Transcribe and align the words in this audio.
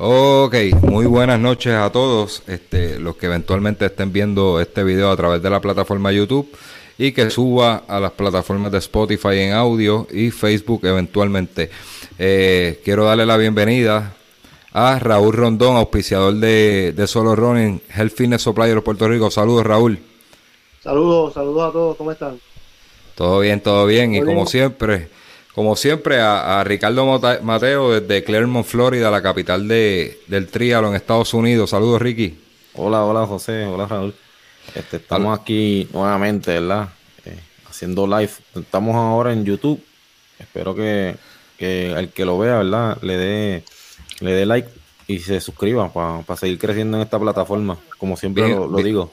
Ok, 0.00 0.54
muy 0.82 1.06
buenas 1.06 1.40
noches 1.40 1.74
a 1.74 1.90
todos, 1.90 2.44
este, 2.46 3.00
los 3.00 3.16
que 3.16 3.26
eventualmente 3.26 3.86
estén 3.86 4.12
viendo 4.12 4.60
este 4.60 4.84
video 4.84 5.10
a 5.10 5.16
través 5.16 5.42
de 5.42 5.50
la 5.50 5.60
plataforma 5.60 6.12
YouTube 6.12 6.48
y 6.96 7.10
que 7.10 7.30
suba 7.30 7.82
a 7.88 7.98
las 7.98 8.12
plataformas 8.12 8.70
de 8.70 8.78
Spotify 8.78 9.40
en 9.40 9.54
audio 9.54 10.06
y 10.12 10.30
Facebook 10.30 10.82
eventualmente. 10.84 11.70
Eh, 12.16 12.80
quiero 12.84 13.06
darle 13.06 13.26
la 13.26 13.36
bienvenida 13.36 14.14
a 14.72 15.00
Raúl 15.00 15.32
Rondón, 15.32 15.74
auspiciador 15.74 16.34
de, 16.34 16.92
de 16.92 17.06
Solo 17.08 17.34
Running, 17.34 17.82
Health 17.92 18.12
Fitness 18.12 18.42
Supplier 18.42 18.76
de 18.76 18.82
Puerto 18.82 19.08
Rico. 19.08 19.32
Saludos, 19.32 19.66
Raúl. 19.66 19.98
Saludos, 20.80 21.34
saludos 21.34 21.70
a 21.70 21.72
todos, 21.72 21.96
¿cómo 21.96 22.12
están? 22.12 22.38
Todo 23.16 23.40
bien, 23.40 23.60
todo 23.60 23.84
bien. 23.84 24.14
y 24.14 24.22
como 24.22 24.46
siempre, 24.46 25.08
como 25.58 25.74
siempre, 25.74 26.20
a, 26.20 26.62
Ricardo 26.62 27.04
Mateo 27.42 28.00
desde 28.00 28.22
Claremont, 28.22 28.64
Florida, 28.64 29.10
la 29.10 29.20
capital 29.20 29.66
de, 29.66 30.20
del 30.28 30.46
trialo 30.46 30.86
en 30.86 30.94
Estados 30.94 31.34
Unidos. 31.34 31.70
Saludos, 31.70 32.00
Ricky. 32.00 32.38
Hola, 32.74 33.04
hola, 33.04 33.26
José. 33.26 33.66
Hola, 33.66 33.88
Raúl. 33.88 34.14
Este, 34.72 34.98
estamos 34.98 35.36
aquí 35.36 35.88
nuevamente, 35.92 36.52
¿verdad? 36.52 36.90
Eh, 37.24 37.40
haciendo 37.68 38.06
live. 38.06 38.30
Estamos 38.54 38.94
ahora 38.94 39.32
en 39.32 39.44
YouTube. 39.44 39.82
Espero 40.38 40.76
que, 40.76 41.16
que 41.58 41.90
el 41.90 42.10
que 42.10 42.24
lo 42.24 42.38
vea, 42.38 42.58
¿verdad? 42.58 42.96
Le 43.02 43.16
dé, 43.16 43.64
le 44.20 44.30
dé 44.34 44.46
like 44.46 44.68
y 45.08 45.18
se 45.18 45.40
suscriba 45.40 45.92
para 45.92 46.36
seguir 46.36 46.60
creciendo 46.60 46.98
en 46.98 47.02
esta 47.02 47.18
plataforma, 47.18 47.76
como 47.98 48.16
siempre 48.16 48.48
lo, 48.48 48.76
digo. 48.76 49.12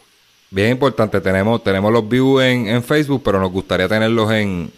Bien 0.52 0.70
importante, 0.70 1.20
tenemos, 1.22 1.64
tenemos 1.64 1.92
los 1.92 2.08
views 2.08 2.44
en, 2.44 2.68
en 2.68 2.84
Facebook, 2.84 3.24
pero 3.26 3.40
nos 3.40 3.52
gustaría 3.52 3.88
tenerlos 3.88 4.32
en, 4.32 4.72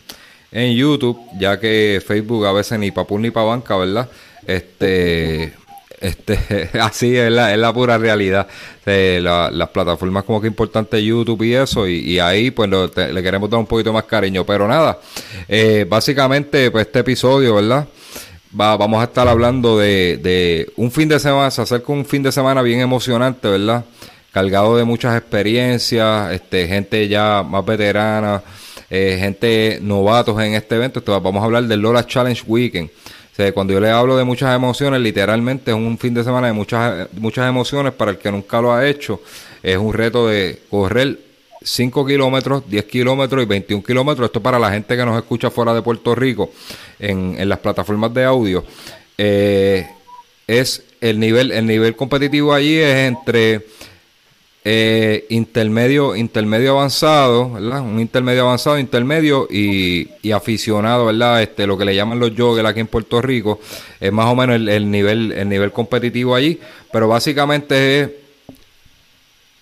en 0.51 0.75
YouTube, 0.75 1.19
ya 1.39 1.59
que 1.59 2.01
Facebook 2.05 2.45
a 2.45 2.51
veces 2.51 2.79
ni 2.79 2.91
pa' 2.91 3.05
ni 3.09 3.31
pa' 3.31 3.43
banca, 3.43 3.75
¿verdad? 3.75 4.09
Este, 4.45 5.53
este, 5.99 6.69
así 6.79 7.15
es 7.15 7.31
la, 7.31 7.53
es 7.53 7.59
la 7.59 7.73
pura 7.73 7.97
realidad. 7.97 8.47
de 8.85 9.19
las 9.21 9.69
plataformas 9.69 10.23
como 10.23 10.39
que 10.39 10.47
importante 10.47 11.03
YouTube 11.03 11.43
y 11.43 11.53
eso, 11.53 11.87
y, 11.87 12.19
ahí 12.19 12.51
pues 12.51 12.69
le 12.69 13.23
queremos 13.23 13.49
dar 13.49 13.59
un 13.59 13.65
poquito 13.65 13.91
más 13.91 14.05
cariño. 14.05 14.45
Pero 14.45 14.67
nada, 14.67 14.99
eh, 15.47 15.85
básicamente 15.87 16.71
pues 16.71 16.87
este 16.87 16.99
episodio, 16.99 17.55
¿verdad? 17.55 17.87
Va, 18.59 18.77
vamos 18.77 19.01
a 19.01 19.05
estar 19.05 19.27
hablando 19.27 19.77
de, 19.77 20.17
de 20.17 20.71
un 20.77 20.89
fin 20.91 21.09
de 21.09 21.19
semana, 21.19 21.51
se 21.51 21.61
acerca 21.61 21.91
un 21.91 22.05
fin 22.05 22.23
de 22.23 22.31
semana 22.31 22.61
bien 22.61 22.79
emocionante, 22.79 23.49
¿verdad? 23.49 23.83
Cargado 24.31 24.77
de 24.77 24.85
muchas 24.85 25.17
experiencias, 25.17 26.31
este, 26.31 26.67
gente 26.67 27.07
ya 27.09 27.43
más 27.43 27.65
veterana 27.65 28.41
eh, 28.89 29.17
gente 29.19 29.79
novatos 29.81 30.39
en 30.41 30.53
este 30.53 30.75
evento. 30.75 31.01
vamos 31.21 31.41
a 31.41 31.45
hablar 31.45 31.63
del 31.63 31.81
Lola 31.81 32.05
Challenge 32.05 32.41
Weekend. 32.47 32.89
cuando 33.53 33.73
yo 33.73 33.79
le 33.79 33.89
hablo 33.89 34.17
de 34.17 34.23
muchas 34.23 34.55
emociones, 34.55 34.99
literalmente 35.01 35.71
es 35.71 35.77
un 35.77 35.97
fin 35.97 36.13
de 36.13 36.23
semana 36.23 36.47
de 36.47 36.53
muchas, 36.53 37.07
muchas 37.13 37.47
emociones 37.47 37.93
para 37.93 38.11
el 38.11 38.17
que 38.17 38.31
nunca 38.31 38.61
lo 38.61 38.73
ha 38.73 38.87
hecho. 38.87 39.21
Es 39.61 39.77
un 39.77 39.93
reto 39.93 40.27
de 40.27 40.59
correr 40.69 41.19
5 41.61 42.05
kilómetros, 42.05 42.63
10 42.69 42.85
kilómetros 42.85 43.43
y 43.43 43.45
21 43.45 43.83
kilómetros. 43.83 44.27
Esto 44.27 44.41
para 44.41 44.59
la 44.59 44.71
gente 44.71 44.95
que 44.95 45.05
nos 45.05 45.17
escucha 45.17 45.49
fuera 45.49 45.73
de 45.73 45.81
Puerto 45.81 46.15
Rico 46.15 46.51
en, 46.99 47.35
en 47.37 47.49
las 47.49 47.59
plataformas 47.59 48.13
de 48.13 48.23
audio. 48.23 48.63
Eh, 49.17 49.87
es 50.47 50.83
el 51.01 51.19
nivel, 51.19 51.51
el 51.51 51.65
nivel 51.65 51.95
competitivo 51.95 52.53
allí 52.53 52.77
es 52.77 52.95
entre 52.95 53.65
eh, 54.69 55.25
intermedio, 55.29 56.13
intermedio 56.13 56.71
avanzado, 56.71 57.51
¿verdad? 57.51 57.79
Un 57.79 58.01
intermedio 58.01 58.41
avanzado, 58.41 58.77
intermedio 58.77 59.47
y, 59.49 60.09
aficionado, 60.33 61.05
¿verdad? 61.05 61.41
Este, 61.41 61.65
lo 61.65 61.77
que 61.77 61.85
le 61.85 61.95
llaman 61.95 62.19
los 62.19 62.33
joggers 62.37 62.67
aquí 62.67 62.81
en 62.81 62.87
Puerto 62.87 63.21
Rico, 63.21 63.61
es 63.97 64.11
más 64.11 64.25
o 64.25 64.35
menos 64.35 64.57
el, 64.57 64.91
nivel, 64.91 65.31
el 65.31 65.47
nivel 65.47 65.71
competitivo 65.71 66.35
allí, 66.35 66.59
pero 66.91 67.07
básicamente 67.07 68.01
es, 68.01 68.09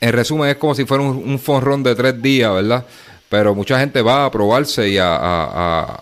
en 0.02 0.12
resumen, 0.12 0.50
es 0.50 0.56
como 0.56 0.74
si 0.74 0.86
fuera 0.86 1.04
un, 1.04 1.18
un 1.18 1.38
forrón 1.38 1.84
de 1.84 1.94
tres 1.94 2.20
días, 2.20 2.52
¿verdad? 2.52 2.84
Pero 3.30 3.54
mucha 3.54 3.80
gente 3.80 4.02
va 4.02 4.26
a 4.26 4.32
probarse 4.32 4.90
y 4.90 4.98
a, 4.98 6.02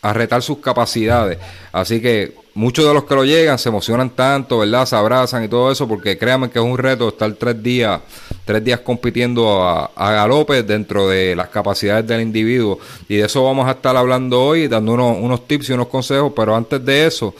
a 0.00 0.12
retar 0.12 0.42
sus 0.42 0.58
capacidades. 0.58 1.38
Así 1.72 2.00
que 2.00 2.39
muchos 2.54 2.86
de 2.86 2.94
los 2.94 3.04
que 3.04 3.14
lo 3.14 3.24
llegan 3.24 3.58
se 3.58 3.68
emocionan 3.68 4.10
tanto, 4.10 4.58
¿verdad? 4.58 4.86
Se 4.86 4.96
abrazan 4.96 5.44
y 5.44 5.48
todo 5.48 5.70
eso, 5.70 5.86
porque 5.86 6.18
créanme 6.18 6.50
que 6.50 6.58
es 6.58 6.64
un 6.64 6.78
reto 6.78 7.08
estar 7.08 7.32
tres 7.34 7.62
días, 7.62 8.00
tres 8.44 8.64
días 8.64 8.80
compitiendo 8.80 9.62
a, 9.62 9.90
galope 9.96 10.62
dentro 10.62 11.08
de 11.08 11.36
las 11.36 11.48
capacidades 11.48 12.06
del 12.06 12.22
individuo. 12.22 12.78
Y 13.08 13.16
de 13.16 13.26
eso 13.26 13.44
vamos 13.44 13.68
a 13.68 13.72
estar 13.72 13.96
hablando 13.96 14.42
hoy, 14.42 14.68
dando 14.68 14.92
unos, 14.92 15.16
unos 15.18 15.46
tips 15.46 15.70
y 15.70 15.72
unos 15.72 15.88
consejos, 15.88 16.32
pero 16.34 16.54
antes 16.54 16.84
de 16.84 17.06
eso, 17.06 17.34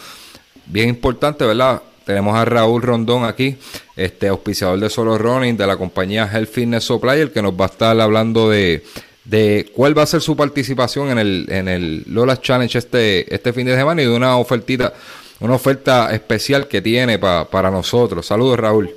bien 0.66 0.88
importante, 0.88 1.44
¿verdad? 1.44 1.82
Tenemos 2.04 2.34
a 2.34 2.44
Raúl 2.44 2.82
Rondón 2.82 3.24
aquí, 3.24 3.56
este 3.94 4.28
auspiciador 4.28 4.80
de 4.80 4.90
Solo 4.90 5.18
Running 5.18 5.56
de 5.56 5.66
la 5.66 5.76
compañía 5.76 6.28
Health 6.32 6.50
Fitness 6.50 6.84
Supplier, 6.84 7.32
que 7.32 7.42
nos 7.42 7.52
va 7.52 7.66
a 7.66 7.68
estar 7.68 8.00
hablando 8.00 8.48
de 8.48 8.82
de 9.24 9.70
cuál 9.74 9.96
va 9.96 10.02
a 10.02 10.06
ser 10.06 10.20
su 10.20 10.36
participación 10.36 11.10
en 11.10 11.18
el, 11.18 11.46
en 11.48 11.68
el 11.68 12.04
Lola 12.06 12.40
Challenge 12.40 12.78
este, 12.78 13.32
este 13.32 13.52
fin 13.52 13.66
de 13.66 13.76
semana 13.76 14.02
y 14.02 14.06
de 14.06 14.14
una 14.14 14.36
ofertita, 14.38 14.92
una 15.40 15.54
oferta 15.54 16.12
especial 16.14 16.68
que 16.68 16.80
tiene 16.80 17.18
para 17.18 17.70
nosotros. 17.70 18.26
Saludos, 18.26 18.58
Raúl. 18.58 18.90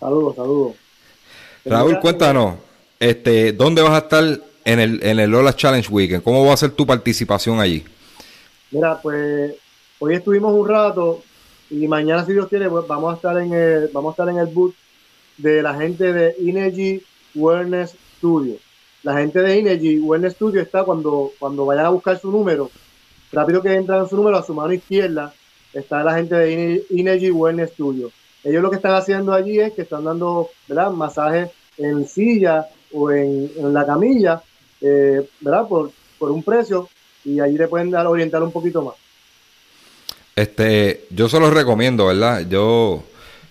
Saludos, 0.00 0.36
saludos. 0.36 0.72
Raúl, 1.64 1.98
cuéntanos, 2.00 2.56
este, 2.98 3.52
¿dónde 3.52 3.82
vas 3.82 3.92
a 3.92 3.98
estar 3.98 4.24
en 4.64 4.80
el, 4.80 5.02
en 5.02 5.18
el 5.18 5.30
Lola 5.30 5.54
Challenge 5.54 5.88
Weekend? 5.90 6.22
¿Cómo 6.22 6.44
va 6.46 6.54
a 6.54 6.58
ser 6.58 6.70
tu 6.72 6.86
participación 6.86 7.60
allí? 7.60 7.84
Mira, 8.70 9.00
pues 9.00 9.54
hoy 9.98 10.14
estuvimos 10.14 10.52
un 10.52 10.68
rato 10.68 11.22
y 11.70 11.86
mañana, 11.86 12.24
si 12.24 12.32
Dios 12.32 12.48
quiere, 12.48 12.68
pues 12.68 12.86
vamos 12.86 13.12
a 13.12 13.16
estar 13.16 13.40
en 13.40 13.52
el, 13.52 13.88
vamos 13.92 14.10
a 14.10 14.12
estar 14.12 14.28
en 14.28 14.38
el 14.38 14.46
booth 14.46 14.74
de 15.38 15.62
la 15.62 15.74
gente 15.74 16.12
de 16.12 16.34
Energy 16.38 17.02
Wellness 17.34 17.94
Studio 18.18 18.56
la 19.04 19.18
gente 19.18 19.40
de 19.40 19.58
Energy 19.58 20.00
Wellness 20.00 20.32
Studio 20.32 20.60
está 20.60 20.82
cuando, 20.82 21.30
cuando 21.38 21.64
vayan 21.66 21.86
a 21.86 21.90
buscar 21.90 22.18
su 22.18 22.30
número, 22.30 22.70
rápido 23.30 23.62
que 23.62 23.74
entran 23.74 24.00
en 24.00 24.08
su 24.08 24.16
número, 24.16 24.38
a 24.38 24.42
su 24.42 24.54
mano 24.54 24.72
izquierda, 24.72 25.32
está 25.72 26.02
la 26.02 26.14
gente 26.14 26.34
de 26.34 26.84
Energy 26.90 27.30
Wellness 27.30 27.70
Studio. 27.70 28.10
Ellos 28.42 28.62
lo 28.62 28.70
que 28.70 28.76
están 28.76 28.94
haciendo 28.94 29.32
allí 29.32 29.60
es 29.60 29.72
que 29.74 29.82
están 29.82 30.04
dando 30.04 30.48
¿verdad? 30.66 30.90
masajes 30.90 31.50
en 31.78 32.06
silla 32.08 32.66
o 32.92 33.10
en, 33.10 33.50
la 33.72 33.84
camilla, 33.84 34.42
eh, 34.80 35.28
¿verdad? 35.40 35.68
Por, 35.68 35.90
por 36.18 36.30
un 36.30 36.42
precio 36.42 36.88
y 37.24 37.40
allí 37.40 37.56
le 37.58 37.68
pueden 37.68 37.90
dar, 37.90 38.06
orientar 38.06 38.42
un 38.42 38.52
poquito 38.52 38.82
más. 38.82 38.94
Este, 40.36 41.06
yo 41.10 41.28
se 41.28 41.38
los 41.38 41.52
recomiendo, 41.52 42.06
¿verdad? 42.06 42.46
Yo, 42.48 43.04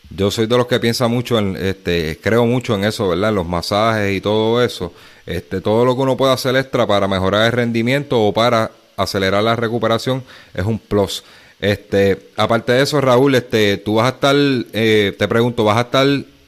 yo 0.10 0.32
soy 0.32 0.46
de 0.48 0.58
los 0.58 0.68
que 0.68 0.80
piensa 0.80 1.08
mucho 1.08 1.40
en, 1.40 1.56
este, 1.56 2.20
creo 2.22 2.46
mucho 2.46 2.76
en 2.76 2.84
eso, 2.84 3.10
¿verdad? 3.10 3.30
En 3.30 3.36
los 3.36 3.48
masajes 3.48 4.16
y 4.16 4.22
todo 4.22 4.64
eso. 4.64 4.94
Este, 5.26 5.62
todo 5.62 5.86
lo 5.86 5.96
que 5.96 6.02
uno 6.02 6.18
pueda 6.18 6.34
hacer 6.34 6.56
extra 6.56 6.86
para 6.86 7.08
mejorar 7.08 7.46
el 7.46 7.52
rendimiento 7.52 8.22
o 8.22 8.34
para 8.34 8.72
acelerar 8.98 9.44
la 9.44 9.56
recuperación 9.56 10.24
es 10.54 10.66
un 10.66 10.78
plus. 10.78 11.24
Este, 11.60 12.30
aparte 12.36 12.74
de 12.74 12.84
eso, 12.84 13.00
Raúl, 13.00 13.36
este, 13.36 13.78
tú 13.78 13.96
vas 13.96 14.06
a 14.06 14.16
estar, 14.16 14.36
eh, 14.36 15.16
te 15.18 15.28
pregunto, 15.28 15.64
¿vas 15.64 15.78
a 15.78 15.82
estar 15.82 16.06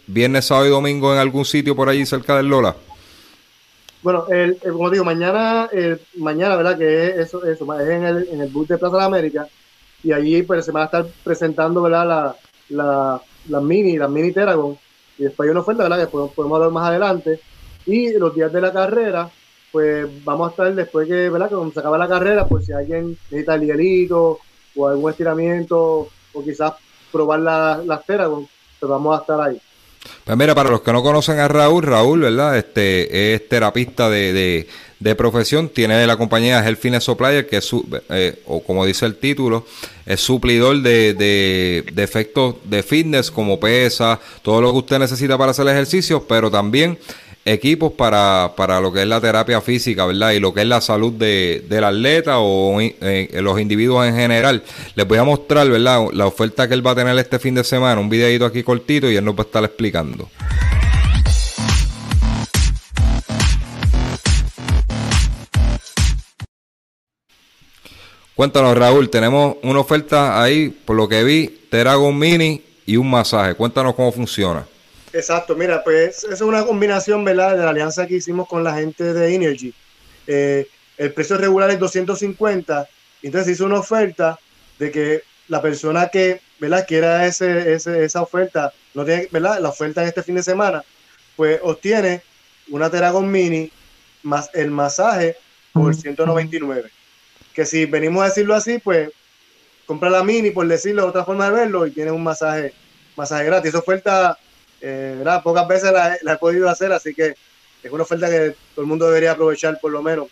viernes, 0.07 0.45
sábado 0.45 0.67
y 0.67 0.72
domingo 0.72 1.13
en 1.13 1.19
algún 1.19 1.45
sitio 1.45 1.75
por 1.75 1.89
allí 1.89 2.05
cerca 2.05 2.35
del 2.35 2.47
Lola? 2.47 2.75
Bueno, 4.03 4.25
el, 4.29 4.57
como 4.57 4.91
digo, 4.91 5.03
mañana, 5.03 5.67
mañana, 6.17 6.55
¿verdad? 6.57 6.77
Que 6.77 7.07
es 7.07 7.16
eso, 7.17 7.43
eso 7.45 7.79
es 7.79 7.89
en 7.89 8.03
el, 8.03 8.27
en 8.31 8.41
el 8.41 8.49
bus 8.49 8.67
de 8.67 8.77
Plaza 8.77 8.97
de 8.97 9.03
América 9.03 9.47
y 10.03 10.11
allí 10.11 10.43
pues 10.43 10.63
se 10.63 10.72
van 10.72 10.83
a 10.83 10.85
estar 10.85 11.05
presentando, 11.23 11.81
¿verdad? 11.81 12.07
La, 12.07 12.35
la, 12.69 13.22
la 13.50 13.61
mini, 13.61 13.97
la 13.97 14.07
mini 14.07 14.31
Teragon 14.31 14.78
y 15.17 15.23
después 15.23 15.47
hay 15.47 15.51
una 15.51 15.61
oferta, 15.61 15.83
¿verdad? 15.83 16.00
Que 16.00 16.07
podemos, 16.07 16.38
hablar 16.38 16.72
más 16.72 16.89
adelante 16.89 17.39
y 17.85 18.13
los 18.13 18.33
días 18.35 18.51
de 18.51 18.61
la 18.61 18.73
carrera, 18.73 19.29
pues 19.72 20.07
vamos 20.23 20.47
a 20.47 20.51
estar 20.51 20.75
después 20.75 21.07
que, 21.07 21.29
¿verdad? 21.29 21.50
Cuando 21.50 21.73
se 21.73 21.79
acaba 21.79 21.97
la 21.97 22.07
carrera, 22.07 22.47
pues 22.47 22.66
si 22.66 22.73
alguien 22.73 23.17
necesita 23.29 23.55
el 23.55 23.61
hielito 23.61 24.39
o 24.75 24.88
algún 24.88 25.11
estiramiento 25.11 26.07
o 26.34 26.44
quizás 26.44 26.73
probar 27.11 27.39
las 27.39 27.85
la 27.85 28.02
Teragon, 28.02 28.47
pues 28.79 28.90
vamos 28.90 29.17
a 29.17 29.22
estar 29.22 29.41
ahí. 29.41 29.61
Pues 30.23 30.37
mira, 30.37 30.55
para 30.55 30.70
los 30.70 30.81
que 30.81 30.93
no 30.93 31.03
conocen 31.03 31.40
a 31.40 31.47
Raúl, 31.47 31.84
Raúl, 31.84 32.22
¿verdad? 32.22 32.58
Este 32.58 33.34
es 33.34 33.47
terapista 33.47 34.09
de, 34.09 34.67
profesión, 35.16 35.70
tiene 35.70 36.06
la 36.08 36.18
compañía 36.18 36.64
Health 36.66 36.80
Fitness 36.80 37.03
Supplier, 37.03 37.47
que 37.47 37.58
es 37.58 37.66
su, 37.66 37.86
eh, 38.09 38.42
o 38.46 38.64
como 38.64 38.86
dice 38.86 39.06
el 39.06 39.16
título, 39.16 39.66
es 40.06 40.22
suplidor 40.22 40.82
de, 40.82 41.14
de, 41.14 41.86
de, 41.92 42.03
efectos 42.03 42.56
de 42.64 42.82
fitness 42.82 43.30
como 43.30 43.59
pesa, 43.59 44.20
todo 44.42 44.62
lo 44.62 44.72
que 44.72 44.78
usted 44.78 45.00
necesita 45.00 45.38
para 45.38 45.52
hacer 45.52 45.68
ejercicio, 45.68 46.26
pero 46.28 46.50
también 46.50 46.97
equipos 47.46 47.94
para, 47.94 48.53
para 48.58 48.82
lo 48.82 48.92
que 48.92 49.03
es 49.03 49.08
la 49.08 49.22
terapia 49.22 49.62
física, 49.62 50.06
¿verdad? 50.06 50.32
Y 50.32 50.40
lo 50.40 50.53
que 50.53 50.62
es 50.62 50.68
la 50.68 50.82
salud 50.82 51.14
de, 51.14 51.64
del 51.70 51.84
atleta 51.84 52.40
o 52.40 52.82
eh, 52.82 53.30
los 53.42 53.59
individuos 53.59 54.08
en 54.08 54.16
general. 54.16 54.64
Les 54.96 55.08
voy 55.08 55.20
a 55.20 55.24
mostrar, 55.24 55.70
¿verdad? 55.70 56.08
La 56.14 56.26
oferta 56.26 56.68
que 56.68 56.74
él 56.74 56.86
va 56.86 56.92
a 56.92 56.96
tener 56.96 57.18
este 57.20 57.38
fin 57.38 57.53
de 57.53 57.64
semana, 57.64 58.02
un 58.02 58.09
videito 58.09 58.46
aquí 58.46 58.64
cortito 58.64 59.09
y 59.09 59.16
él 59.16 59.24
nos 59.24 59.36
va 59.36 59.44
a 59.44 59.46
estar 59.46 59.64
explicando. 59.64 60.28
Cuéntanos, 68.35 68.78
Raúl, 68.78 69.09
tenemos 69.09 69.55
una 69.64 69.79
oferta 69.79 70.43
ahí, 70.43 70.67
por 70.67 70.97
lo 70.97 71.08
que 71.08 71.23
vi, 71.23 71.47
Teragon 71.70 72.17
Mini 72.20 72.61
y 72.85 72.97
un 72.97 73.09
masaje. 73.09 73.55
Cuéntanos 73.55 73.96
cómo 73.96 74.11
funciona. 74.11 74.67
Exacto, 75.14 75.55
mira, 75.55 75.82
pues 75.82 76.26
es 76.26 76.41
una 76.41 76.66
combinación, 76.66 77.23
¿verdad? 77.23 77.55
De 77.55 77.64
la 77.64 77.70
alianza 77.70 78.05
que 78.05 78.16
hicimos 78.16 78.49
con 78.49 78.61
la 78.61 78.76
gente 78.76 79.14
de 79.14 79.34
Energy. 79.34 79.73
Eh, 80.28 80.67
el 80.97 81.14
precio 81.14 81.37
regular 81.37 81.72
es 81.72 81.79
250, 81.79 82.90
entonces 83.23 83.53
hizo 83.53 83.66
una 83.66 83.79
oferta 83.79 84.37
de 84.79 84.91
que 84.91 85.23
la 85.47 85.61
persona 85.61 86.09
que, 86.09 86.41
¿verdad? 86.59 86.85
Quiera 86.85 87.26
ese, 87.26 87.73
esa 87.73 88.22
oferta, 88.22 88.73
no 88.93 89.05
tiene, 89.05 89.29
¿verdad? 89.32 89.61
La 89.61 89.70
oferta 89.70 90.02
en 90.02 90.09
este 90.09 90.23
fin 90.23 90.35
de 90.35 90.43
semana, 90.43 90.84
pues 91.37 91.61
obtiene 91.64 92.22
una 92.70 92.90
Teragon 92.90 93.32
Mini 93.32 93.72
más 94.23 94.49
el 94.53 94.72
masaje 94.72 95.37
por 95.72 95.96
199. 95.96 96.91
Que 97.55 97.66
si 97.66 97.85
venimos 97.85 98.22
a 98.23 98.28
decirlo 98.28 98.53
así, 98.53 98.79
pues 98.79 99.09
compra 99.85 100.09
la 100.09 100.23
Mini, 100.23 100.52
por 100.52 100.67
decirlo 100.67 101.03
de 101.03 101.09
otra 101.09 101.25
forma 101.25 101.49
de 101.49 101.55
verlo, 101.55 101.87
y 101.87 101.91
tiene 101.91 102.11
un 102.11 102.23
masaje, 102.23 102.73
masaje 103.16 103.46
gratis. 103.46 103.69
Esa 103.69 103.79
oferta 103.79 104.37
eh, 104.81 105.23
Pocas 105.43 105.67
veces 105.67 105.91
la, 105.91 106.34
he 106.34 106.37
podido 106.37 106.69
hacer, 106.69 106.91
así 106.91 107.13
que 107.13 107.35
es 107.81 107.91
una 107.91 108.03
oferta 108.03 108.29
que 108.29 108.55
todo 108.73 108.84
el 108.84 108.87
mundo 108.87 109.07
debería 109.07 109.31
aprovechar 109.31 109.79
por 109.79 109.91
lo 109.91 110.02
menos. 110.02 110.28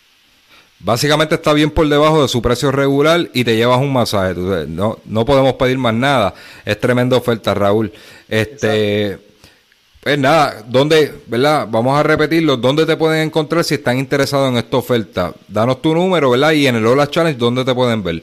Básicamente 0.78 1.36
está 1.36 1.52
bien 1.52 1.70
por 1.70 1.88
debajo 1.88 2.22
de 2.22 2.28
su 2.28 2.42
precio 2.42 2.70
regular 2.70 3.30
y 3.32 3.42
te 3.42 3.56
llevas 3.56 3.80
un 3.80 3.92
masaje. 3.92 4.34
no, 4.68 4.98
no 5.04 5.24
podemos 5.24 5.54
pedir 5.54 5.78
más 5.78 5.94
nada. 5.94 6.34
Es 6.64 6.78
tremenda 6.78 7.16
oferta, 7.16 7.54
Raúl. 7.54 7.92
Este, 8.28 9.18
pues 10.04 10.18
nada, 10.18 10.62
¿dónde, 10.68 11.14
verdad? 11.26 11.66
Vamos 11.70 11.98
a 11.98 12.02
repetirlo. 12.02 12.58
¿Dónde 12.58 12.84
te 12.84 12.94
pueden 12.94 13.26
encontrar 13.26 13.64
si 13.64 13.76
están 13.76 13.96
interesados 13.96 14.50
en 14.50 14.58
esta 14.58 14.76
oferta? 14.76 15.32
Danos 15.48 15.80
tu 15.80 15.94
número, 15.94 16.28
¿verdad? 16.28 16.52
Y 16.52 16.66
en 16.66 16.76
el 16.76 16.86
Ola 16.86 17.06
Challenge, 17.06 17.38
¿dónde 17.38 17.64
te 17.64 17.74
pueden 17.74 18.02
ver? 18.02 18.22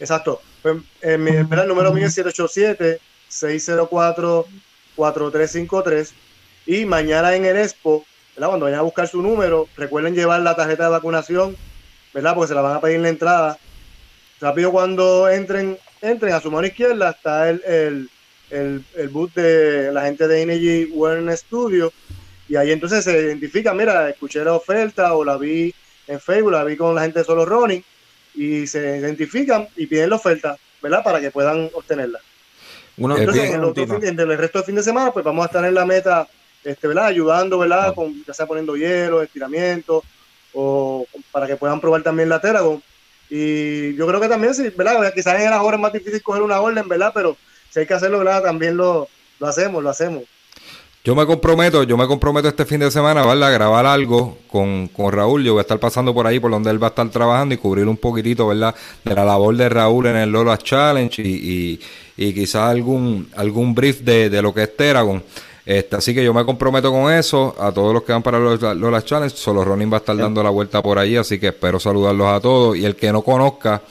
Exacto. 0.00 0.40
Pues, 0.60 0.78
eh, 1.02 1.14
el 1.14 1.68
número 1.68 1.92
mío 1.92 2.08
es 2.08 2.14
787 2.14 3.00
604 3.28 4.46
4353. 4.96 6.14
Y 6.66 6.84
mañana 6.84 7.36
en 7.36 7.44
el 7.44 7.58
Expo, 7.58 8.04
¿verdad? 8.34 8.48
cuando 8.48 8.64
vayan 8.64 8.80
a 8.80 8.82
buscar 8.82 9.06
su 9.06 9.22
número, 9.22 9.68
recuerden 9.76 10.16
llevar 10.16 10.40
la 10.40 10.56
tarjeta 10.56 10.82
de 10.82 10.90
vacunación, 10.90 11.56
¿verdad? 12.12 12.34
Porque 12.34 12.48
se 12.48 12.54
la 12.56 12.60
van 12.60 12.76
a 12.76 12.80
pedir 12.80 12.96
en 12.96 13.02
la 13.02 13.08
entrada. 13.10 13.58
Rápido 14.40 14.72
cuando 14.72 15.28
entren, 15.28 15.78
entren 16.02 16.34
a 16.34 16.40
su 16.40 16.50
mano 16.50 16.66
izquierda 16.66 17.10
está 17.10 17.50
el, 17.50 17.62
el, 17.64 18.10
el, 18.50 18.84
el 18.96 19.08
boot 19.08 19.34
de 19.34 19.92
la 19.92 20.02
gente 20.02 20.28
de 20.28 20.42
Energy 20.42 20.84
Wellness 20.92 21.40
Studio. 21.40 21.92
Y 22.48 22.56
ahí 22.56 22.72
entonces 22.72 23.04
se 23.04 23.12
identifica, 23.12 23.72
mira, 23.72 24.08
escuché 24.08 24.44
la 24.44 24.54
oferta 24.54 25.14
o 25.14 25.24
la 25.24 25.36
vi 25.36 25.74
en 26.06 26.20
Facebook, 26.20 26.52
la 26.52 26.64
vi 26.64 26.76
con 26.76 26.94
la 26.94 27.02
gente 27.02 27.20
de 27.20 27.24
Solo 27.24 27.44
Running 27.44 27.82
y 28.34 28.66
se 28.66 28.98
identifican 28.98 29.68
y 29.76 29.86
piden 29.86 30.10
la 30.10 30.16
oferta, 30.16 30.56
¿verdad? 30.82 31.02
Para 31.02 31.20
que 31.20 31.30
puedan 31.30 31.70
obtenerla. 31.72 32.20
Entonces, 32.96 33.50
en 33.50 34.20
el, 34.20 34.38
resto 34.38 34.58
del 34.58 34.66
fin 34.66 34.74
de 34.76 34.82
semana, 34.82 35.12
pues 35.12 35.24
vamos 35.24 35.42
a 35.44 35.46
estar 35.46 35.64
en 35.64 35.74
la 35.74 35.84
meta, 35.84 36.28
este, 36.62 36.86
¿verdad? 36.86 37.06
Ayudando, 37.06 37.58
¿verdad? 37.58 37.88
Ah. 37.88 37.92
Con, 37.92 38.24
ya 38.24 38.34
sea 38.34 38.46
poniendo 38.46 38.76
hielo, 38.76 39.22
estiramiento, 39.22 40.02
o 40.52 41.06
para 41.32 41.46
que 41.46 41.56
puedan 41.56 41.80
probar 41.80 42.02
también 42.02 42.28
la 42.28 42.40
Teragon. 42.40 42.82
Y 43.28 43.94
yo 43.94 44.06
creo 44.06 44.20
que 44.20 44.28
también, 44.28 44.54
sí, 44.54 44.68
¿verdad? 44.76 45.12
Quizás 45.12 45.40
en 45.40 45.50
las 45.50 45.60
horas 45.60 45.78
es 45.78 45.82
más 45.82 45.92
difícil 45.92 46.22
coger 46.22 46.42
una 46.42 46.60
orden, 46.60 46.88
¿verdad? 46.88 47.10
Pero 47.14 47.36
si 47.74 47.80
hay 47.80 47.86
que 47.86 47.94
hacerlo, 47.94 48.18
¿verdad? 48.18 48.40
También 48.40 48.76
lo, 48.76 49.08
lo 49.40 49.48
hacemos, 49.48 49.82
lo 49.82 49.90
hacemos. 49.90 50.22
Yo 51.02 51.16
me 51.16 51.26
comprometo, 51.26 51.82
yo 51.82 51.96
me 51.96 52.06
comprometo 52.06 52.46
este 52.46 52.64
fin 52.64 52.78
de 52.78 52.88
semana, 52.88 53.26
¿verdad? 53.26 53.48
A 53.48 53.50
grabar 53.50 53.84
algo 53.84 54.38
con, 54.46 54.86
con, 54.86 55.12
Raúl. 55.12 55.42
Yo 55.42 55.54
voy 55.54 55.58
a 55.58 55.62
estar 55.62 55.80
pasando 55.80 56.14
por 56.14 56.24
ahí, 56.24 56.38
por 56.38 56.52
donde 56.52 56.70
él 56.70 56.80
va 56.80 56.86
a 56.86 56.90
estar 56.90 57.10
trabajando 57.10 57.52
y 57.52 57.58
cubrir 57.58 57.88
un 57.88 57.96
poquitito, 57.96 58.46
¿verdad? 58.46 58.76
De 59.04 59.12
la 59.12 59.24
labor 59.24 59.56
de 59.56 59.68
Raúl 59.68 60.06
en 60.06 60.16
el 60.16 60.30
Lola 60.30 60.56
Challenge 60.56 61.20
y, 61.20 61.80
y, 62.16 62.32
quizás 62.32 62.70
algún, 62.70 63.28
algún 63.34 63.74
brief 63.74 64.02
de, 64.02 64.30
de 64.30 64.40
lo 64.40 64.54
que 64.54 64.62
es 64.62 64.76
Teragon. 64.76 65.20
Este, 65.66 65.96
así 65.96 66.14
que 66.14 66.22
yo 66.22 66.32
me 66.32 66.44
comprometo 66.44 66.92
con 66.92 67.12
eso. 67.12 67.56
A 67.58 67.72
todos 67.72 67.92
los 67.92 68.04
que 68.04 68.12
van 68.12 68.22
para 68.22 68.38
los 68.38 68.62
Lola 68.62 69.02
Challenge, 69.02 69.36
solo 69.36 69.64
Ronin 69.64 69.90
va 69.90 69.96
a 69.96 69.98
estar 69.98 70.16
dando 70.16 70.44
la 70.44 70.50
vuelta 70.50 70.80
por 70.80 71.00
ahí, 71.00 71.16
así 71.16 71.40
que 71.40 71.48
espero 71.48 71.80
saludarlos 71.80 72.28
a 72.28 72.40
todos. 72.40 72.76
Y 72.76 72.84
el 72.84 72.94
que 72.94 73.10
no 73.10 73.22
conozca 73.22 73.82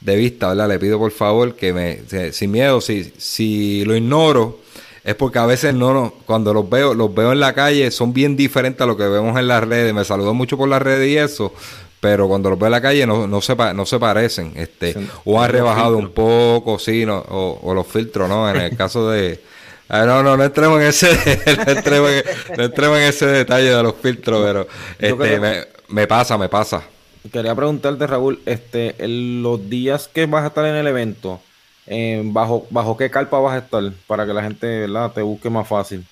de 0.00 0.16
vista, 0.16 0.48
¿verdad? 0.48 0.68
Le 0.68 0.78
pido 0.78 0.98
por 0.98 1.12
favor 1.12 1.54
que 1.54 1.72
me, 1.72 2.32
sin 2.32 2.50
miedo, 2.50 2.80
si, 2.80 3.12
si 3.18 3.84
lo 3.84 3.94
ignoro 3.94 4.58
es 5.04 5.14
porque 5.14 5.38
a 5.38 5.46
veces 5.46 5.74
no, 5.74 5.94
no, 5.94 6.14
cuando 6.26 6.52
los 6.52 6.68
veo, 6.68 6.94
los 6.94 7.14
veo 7.14 7.32
en 7.32 7.40
la 7.40 7.54
calle, 7.54 7.90
son 7.90 8.12
bien 8.12 8.36
diferentes 8.36 8.82
a 8.82 8.86
lo 8.86 8.96
que 8.96 9.08
vemos 9.08 9.38
en 9.38 9.48
las 9.48 9.64
redes. 9.64 9.94
Me 9.94 10.04
saludo 10.04 10.34
mucho 10.34 10.58
por 10.58 10.68
las 10.68 10.82
redes 10.82 11.08
y 11.08 11.16
eso, 11.16 11.54
pero 12.00 12.28
cuando 12.28 12.50
los 12.50 12.58
veo 12.58 12.66
en 12.66 12.72
la 12.72 12.82
calle 12.82 13.06
no, 13.06 13.26
no, 13.26 13.40
se, 13.40 13.56
no 13.56 13.86
se 13.86 13.98
parecen. 13.98 14.52
Este, 14.56 14.94
o 15.24 15.40
han 15.40 15.50
rebajado 15.50 15.96
un 15.96 16.10
poco, 16.10 16.78
sí, 16.78 17.06
no, 17.06 17.18
o, 17.28 17.72
los 17.74 17.86
filtros, 17.86 18.28
¿no? 18.28 18.48
En 18.48 18.56
el 18.56 18.76
caso 18.76 19.08
de. 19.10 19.40
Ah, 19.92 20.04
no, 20.06 20.22
no, 20.22 20.36
no 20.36 20.44
entremos 20.44 20.80
en 20.80 20.86
ese, 20.86 21.08
no 21.66 22.62
entremos 22.62 22.98
en, 22.98 23.02
ese 23.02 23.26
detalle 23.26 23.74
de 23.74 23.82
los 23.82 23.96
filtros, 23.96 24.40
pero 24.46 24.68
este, 24.96 25.40
me, 25.40 25.64
me 25.88 26.06
pasa, 26.06 26.38
me 26.38 26.48
pasa. 26.48 26.84
Quería 27.30 27.54
preguntarte, 27.54 28.06
Raúl, 28.06 28.40
este, 28.46 28.94
los 29.06 29.68
días 29.68 30.08
que 30.08 30.26
vas 30.26 30.44
a 30.44 30.48
estar 30.48 30.64
en 30.64 30.74
el 30.74 30.86
evento, 30.86 31.40
bajo, 32.24 32.66
bajo 32.70 32.96
qué 32.96 33.10
carpa 33.10 33.38
vas 33.38 33.54
a 33.54 33.58
estar 33.58 33.92
para 34.06 34.24
que 34.24 34.32
la 34.32 34.42
gente 34.42 34.66
¿verdad? 34.80 35.12
te 35.12 35.22
busque 35.22 35.50
más 35.50 35.68
fácil. 35.68 36.06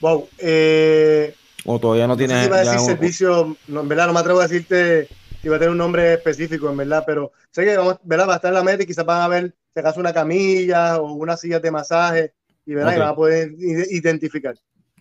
Wow. 0.00 0.28
Eh, 0.38 1.34
o 1.64 1.78
todavía 1.78 2.06
no, 2.06 2.16
tienes. 2.16 2.46
iba 2.46 2.56
a 2.56 2.64
decir 2.64 2.80
servicio, 2.80 3.56
en 3.68 3.88
verdad 3.88 4.06
no 4.06 4.12
me 4.12 4.20
atrevo 4.20 4.40
a 4.40 4.48
decirte 4.48 5.08
si 5.40 5.48
va 5.48 5.56
a 5.56 5.58
tener 5.58 5.70
un 5.70 5.78
nombre 5.78 6.14
específico, 6.14 6.68
en 6.70 6.76
verdad, 6.76 7.04
pero 7.06 7.32
sé 7.50 7.64
que 7.64 7.76
vamos, 7.76 7.98
¿verdad? 8.02 8.28
va 8.28 8.32
a 8.34 8.36
estar 8.36 8.50
en 8.50 8.54
la 8.54 8.64
meta 8.64 8.82
y 8.82 8.86
quizás 8.86 9.04
van 9.04 9.22
a 9.22 9.28
ver 9.28 9.54
si 9.72 9.80
acaso 9.80 10.00
una 10.00 10.12
camilla 10.12 10.98
o 10.98 11.12
una 11.12 11.36
silla 11.36 11.60
de 11.60 11.70
masaje 11.70 12.32
y, 12.66 12.74
¿verdad? 12.74 12.96
y 12.96 12.98
van 12.98 13.08
a 13.08 13.14
poder 13.14 13.52
identificar. 13.58 14.54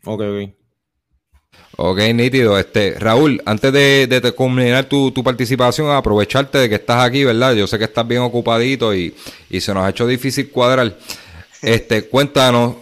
Ok, 0.06 0.22
ok. 0.22 0.67
Ok, 1.80 2.00
nítido. 2.14 2.58
Este, 2.58 2.96
Raúl, 2.98 3.42
antes 3.46 3.72
de, 3.72 4.08
de 4.08 4.32
culminar 4.32 4.86
tu, 4.86 5.12
tu, 5.12 5.24
participación, 5.24 5.92
aprovecharte 5.92 6.58
de 6.58 6.70
que 6.70 6.76
estás 6.76 7.04
aquí, 7.04 7.24
¿verdad? 7.24 7.54
Yo 7.54 7.68
sé 7.68 7.78
que 7.78 7.84
estás 7.84 8.08
bien 8.08 8.22
ocupadito 8.22 8.96
y, 8.96 9.14
se 9.60 9.74
nos 9.74 9.84
ha 9.84 9.90
hecho 9.90 10.08
difícil 10.08 10.50
cuadrar. 10.50 10.98
Este, 11.60 12.04
cuéntanos 12.04 12.76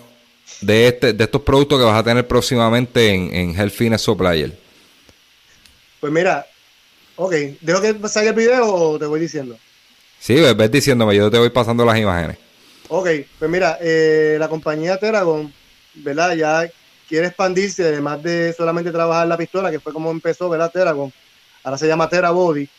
de 0.59 0.89
este, 0.89 1.13
de 1.13 1.23
estos 1.23 1.41
productos 1.43 1.79
que 1.79 1.85
vas 1.85 1.97
a 1.97 2.03
tener 2.03 2.27
próximamente 2.27 3.09
en, 3.09 3.33
en 3.33 3.55
Health 3.55 3.71
Fitness 3.71 4.01
Supplier. 4.01 4.51
Pues 6.01 6.11
mira, 6.11 6.45
ok, 7.15 7.33
¿dejo 7.61 7.81
que 7.81 7.95
salga 8.09 8.31
el 8.31 8.35
video 8.35 8.65
o 8.65 8.99
te 8.99 9.05
voy 9.05 9.21
diciendo? 9.21 9.57
Sí, 10.19 10.35
ves 10.35 10.71
diciéndome, 10.71 11.15
yo 11.15 11.31
te 11.31 11.37
voy 11.37 11.49
pasando 11.49 11.85
las 11.85 11.97
imágenes. 11.97 12.37
Ok, 12.89 13.07
pues 13.39 13.49
mira, 13.49 13.77
eh, 13.81 14.35
la 14.39 14.49
compañía 14.49 14.97
Teragon, 14.97 15.53
¿verdad? 15.95 16.35
Ya 16.35 16.69
quiere 17.07 17.27
expandirse, 17.27 17.83
además 17.83 18.21
de 18.23 18.53
solamente 18.53 18.91
trabajar 18.91 19.27
la 19.27 19.37
pistola, 19.37 19.71
que 19.71 19.79
fue 19.79 19.93
como 19.93 20.11
empezó, 20.11 20.49
¿verdad? 20.49 20.71
Teragon, 20.71 21.11
ahora 21.63 21.77
se 21.77 21.87
llama 21.87 22.09
Terabody. 22.09 22.69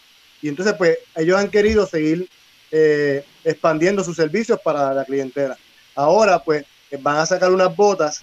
Y 0.42 0.48
entonces, 0.48 0.74
pues, 0.76 0.98
ellos 1.14 1.38
han 1.38 1.48
querido 1.48 1.86
seguir 1.86 2.28
eh, 2.70 3.24
expandiendo 3.44 4.04
sus 4.04 4.16
servicios 4.16 4.60
para 4.62 4.92
la 4.92 5.04
clientela. 5.04 5.56
Ahora, 5.94 6.42
pues, 6.42 6.64
van 7.00 7.18
a 7.18 7.26
sacar 7.26 7.50
unas 7.50 7.74
botas 7.74 8.22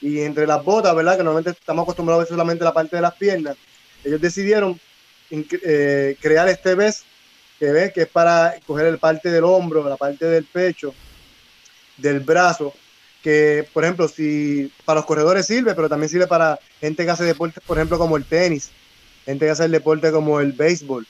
y 0.00 0.20
entre 0.20 0.46
las 0.46 0.64
botas, 0.64 0.94
¿verdad? 0.94 1.16
Que 1.16 1.24
normalmente 1.24 1.58
estamos 1.58 1.82
acostumbrados 1.82 2.20
a 2.20 2.24
ver 2.24 2.28
solamente 2.28 2.64
la 2.64 2.72
parte 2.72 2.96
de 2.96 3.02
las 3.02 3.14
piernas. 3.14 3.56
Ellos 4.04 4.20
decidieron 4.20 4.80
eh, 5.30 6.16
crear 6.20 6.48
este 6.48 6.74
vest 6.74 7.04
que 7.58 7.70
ves 7.72 7.92
que 7.92 8.02
es 8.02 8.08
para 8.08 8.54
coger 8.66 8.90
la 8.90 8.96
parte 8.96 9.30
del 9.30 9.44
hombro, 9.44 9.86
la 9.86 9.98
parte 9.98 10.24
del 10.24 10.44
pecho, 10.44 10.94
del 11.98 12.20
brazo 12.20 12.72
que, 13.22 13.68
por 13.72 13.84
ejemplo, 13.84 14.08
si 14.08 14.72
para 14.84 15.00
los 15.00 15.06
corredores 15.06 15.46
sirve, 15.46 15.74
pero 15.74 15.88
también 15.88 16.08
sirve 16.08 16.26
para 16.26 16.58
gente 16.80 17.04
que 17.04 17.10
hace 17.10 17.24
deportes, 17.24 17.62
por 17.66 17.76
ejemplo, 17.76 17.98
como 17.98 18.16
el 18.16 18.24
tenis, 18.24 18.70
gente 19.24 19.44
que 19.44 19.50
hace 19.50 19.64
el 19.66 19.72
deporte 19.72 20.10
como 20.10 20.40
el 20.40 20.52
béisbol, 20.52 21.06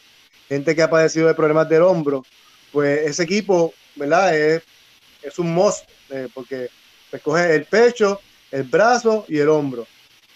gente 0.48 0.74
que 0.74 0.82
ha 0.82 0.90
padecido 0.90 1.28
de 1.28 1.34
problemas 1.34 1.68
del 1.68 1.82
hombro, 1.82 2.24
pues 2.72 3.06
ese 3.06 3.22
equipo, 3.22 3.72
¿verdad? 3.94 4.36
Es, 4.36 4.62
es 5.22 5.38
un 5.38 5.54
must, 5.54 5.84
eh, 6.10 6.28
porque 6.34 6.68
pues, 7.10 7.22
coge 7.22 7.54
el 7.54 7.64
pecho, 7.64 8.20
el 8.50 8.64
brazo 8.64 9.24
y 9.28 9.38
el 9.38 9.48
hombro. 9.48 9.86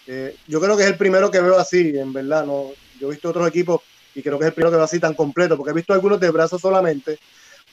Eh, 0.07 0.35
yo 0.47 0.61
creo 0.61 0.77
que 0.77 0.83
es 0.83 0.89
el 0.89 0.97
primero 0.97 1.31
que 1.31 1.41
veo 1.41 1.57
así, 1.57 1.97
en 1.97 2.13
verdad. 2.13 2.45
No, 2.45 2.71
yo 2.99 3.07
he 3.07 3.11
visto 3.11 3.29
otros 3.29 3.47
equipos 3.47 3.81
y 4.13 4.21
creo 4.21 4.37
que 4.37 4.45
es 4.45 4.49
el 4.49 4.53
primero 4.53 4.71
que 4.71 4.77
veo 4.77 4.85
así 4.85 4.99
tan 4.99 5.13
completo, 5.13 5.57
porque 5.57 5.71
he 5.71 5.73
visto 5.75 5.93
algunos 5.93 6.19
de 6.19 6.29
brazo 6.29 6.57
solamente, 6.57 7.19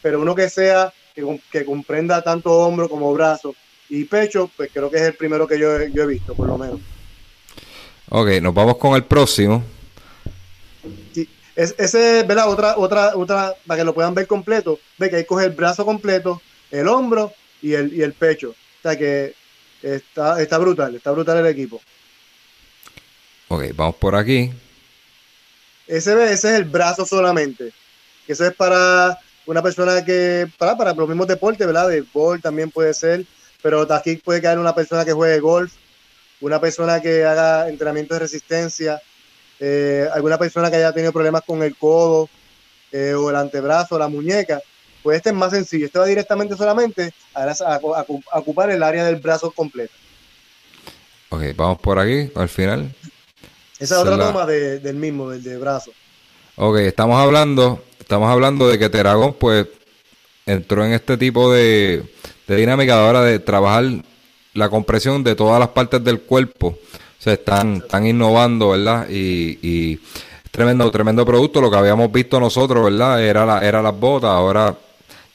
pero 0.00 0.20
uno 0.20 0.34
que 0.34 0.48
sea, 0.48 0.92
que, 1.14 1.40
que 1.50 1.64
comprenda 1.64 2.22
tanto 2.22 2.50
hombro 2.50 2.88
como 2.88 3.12
brazo 3.12 3.54
y 3.94 4.06
pecho, 4.06 4.50
pues 4.56 4.70
creo 4.72 4.90
que 4.90 4.96
es 4.96 5.02
el 5.02 5.12
primero 5.12 5.46
que 5.46 5.58
yo, 5.58 5.76
he 5.76 6.06
visto, 6.06 6.34
por 6.34 6.46
lo 6.46 6.56
menos. 6.56 6.80
Ok, 8.08 8.40
nos 8.40 8.54
vamos 8.54 8.78
con 8.78 8.94
el 8.94 9.04
próximo. 9.04 9.62
Sí, 11.12 11.28
es, 11.54 11.74
ese, 11.76 12.22
¿verdad? 12.22 12.48
Otra, 12.48 12.78
otra, 12.78 13.14
otra, 13.14 13.54
para 13.66 13.78
que 13.78 13.84
lo 13.84 13.92
puedan 13.92 14.14
ver 14.14 14.26
completo, 14.26 14.78
ve 14.96 15.10
que 15.10 15.16
ahí 15.16 15.24
coge 15.26 15.44
el 15.44 15.52
brazo 15.52 15.84
completo, 15.84 16.40
el 16.70 16.88
hombro 16.88 17.34
y 17.60 17.74
el, 17.74 17.92
y 17.92 18.00
el 18.00 18.14
pecho. 18.14 18.52
O 18.52 18.82
sea 18.82 18.96
que 18.96 19.34
está, 19.82 20.40
está 20.40 20.56
brutal, 20.56 20.94
está 20.94 21.10
brutal 21.10 21.36
el 21.36 21.46
equipo. 21.48 21.78
Ok, 23.48 23.64
vamos 23.74 23.96
por 23.96 24.16
aquí. 24.16 24.50
Ese, 25.86 26.14
ese 26.32 26.32
es 26.32 26.44
el 26.44 26.64
brazo 26.64 27.04
solamente. 27.04 27.74
Eso 28.26 28.46
es 28.46 28.54
para 28.54 29.18
una 29.44 29.62
persona 29.62 30.02
que, 30.02 30.50
para, 30.56 30.78
para 30.78 30.94
los 30.94 31.06
mismos 31.06 31.26
deportes, 31.26 31.66
¿verdad? 31.66 31.90
De 31.90 32.02
golf 32.14 32.40
también 32.40 32.70
puede 32.70 32.94
ser, 32.94 33.26
pero 33.62 33.86
aquí 33.92 34.16
puede 34.16 34.42
caer 34.42 34.58
una 34.58 34.74
persona 34.74 35.04
que 35.04 35.12
juegue 35.12 35.40
golf, 35.40 35.72
una 36.40 36.60
persona 36.60 37.00
que 37.00 37.24
haga 37.24 37.68
entrenamiento 37.68 38.14
de 38.14 38.20
resistencia, 38.20 39.00
eh, 39.60 40.08
alguna 40.12 40.38
persona 40.38 40.70
que 40.70 40.76
haya 40.76 40.92
tenido 40.92 41.12
problemas 41.12 41.42
con 41.46 41.62
el 41.62 41.76
codo 41.76 42.28
eh, 42.90 43.14
o 43.14 43.30
el 43.30 43.36
antebrazo, 43.36 43.98
la 43.98 44.08
muñeca, 44.08 44.60
pues 45.02 45.18
este 45.18 45.30
es 45.30 45.34
más 45.34 45.52
sencillo. 45.52 45.86
Este 45.86 45.98
va 45.98 46.06
directamente 46.06 46.56
solamente 46.56 47.12
a, 47.34 47.80
ocupar 48.34 48.70
el 48.70 48.82
área 48.82 49.04
del 49.04 49.16
brazo 49.16 49.50
completo. 49.52 49.94
Ok, 51.28 51.42
vamos 51.56 51.78
por 51.78 51.98
aquí, 51.98 52.30
al 52.34 52.48
final. 52.48 52.94
Esa 53.78 53.94
es 53.96 54.00
otra 54.00 54.18
toma 54.18 54.46
del 54.46 54.94
mismo, 54.94 55.30
del 55.30 55.42
de 55.42 55.56
brazo. 55.58 55.92
Ok, 56.56 56.78
estamos 56.78 57.18
hablando, 57.18 57.82
estamos 57.98 58.30
hablando 58.30 58.68
de 58.68 58.78
que 58.78 58.88
Teragón, 58.88 59.34
pues, 59.34 59.66
entró 60.44 60.84
en 60.84 60.92
este 60.92 61.16
tipo 61.16 61.52
de, 61.52 62.04
dinámica 62.48 63.04
ahora 63.04 63.22
de 63.22 63.38
trabajar 63.38 63.84
la 64.54 64.68
compresión 64.68 65.24
de 65.24 65.34
todas 65.34 65.58
las 65.58 65.68
partes 65.68 66.02
del 66.04 66.20
cuerpo. 66.20 66.68
O 66.68 67.22
sea, 67.22 67.34
están, 67.34 67.76
están 67.76 68.06
innovando, 68.06 68.70
¿verdad? 68.70 69.06
Y, 69.08 69.58
y 69.62 70.00
tremendo, 70.50 70.90
tremendo 70.90 71.24
producto. 71.24 71.60
Lo 71.60 71.70
que 71.70 71.76
habíamos 71.76 72.10
visto 72.10 72.38
nosotros, 72.40 72.84
¿verdad? 72.84 73.22
Era, 73.22 73.46
la, 73.46 73.60
era 73.60 73.80
las 73.80 73.98
botas. 73.98 74.30
Ahora 74.30 74.76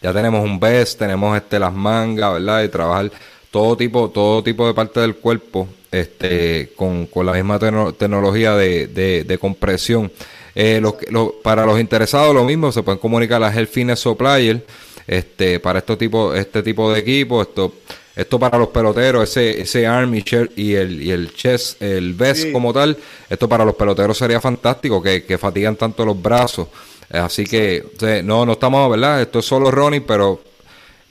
ya 0.01 0.13
tenemos 0.13 0.43
un 0.43 0.59
vest, 0.59 0.99
tenemos 0.99 1.35
este, 1.37 1.59
las 1.59 1.73
mangas, 1.73 2.33
¿verdad? 2.33 2.63
Y 2.63 2.69
trabajar 2.69 3.11
todo 3.49 3.75
tipo, 3.75 4.09
todo 4.09 4.43
tipo 4.43 4.67
de 4.67 4.73
parte 4.73 4.99
del 4.99 5.15
cuerpo 5.15 5.67
este, 5.91 6.73
con, 6.75 7.07
la 7.25 7.33
misma 7.33 7.57
tecnología 7.57 8.55
de, 8.55 8.87
de, 9.25 9.37
compresión. 9.37 10.11
Eh, 10.53 10.81
para 11.43 11.65
los 11.65 11.79
interesados, 11.79 12.33
lo 12.33 12.43
mismo, 12.43 12.71
se 12.71 12.83
pueden 12.83 12.99
comunicar 12.99 13.41
a 13.43 13.53
Health 13.53 13.69
Fitness 13.69 13.99
Supplier 13.99 14.65
este, 15.07 15.59
para 15.59 15.79
este 15.79 15.95
tipo, 15.95 16.33
este 16.33 16.61
tipo 16.61 16.91
de 16.91 16.99
equipo. 16.99 17.41
Esto, 17.41 17.73
esto 18.15 18.39
para 18.39 18.57
los 18.57 18.69
peloteros, 18.69 19.29
ese, 19.29 19.61
ese 19.61 19.87
arm 19.87 20.15
y, 20.15 20.23
y 20.55 20.73
el, 20.73 21.01
y 21.01 21.11
el 21.11 21.33
chest, 21.33 21.81
el 21.81 22.13
vest 22.13 22.51
como 22.51 22.73
tal, 22.73 22.97
esto 23.29 23.47
para 23.47 23.63
los 23.63 23.75
peloteros 23.75 24.17
sería 24.17 24.41
fantástico, 24.41 25.01
que, 25.01 25.23
que 25.23 25.37
fatigan 25.37 25.75
tanto 25.75 26.05
los 26.05 26.21
brazos. 26.21 26.67
Así 27.09 27.45
que, 27.45 27.85
no, 28.23 28.45
no 28.45 28.53
estamos, 28.53 28.89
¿verdad? 28.91 29.21
Esto 29.21 29.39
es 29.39 29.45
solo 29.45 29.71
Ronnie, 29.71 30.01
pero 30.01 30.41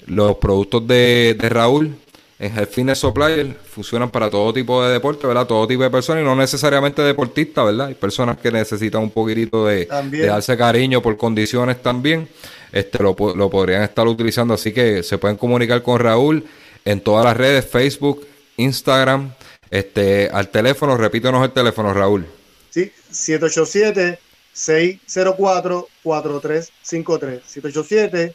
los 0.07 0.37
productos 0.37 0.87
de, 0.87 1.37
de 1.41 1.49
Raúl 1.49 1.97
en 2.39 2.59
el 2.59 2.67
Fitness 2.67 2.99
Supplier 2.99 3.57
funcionan 3.71 4.11
para 4.11 4.29
todo 4.29 4.53
tipo 4.53 4.85
de 4.85 4.93
deporte, 4.93 5.27
¿verdad? 5.27 5.47
Todo 5.47 5.67
tipo 5.67 5.83
de 5.83 5.91
personas 5.91 6.23
y 6.23 6.25
no 6.25 6.37
necesariamente 6.37 7.01
deportistas, 7.01 7.65
¿verdad? 7.65 7.87
Hay 7.87 7.95
personas 7.95 8.37
que 8.37 8.51
necesitan 8.51 9.03
un 9.03 9.11
poquitito 9.11 9.67
de, 9.67 9.87
darse 10.27 10.57
cariño 10.57 11.01
por 11.01 11.17
condiciones 11.17 11.83
también. 11.83 12.29
Este 12.73 13.03
lo, 13.03 13.17
lo 13.35 13.51
podrían 13.51 13.83
estar 13.83 14.07
utilizando, 14.07 14.55
así 14.55 14.73
que 14.73 15.03
se 15.03 15.19
pueden 15.19 15.37
comunicar 15.37 15.83
con 15.83 15.99
Raúl 15.99 16.45
en 16.85 17.01
todas 17.01 17.25
las 17.25 17.37
redes, 17.37 17.67
Facebook, 17.67 18.27
Instagram, 18.57 19.33
este, 19.71 20.29
al 20.33 20.49
teléfono, 20.49 20.97
repítenos 20.97 21.45
el 21.45 21.53
teléfono, 21.53 21.93
Raúl. 21.93 22.27
Sí, 22.71 22.93
787 23.11 24.19
604 24.53 25.89
4353 26.03 27.43
787 27.45 28.35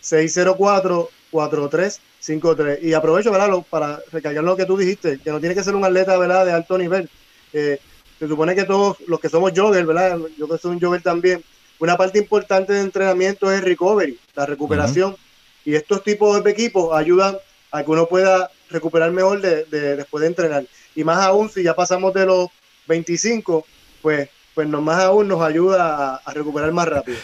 604 0.00 1.10
4353. 1.30 2.82
Y 2.82 2.94
aprovecho, 2.94 3.30
¿verdad? 3.30 3.50
para 3.68 4.00
recalcar 4.12 4.44
lo 4.44 4.56
que 4.56 4.64
tú 4.64 4.76
dijiste, 4.76 5.18
que 5.18 5.30
no 5.30 5.40
tiene 5.40 5.54
que 5.54 5.64
ser 5.64 5.74
un 5.74 5.84
atleta, 5.84 6.16
¿verdad? 6.16 6.46
De 6.46 6.52
alto 6.52 6.78
nivel. 6.78 7.08
Eh, 7.52 7.78
se 8.18 8.28
supone 8.28 8.54
que 8.54 8.64
todos 8.64 8.96
los 9.06 9.20
que 9.20 9.28
somos 9.28 9.52
joggers, 9.54 9.86
¿verdad? 9.86 10.18
Yo 10.38 10.48
que 10.48 10.58
soy 10.58 10.72
un 10.72 10.80
jogger 10.80 11.02
también, 11.02 11.44
una 11.78 11.96
parte 11.96 12.18
importante 12.18 12.72
de 12.72 12.80
entrenamiento 12.80 13.50
es 13.50 13.58
el 13.58 13.64
recovery, 13.64 14.18
la 14.34 14.46
recuperación. 14.46 15.16
Y 15.64 15.74
estos 15.74 16.02
tipos 16.02 16.42
de 16.42 16.50
equipos 16.50 16.96
ayudan 16.96 17.36
a 17.70 17.84
que 17.84 17.90
uno 17.90 18.06
pueda 18.06 18.50
recuperar 18.70 19.10
mejor 19.10 19.40
de, 19.40 19.64
después 19.96 20.22
de 20.22 20.28
entrenar. 20.28 20.64
Y 20.94 21.04
más 21.04 21.18
aún, 21.24 21.48
si 21.48 21.62
ya 21.62 21.74
pasamos 21.74 22.14
de 22.14 22.26
los 22.26 22.48
25, 22.86 23.64
pues, 24.02 24.28
pues 24.54 24.68
más 24.68 25.04
aún 25.04 25.28
nos 25.28 25.42
ayuda 25.42 26.16
a 26.16 26.32
recuperar 26.32 26.72
más 26.72 26.88
rápido. 26.88 27.18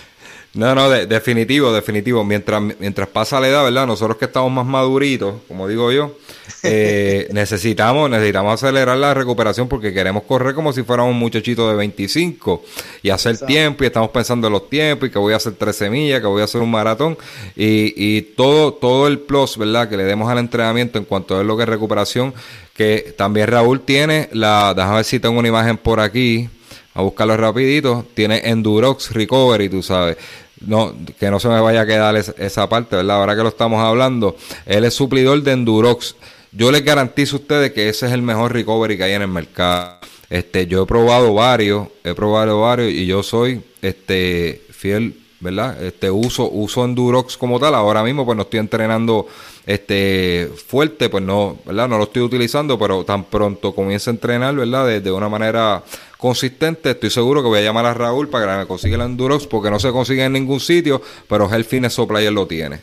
No, 0.55 0.73
no, 0.73 0.89
definitivo, 0.89 1.73
definitivo. 1.73 2.23
Mientras, 2.23 2.63
mientras 2.79 3.09
pasa 3.09 3.41
la 3.41 3.49
edad, 3.49 3.65
¿verdad? 3.65 3.89
Nosotros 3.89 4.17
que 4.17 4.27
estamos 4.27 4.53
más 4.53 4.65
maduritos, 4.65 5.35
como 5.49 5.67
digo 5.67 5.91
yo, 5.91 6.17
eh, 6.63 7.27
necesitamos, 7.33 8.09
necesitamos 8.09 8.63
acelerar 8.63 8.97
la 8.97 9.15
recuperación 9.15 9.67
porque 9.67 9.93
queremos 9.93 10.23
correr 10.23 10.55
como 10.55 10.73
si 10.73 10.85
fuéramos 10.85 11.11
un 11.11 11.19
muchachito 11.19 11.69
de 11.69 11.75
25 11.75 12.63
y 13.03 13.11
hacer 13.11 13.37
tiempo 13.39 13.83
y 13.83 13.89
estamos 13.89 14.11
pensando 14.11 14.47
en 14.47 14.53
los 14.53 14.71
tiempos 14.71 15.09
y 15.09 15.13
que 15.13 15.19
voy 15.19 15.33
a 15.33 15.37
hacer 15.39 15.55
13 15.55 15.91
millas, 15.91 16.21
que 16.21 16.27
voy 16.29 16.43
a 16.43 16.45
hacer 16.45 16.61
un 16.61 16.71
maratón 16.71 17.19
y, 17.57 17.93
y 17.97 18.23
todo, 18.23 18.75
todo 18.75 19.09
el 19.09 19.19
plus, 19.19 19.59
¿verdad? 19.59 19.89
Que 19.89 19.97
le 19.97 20.05
demos 20.05 20.31
al 20.31 20.39
entrenamiento 20.39 20.99
en 20.99 21.05
cuanto 21.05 21.37
a 21.37 21.43
lo 21.43 21.57
que 21.57 21.65
es 21.65 21.69
recuperación, 21.69 22.33
que 22.77 23.13
también 23.19 23.49
Raúl 23.49 23.81
tiene 23.81 24.29
la, 24.33 24.73
déjame 24.73 24.97
ver 24.97 25.05
si 25.05 25.19
tengo 25.19 25.37
una 25.37 25.49
imagen 25.49 25.79
por 25.79 25.99
aquí 25.99 26.49
a 26.97 27.03
buscarlo 27.03 27.37
rapidito, 27.37 28.07
tiene 28.15 28.41
Endurox 28.45 29.11
Recovery, 29.11 29.69
tú 29.69 29.83
sabes 29.83 30.17
no, 30.67 30.95
que 31.19 31.31
no 31.31 31.41
se 31.41 31.49
me 31.49 31.61
vaya 31.61 31.83
a 31.83 31.87
quedar 31.87 32.17
esa 32.17 32.69
parte, 32.69 32.97
¿verdad? 32.97 33.17
Ahora 33.17 33.37
que 33.37 33.43
lo 33.43 33.49
estamos 33.49 33.81
hablando, 33.81 34.37
él 34.67 34.85
es 34.85 34.95
suplidor 34.95 35.43
de 35.43 35.53
Endurox. 35.53 36.17
Yo 36.53 36.71
les 36.71 36.85
garantizo 36.85 37.37
a 37.37 37.41
ustedes 37.41 37.73
que 37.73 37.89
ese 37.89 38.07
es 38.07 38.13
el 38.13 38.23
mejor 38.23 38.53
recovery 38.53 38.97
que 38.97 39.05
hay 39.05 39.13
en 39.13 39.23
el 39.23 39.29
mercado. 39.29 39.99
Este, 40.31 40.67
yo 40.67 40.83
he 40.83 40.87
probado 40.87 41.35
varios, 41.35 41.89
he 42.03 42.15
probado 42.15 42.61
varios 42.61 42.93
y 42.93 43.07
yo 43.07 43.23
soy 43.23 43.63
este 43.83 44.63
fiel, 44.71 45.21
¿verdad? 45.41 45.83
Este 45.83 46.11
uso 46.11 46.49
uso 46.51 46.85
Endurox 46.85 47.37
como 47.37 47.61
tal. 47.61 47.75
Ahora 47.75 48.03
mismo 48.03 48.25
pues 48.25 48.37
no 48.37 48.43
estoy 48.43 48.61
entrenando 48.61 49.27
este 49.67 50.51
fuerte, 50.67 51.09
pues 51.09 51.23
no, 51.23 51.59
¿verdad? 51.65 51.89
No 51.89 51.99
lo 51.99 52.05
estoy 52.05 52.23
utilizando, 52.23 52.79
pero 52.79 53.05
tan 53.05 53.25
pronto 53.25 53.75
comience 53.75 54.11
a 54.11 54.13
entrenar, 54.13 54.55
¿verdad? 54.55 54.87
De, 54.87 55.01
de 55.01 55.11
una 55.11 55.29
manera 55.29 55.83
consistente, 56.19 56.91
estoy 56.91 57.11
seguro 57.11 57.43
que 57.43 57.49
voy 57.49 57.59
a 57.59 57.63
llamar 57.63 57.87
a 57.87 57.95
Raúl 57.95 58.29
para 58.29 58.47
que 58.47 58.59
me 58.61 58.67
consiga 58.67 58.97
el 58.97 59.03
Endurox 59.03 59.47
porque 59.47 59.71
no 59.71 59.79
se 59.79 59.91
consigue 59.91 60.25
en 60.25 60.33
ningún 60.33 60.61
sitio, 60.61 61.03
pero 61.29 61.53
el 61.53 61.65
Fitness 61.65 61.95
Supplier 61.95 62.33
lo 62.33 62.47
tiene. 62.47 62.81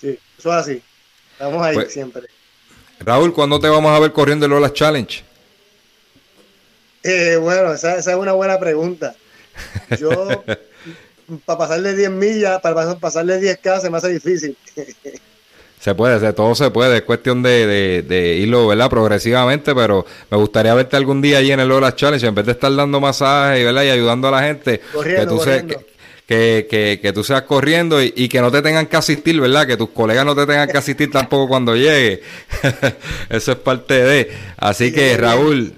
Sí, 0.00 0.18
eso 0.38 0.48
es 0.50 0.54
así. 0.56 0.82
Estamos 1.32 1.62
ahí 1.62 1.74
pues, 1.74 1.92
siempre. 1.92 2.22
Raúl, 3.00 3.32
¿cuándo 3.32 3.58
te 3.60 3.68
vamos 3.68 3.90
a 3.96 3.98
ver 3.98 4.12
corriendo 4.12 4.46
el 4.46 4.50
Lola 4.50 4.72
Challenge? 4.72 5.24
Eh, 7.02 7.36
bueno, 7.36 7.74
esa, 7.74 7.96
esa, 7.96 8.12
es 8.12 8.16
una 8.16 8.32
buena 8.32 8.58
pregunta. 8.58 9.14
Yo, 9.98 10.44
para 11.44 11.58
pasarle 11.58 11.94
10 11.94 12.10
millas, 12.10 12.60
para 12.60 12.98
pasarle 12.98 13.40
10K 13.40 13.80
se 13.80 13.90
me 13.90 13.98
hace 13.98 14.08
difícil. 14.08 14.56
Se 15.84 15.94
puede, 15.94 16.32
todo 16.32 16.54
se 16.54 16.70
puede, 16.70 16.96
es 16.96 17.02
cuestión 17.02 17.42
de, 17.42 18.02
de, 18.08 18.36
irlo, 18.36 18.68
¿verdad? 18.68 18.88
Progresivamente, 18.88 19.74
pero 19.74 20.06
me 20.30 20.38
gustaría 20.38 20.72
verte 20.72 20.96
algún 20.96 21.20
día 21.20 21.36
allí 21.36 21.52
en 21.52 21.60
el 21.60 21.68
Lola 21.68 21.94
Challenge, 21.94 22.26
en 22.26 22.34
vez 22.34 22.46
de 22.46 22.52
estar 22.52 22.74
dando 22.74 23.02
masajes, 23.02 23.62
¿verdad? 23.62 23.82
Y 23.82 23.90
ayudando 23.90 24.28
a 24.28 24.30
la 24.30 24.42
gente, 24.44 24.80
que, 24.80 25.26
tú 25.26 25.42
que, 26.26 26.98
que, 27.02 27.12
tú 27.12 27.22
seas 27.22 27.42
corriendo 27.42 28.02
y, 28.02 28.30
que 28.30 28.40
no 28.40 28.50
te 28.50 28.62
tengan 28.62 28.86
que 28.86 28.96
asistir, 28.96 29.38
¿verdad? 29.38 29.66
Que 29.66 29.76
tus 29.76 29.90
colegas 29.90 30.24
no 30.24 30.34
te 30.34 30.46
tengan 30.46 30.70
que 30.70 30.78
asistir 30.78 31.10
tampoco 31.10 31.48
cuando 31.48 31.76
llegue. 31.76 32.22
Eso 33.28 33.52
es 33.52 33.58
parte 33.58 34.02
de. 34.02 34.32
Así 34.56 34.90
que, 34.90 35.18
Raúl, 35.18 35.74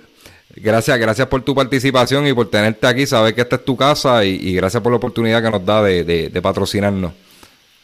gracias, 0.54 0.96
gracias 1.00 1.26
por 1.26 1.42
tu 1.42 1.52
participación 1.52 2.28
y 2.28 2.32
por 2.32 2.48
tenerte 2.48 2.86
aquí, 2.86 3.08
saber 3.08 3.34
que 3.34 3.40
esta 3.40 3.56
es 3.56 3.64
tu 3.64 3.76
casa 3.76 4.24
y, 4.24 4.54
gracias 4.54 4.80
por 4.84 4.92
la 4.92 4.98
oportunidad 4.98 5.42
que 5.42 5.50
nos 5.50 5.66
da 5.66 5.82
de, 5.82 6.04
de 6.04 6.40
patrocinarnos. 6.40 7.26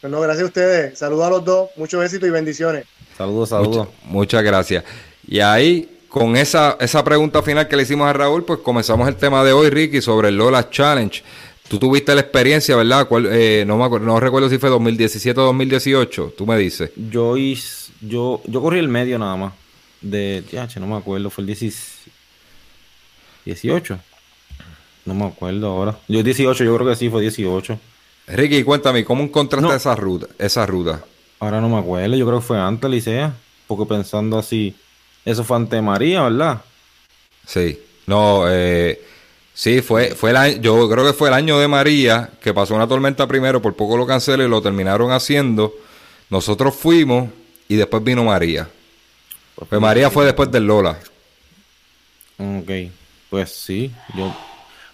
Pues 0.03 0.11
no, 0.11 0.19
gracias 0.19 0.43
a 0.43 0.47
ustedes. 0.47 0.99
Saludos 0.99 1.25
a 1.25 1.29
los 1.29 1.45
dos. 1.45 1.69
Mucho 1.77 2.03
éxito 2.03 2.27
y 2.27 2.29
bendiciones. 2.29 2.83
Saludos, 3.17 3.47
saludos. 3.47 3.87
muchas 4.03 4.43
gracias. 4.43 4.83
Y 5.25 5.39
ahí, 5.39 5.97
con 6.09 6.35
esa, 6.35 6.75
esa 6.81 7.01
pregunta 7.05 7.41
final 7.41 7.69
que 7.69 7.77
le 7.77 7.83
hicimos 7.83 8.05
a 8.09 8.11
Raúl, 8.11 8.43
pues 8.43 8.59
comenzamos 8.59 9.07
el 9.07 9.15
tema 9.15 9.45
de 9.45 9.53
hoy, 9.53 9.69
Ricky, 9.69 10.01
sobre 10.01 10.27
el 10.27 10.35
Lola 10.35 10.69
Challenge. 10.69 11.23
Tú 11.69 11.79
tuviste 11.79 12.13
la 12.13 12.19
experiencia, 12.19 12.75
¿verdad? 12.75 13.07
Eh, 13.31 13.63
no, 13.65 13.77
me 13.77 13.85
acuerdo, 13.85 14.05
no 14.05 14.19
recuerdo 14.19 14.49
si 14.49 14.57
fue 14.57 14.69
2017 14.69 15.39
o 15.39 15.43
2018. 15.45 16.33
Tú 16.37 16.45
me 16.45 16.57
dices. 16.57 16.91
Yo 16.97 17.37
hice, 17.37 17.93
yo, 18.01 18.41
yo 18.45 18.61
corrí 18.61 18.79
el 18.79 18.89
medio 18.89 19.17
nada 19.17 19.37
más. 19.37 19.53
De, 20.01 20.43
no 20.81 20.87
me 20.87 20.97
acuerdo, 20.97 21.29
fue 21.29 21.45
el 21.45 21.47
18. 23.45 23.99
No 25.05 25.13
me 25.13 25.27
acuerdo 25.27 25.67
ahora. 25.67 25.97
Yo 26.09 26.21
18, 26.21 26.61
yo 26.65 26.75
creo 26.75 26.89
que 26.89 26.97
sí, 26.97 27.09
fue 27.09 27.21
18. 27.21 27.79
Ricky, 28.27 28.63
cuéntame, 28.63 29.03
¿cómo 29.03 29.23
encontraste 29.23 29.75
esa 29.75 29.95
ruta? 29.95 30.27
Esa 30.37 30.65
ruta? 30.65 31.03
Ahora 31.39 31.59
no 31.59 31.69
me 31.69 31.77
acuerdo, 31.77 32.15
yo 32.15 32.25
creo 32.25 32.39
que 32.39 32.45
fue 32.45 32.59
antes, 32.59 32.89
Licea. 32.89 33.33
Porque 33.67 33.85
pensando 33.85 34.37
así, 34.37 34.75
eso 35.25 35.43
fue 35.43 35.57
ante 35.57 35.81
María, 35.81 36.23
¿verdad? 36.23 36.61
Sí, 37.45 37.79
no, 38.05 38.45
eh, 38.49 39.01
sí, 39.53 39.81
fue, 39.81 40.15
fue 40.15 40.31
el 40.31 40.37
año, 40.37 40.61
yo 40.61 40.89
creo 40.89 41.05
que 41.05 41.13
fue 41.13 41.29
el 41.29 41.33
año 41.33 41.59
de 41.59 41.67
María, 41.67 42.29
que 42.41 42.53
pasó 42.53 42.75
una 42.75 42.87
tormenta 42.87 43.27
primero, 43.27 43.61
por 43.61 43.75
poco 43.75 43.97
lo 43.97 44.05
cancelé 44.05 44.45
y 44.45 44.49
lo 44.49 44.61
terminaron 44.61 45.11
haciendo. 45.11 45.73
Nosotros 46.29 46.75
fuimos 46.75 47.29
y 47.67 47.75
después 47.75 48.03
vino 48.03 48.23
María. 48.23 48.69
Pues 49.69 49.81
María 49.81 50.09
fue 50.09 50.25
después 50.25 50.51
del 50.51 50.65
Lola. 50.65 50.97
Ok, 52.37 52.71
pues 53.29 53.51
sí, 53.51 53.91
yo 54.15 54.33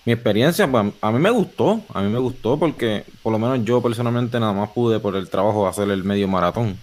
mi 0.05 0.13
experiencia, 0.13 0.69
pues, 0.69 0.93
a 1.01 1.11
mí 1.11 1.19
me 1.19 1.29
gustó, 1.29 1.81
a 1.93 2.01
mí 2.01 2.09
me 2.09 2.19
gustó 2.19 2.57
porque 2.57 3.03
por 3.21 3.31
lo 3.31 3.39
menos 3.39 3.63
yo 3.65 3.81
personalmente 3.81 4.39
nada 4.39 4.53
más 4.53 4.69
pude 4.69 4.99
por 4.99 5.15
el 5.15 5.29
trabajo 5.29 5.67
hacer 5.67 5.89
el 5.89 6.03
medio 6.03 6.27
maratón. 6.27 6.77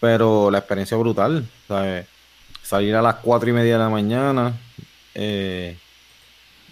Pero 0.00 0.50
la 0.50 0.58
experiencia 0.58 0.96
brutal, 0.96 1.46
¿sabes? 1.68 2.06
Salir 2.62 2.94
a 2.94 3.02
las 3.02 3.16
cuatro 3.16 3.50
y 3.50 3.52
media 3.52 3.74
de 3.74 3.78
la 3.78 3.88
mañana 3.88 4.58
eh, 5.14 5.76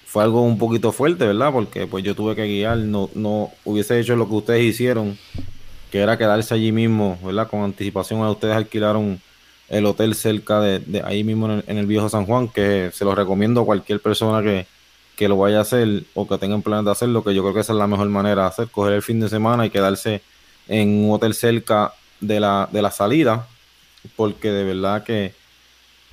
fue 0.07 0.23
algo 0.23 0.42
un 0.42 0.59
poquito 0.59 0.92
fuerte, 0.92 1.26
¿verdad? 1.26 1.52
Porque 1.52 1.87
pues 1.87 2.02
yo 2.04 2.14
tuve 2.14 2.35
que 2.35 2.47
guiar, 2.47 2.78
no, 2.78 3.11
no 3.14 3.50
hubiese 3.64 4.00
hecho 4.00 4.16
lo 4.16 4.28
que 4.28 4.35
ustedes 4.35 4.62
hicieron, 4.62 5.18
que 5.90 6.00
era 6.00 6.16
quedarse 6.16 6.54
allí 6.54 6.73
mismo, 6.73 7.18
¿verdad? 7.23 7.49
Con 7.49 7.61
anticipación 7.62 8.23
a 8.23 8.30
ustedes 8.30 8.57
alquilaron 8.57 9.21
el 9.68 9.85
hotel 9.85 10.14
cerca 10.14 10.61
de, 10.61 11.02
ahí 11.04 11.25
mismo 11.25 11.61
en 11.66 11.78
el, 11.78 11.87
viejo 11.87 12.09
San 12.09 12.25
Juan, 12.25 12.49
que 12.49 12.90
se 12.92 13.04
lo 13.04 13.14
recomiendo 13.14 13.61
a 13.61 13.66
cualquier 13.66 14.00
persona 14.00 14.42
que, 14.42 14.66
que 15.18 15.26
lo 15.26 15.37
vaya 15.37 15.58
a 15.58 15.62
hacer 15.62 16.04
o 16.14 16.28
que 16.28 16.38
tengan 16.38 16.62
planes 16.62 16.84
de 16.84 16.92
hacerlo, 16.92 17.25
que 17.25 17.34
yo 17.34 17.42
creo 17.42 17.52
que 17.52 17.60
esa 17.60 17.72
es 17.72 17.78
la 17.78 17.88
mejor 17.88 18.08
manera 18.08 18.42
de 18.42 18.48
hacer, 18.48 18.68
coger 18.68 18.92
el 18.92 19.02
fin 19.02 19.18
de 19.18 19.28
semana 19.28 19.66
y 19.66 19.70
quedarse 19.70 20.22
en 20.68 21.04
un 21.04 21.12
hotel 21.12 21.34
cerca 21.34 21.92
de 22.20 22.38
la, 22.38 22.68
de 22.70 22.80
la 22.80 22.92
salida, 22.92 23.48
porque 24.14 24.52
de 24.52 24.62
verdad 24.62 25.02
que 25.02 25.34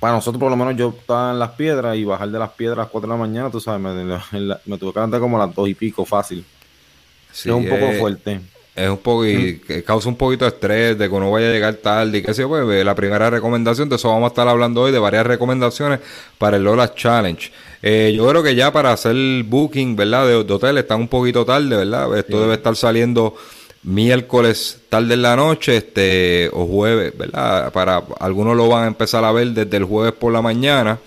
para 0.00 0.14
nosotros 0.14 0.40
por 0.40 0.50
lo 0.50 0.56
menos 0.56 0.76
yo 0.76 0.92
estaba 0.98 1.30
en 1.30 1.38
las 1.38 1.50
piedras 1.50 1.96
y 1.96 2.04
bajar 2.04 2.30
de 2.30 2.38
las 2.40 2.50
piedras 2.50 2.78
a 2.78 2.82
las 2.82 2.90
4 2.90 3.08
de 3.08 3.14
la 3.14 3.20
mañana, 3.20 3.48
tú 3.48 3.60
sabes, 3.60 3.80
me, 3.80 3.92
tuve 4.76 4.92
que 4.92 4.98
levantar 4.98 5.20
como 5.20 5.40
a 5.40 5.46
las 5.46 5.54
2 5.54 5.68
y 5.68 5.74
pico 5.74 6.04
fácil. 6.04 6.44
es 7.32 7.46
un 7.46 7.68
poco 7.68 7.92
fuerte. 8.00 8.40
es 8.74 8.88
un 8.90 8.98
poco 8.98 9.24
y 9.24 9.60
causa 9.86 10.08
un 10.08 10.16
poquito 10.16 10.46
de 10.46 10.48
estrés 10.48 10.98
de 10.98 11.08
que 11.08 11.14
uno 11.14 11.30
vaya 11.30 11.48
a 11.48 11.52
llegar 11.52 11.74
tarde 11.74 12.18
y 12.18 12.22
que 12.22 12.34
sé 12.34 12.44
pues 12.44 12.84
la 12.84 12.94
primera 12.96 13.30
recomendación 13.30 13.88
de 13.88 13.94
eso 13.94 14.08
vamos 14.08 14.24
a 14.24 14.28
estar 14.32 14.48
hablando 14.48 14.82
hoy 14.82 14.90
de 14.90 14.98
varias 14.98 15.24
recomendaciones 15.24 16.00
para 16.38 16.56
el 16.56 16.64
Lola 16.64 16.92
Challenge 16.92 17.52
eh, 17.88 18.12
yo 18.16 18.28
creo 18.28 18.42
que 18.42 18.56
ya 18.56 18.72
para 18.72 18.92
hacer 18.92 19.12
el 19.12 19.44
booking 19.46 19.94
verdad 19.94 20.26
de, 20.26 20.34
hotel 20.34 20.78
está 20.78 20.96
un 20.96 21.06
poquito 21.06 21.44
tarde 21.44 21.76
verdad 21.76 22.18
esto 22.18 22.40
debe 22.40 22.54
estar 22.54 22.74
saliendo 22.74 23.36
miércoles 23.84 24.80
tarde 24.88 25.14
en 25.14 25.22
la 25.22 25.36
noche 25.36 25.76
este 25.76 26.50
o 26.52 26.66
jueves 26.66 27.16
verdad 27.16 27.72
para 27.72 28.02
algunos 28.18 28.56
lo 28.56 28.68
van 28.68 28.82
a 28.82 28.86
empezar 28.88 29.24
a 29.24 29.30
ver 29.30 29.48
desde 29.50 29.76
el 29.76 29.84
jueves 29.84 30.14
por 30.14 30.32
la 30.32 30.42
mañana. 30.42 30.98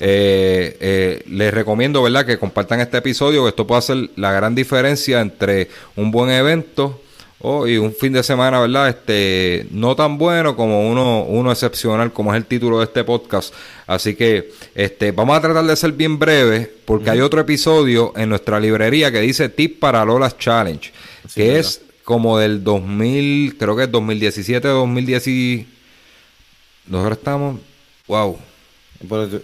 Eh, 0.00 0.76
eh, 0.80 1.22
les 1.28 1.54
recomiendo 1.54 2.02
verdad 2.02 2.26
que 2.26 2.38
compartan 2.38 2.80
este 2.80 2.98
episodio 2.98 3.44
que 3.44 3.50
esto 3.50 3.64
puede 3.64 3.78
hacer 3.78 4.10
la 4.16 4.32
gran 4.32 4.56
diferencia 4.56 5.20
entre 5.20 5.68
un 5.94 6.10
buen 6.10 6.30
evento 6.30 7.00
Oh, 7.38 7.66
y 7.66 7.76
un 7.76 7.92
fin 7.92 8.14
de 8.14 8.22
semana, 8.22 8.60
¿verdad? 8.60 8.88
Este, 8.88 9.66
no 9.70 9.94
tan 9.94 10.16
bueno 10.16 10.56
como 10.56 10.88
uno, 10.88 11.24
uno 11.24 11.52
excepcional, 11.52 12.12
como 12.12 12.32
es 12.32 12.38
el 12.38 12.46
título 12.46 12.78
de 12.78 12.84
este 12.84 13.04
podcast. 13.04 13.52
Así 13.86 14.14
que, 14.14 14.52
este, 14.74 15.12
vamos 15.12 15.36
a 15.36 15.42
tratar 15.42 15.64
de 15.64 15.76
ser 15.76 15.92
bien 15.92 16.18
breves, 16.18 16.68
porque 16.86 17.10
hay 17.10 17.20
otro 17.20 17.40
episodio 17.40 18.14
en 18.16 18.30
nuestra 18.30 18.58
librería 18.58 19.12
que 19.12 19.20
dice 19.20 19.50
Tip 19.50 19.78
para 19.78 20.04
Lolas 20.04 20.38
Challenge, 20.38 20.90
que 21.34 21.58
es 21.58 21.82
como 22.04 22.38
del 22.38 22.64
2000, 22.64 23.58
creo 23.58 23.76
que 23.76 23.82
es 23.82 23.92
2017, 23.92 24.68
2010. 24.68 25.66
Nosotros 26.86 27.18
estamos, 27.18 27.60
wow. 28.06 28.38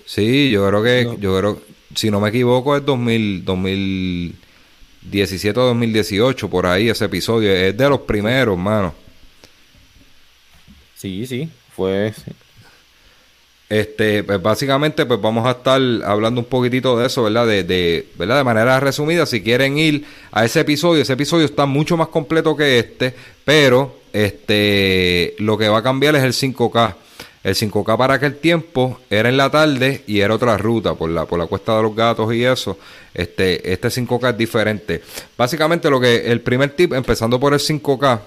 Sí, 0.07 0.51
yo 0.51 0.67
creo 0.67 0.83
que, 0.83 1.17
yo 1.21 1.39
creo, 1.39 1.61
si 1.95 2.11
no 2.11 2.21
me 2.21 2.31
equivoco, 2.31 2.75
es 2.75 2.87
2000, 2.87 3.45
2000 3.45 4.42
17 5.11 5.59
o 5.59 5.65
2018, 5.65 6.49
por 6.49 6.67
ahí 6.67 6.89
ese 6.89 7.05
episodio. 7.05 7.53
Es 7.53 7.77
de 7.77 7.89
los 7.89 8.01
primeros, 8.01 8.57
mano. 8.59 8.95
Sí, 10.97 11.27
sí, 11.27 11.49
fue. 11.75 12.13
Este, 13.69 14.23
pues 14.23 14.43
básicamente, 14.43 15.07
pues 15.07 15.21
vamos 15.21 15.47
a 15.47 15.53
estar 15.53 15.81
hablando 16.05 16.43
un 16.43 16.47
poquitito 16.47 16.99
de 16.99 17.07
eso, 17.07 17.23
¿verdad? 17.23 17.47
De, 17.47 17.65
de, 17.65 18.07
¿verdad? 18.17 18.37
De 18.37 18.45
manera 18.45 18.79
resumida, 18.81 19.25
si 19.25 19.43
quieren 19.43 19.79
ir 19.79 20.05
a 20.31 20.45
ese 20.45 20.61
episodio, 20.61 21.01
ese 21.01 21.15
episodio 21.15 21.47
está 21.47 21.65
mucho 21.65 21.97
más 21.97 22.09
completo 22.09 22.55
que 22.55 22.79
este, 22.79 23.15
pero 23.45 23.97
este, 24.13 25.35
lo 25.39 25.57
que 25.57 25.69
va 25.69 25.79
a 25.79 25.83
cambiar 25.83 26.17
es 26.17 26.23
el 26.23 26.35
5K. 26.35 26.95
El 27.45 27.57
5K 27.57 27.97
para 27.97 28.15
aquel 28.15 28.37
tiempo 28.37 29.01
era 29.11 29.29
en 29.29 29.37
la 29.37 29.51
tarde 29.51 30.05
y 30.07 30.21
era 30.21 30.35
otra 30.35 30.57
ruta 30.57 30.95
por 30.95 31.11
la, 31.11 31.27
por 31.27 31.39
la 31.39 31.47
cuesta 31.47 31.77
de 31.77 31.83
los 31.83 31.97
gatos 31.97 32.33
y 32.33 32.45
eso. 32.45 32.79
Este, 33.13 33.73
este 33.73 33.89
5K 33.89 34.31
es 34.31 34.39
diferente. 34.39 35.03
Básicamente 35.37 35.91
lo 35.91 36.01
que 36.01 36.31
el 36.31 36.41
primer 36.41 36.71
tip, 36.77 36.93
empezando 36.93 37.41
por 37.41 37.53
el 37.53 37.59
5K, 37.59 38.21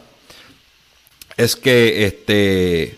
es 1.37 1.55
que 1.55 2.05
este 2.05 2.97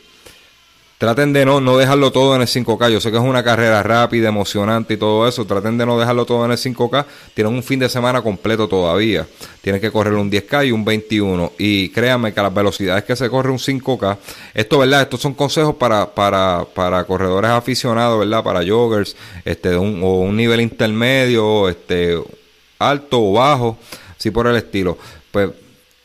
Traten 0.97 1.31
de 1.31 1.45
no, 1.45 1.61
no 1.61 1.77
dejarlo 1.77 2.11
todo 2.11 2.35
en 2.35 2.41
el 2.41 2.47
5K. 2.47 2.89
Yo 2.89 2.99
sé 2.99 3.11
que 3.11 3.17
es 3.17 3.23
una 3.23 3.43
carrera 3.43 3.83
rápida, 3.83 4.29
emocionante 4.29 4.95
y 4.95 4.97
todo 4.97 5.27
eso. 5.27 5.45
Traten 5.45 5.77
de 5.77 5.85
no 5.85 5.99
dejarlo 5.99 6.25
todo 6.25 6.43
en 6.43 6.49
el 6.49 6.57
5K. 6.57 7.05
Tienen 7.35 7.53
un 7.53 7.61
fin 7.61 7.79
de 7.79 7.87
semana 7.87 8.23
completo 8.23 8.67
todavía. 8.67 9.27
Tienen 9.61 9.79
que 9.79 9.91
correr 9.91 10.15
un 10.15 10.31
10K 10.31 10.67
y 10.67 10.71
un 10.71 10.83
21. 10.83 11.51
Y 11.59 11.89
créanme 11.89 12.33
que 12.33 12.41
las 12.41 12.51
velocidades 12.51 13.03
que 13.03 13.15
se 13.15 13.29
corre 13.29 13.51
un 13.51 13.59
5K, 13.59 14.17
esto, 14.55 14.79
¿verdad? 14.79 15.03
Estos 15.03 15.21
son 15.21 15.35
consejos 15.35 15.75
para, 15.75 16.15
para, 16.15 16.65
para 16.73 17.03
corredores 17.03 17.51
aficionados, 17.51 18.19
¿verdad? 18.19 18.43
Para 18.43 18.65
joggers, 18.67 19.15
este, 19.45 19.77
un, 19.77 20.01
o 20.03 20.21
un 20.21 20.35
nivel 20.35 20.61
intermedio, 20.61 21.69
este, 21.69 22.19
alto 22.79 23.21
o 23.21 23.33
bajo, 23.33 23.77
así 24.17 24.31
por 24.31 24.47
el 24.47 24.55
estilo. 24.55 24.97
Pues 25.31 25.51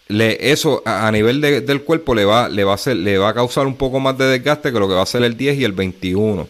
le, 0.09 0.53
eso 0.53 0.83
a, 0.85 1.11
nivel 1.11 1.41
del 1.41 1.83
cuerpo 1.83 2.15
le 2.15 2.25
va, 2.25 2.49
le, 2.49 2.65
va 2.65 2.73
a 2.73 2.75
hacer, 2.75 2.97
le 2.97 3.19
va 3.19 3.31
a 3.31 3.35
causar 3.35 3.67
un 3.67 3.77
poco 3.77 4.01
más 4.01 4.19
de 4.19 4.27
desgaste 4.27 4.73
que 4.73 4.79
lo 4.79 4.89
que 4.89 4.95
va 4.95 5.01
a 5.01 5.05
hacer 5.05 5.23
el 5.23 5.37
10 5.37 5.59
y 5.59 5.65
el 5.65 5.73
21 5.73 6.49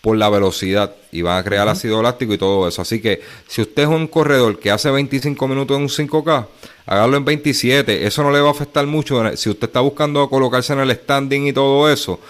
por 0.00 0.16
la 0.18 0.28
velocidad 0.28 0.94
y 1.12 1.22
van 1.22 1.38
a 1.38 1.44
crear 1.44 1.66
ácido 1.66 2.02
láctico 2.02 2.34
y 2.34 2.38
todo 2.38 2.68
eso. 2.68 2.82
Así 2.82 3.00
que 3.00 3.22
si 3.48 3.62
usted 3.62 3.84
es 3.84 3.88
un 3.88 4.06
corredor 4.06 4.58
que 4.58 4.70
hace 4.70 4.90
25 4.90 5.48
minutos 5.48 5.76
en 5.76 5.84
un 5.84 5.88
5K, 5.88 6.46
hágalo 6.86 7.16
en 7.16 7.24
27. 7.24 8.06
Eso 8.06 8.22
no 8.22 8.30
le 8.30 8.40
va 8.40 8.48
a 8.48 8.52
afectar 8.52 8.86
mucho. 8.86 9.34
Si 9.36 9.48
usted 9.48 9.68
está 9.68 9.80
buscando 9.80 10.28
colocarse 10.28 10.74
en 10.74 10.80
el 10.80 10.90
standing 10.90 11.46
y 11.46 11.52
todo 11.54 11.90
eso, 11.90 12.20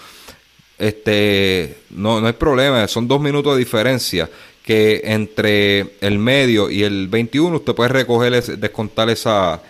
este, 0.77 1.79
no, 1.89 2.21
no 2.21 2.27
hay 2.27 2.33
problema. 2.33 2.87
Son 2.87 3.07
dos 3.07 3.19
minutos 3.19 3.53
de 3.53 3.59
diferencia 3.59 4.29
que 4.63 5.01
entre 5.03 5.95
el 6.01 6.17
medio 6.17 6.69
y 6.71 6.83
el 6.83 7.07
21 7.07 7.57
usted 7.57 7.75
puede 7.75 7.89
recoger, 7.89 8.41
descontar 8.57 9.09
esa 9.09 9.61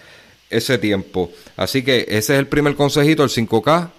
ese 0.58 0.78
tiempo. 0.78 1.32
Así 1.58 1.84
que 1.84 2.06
ese 2.08 2.34
es 2.34 2.40
el 2.40 2.48
primer 2.48 2.76
consejito, 2.76 3.24
el 3.24 3.30
5K. 3.30 3.90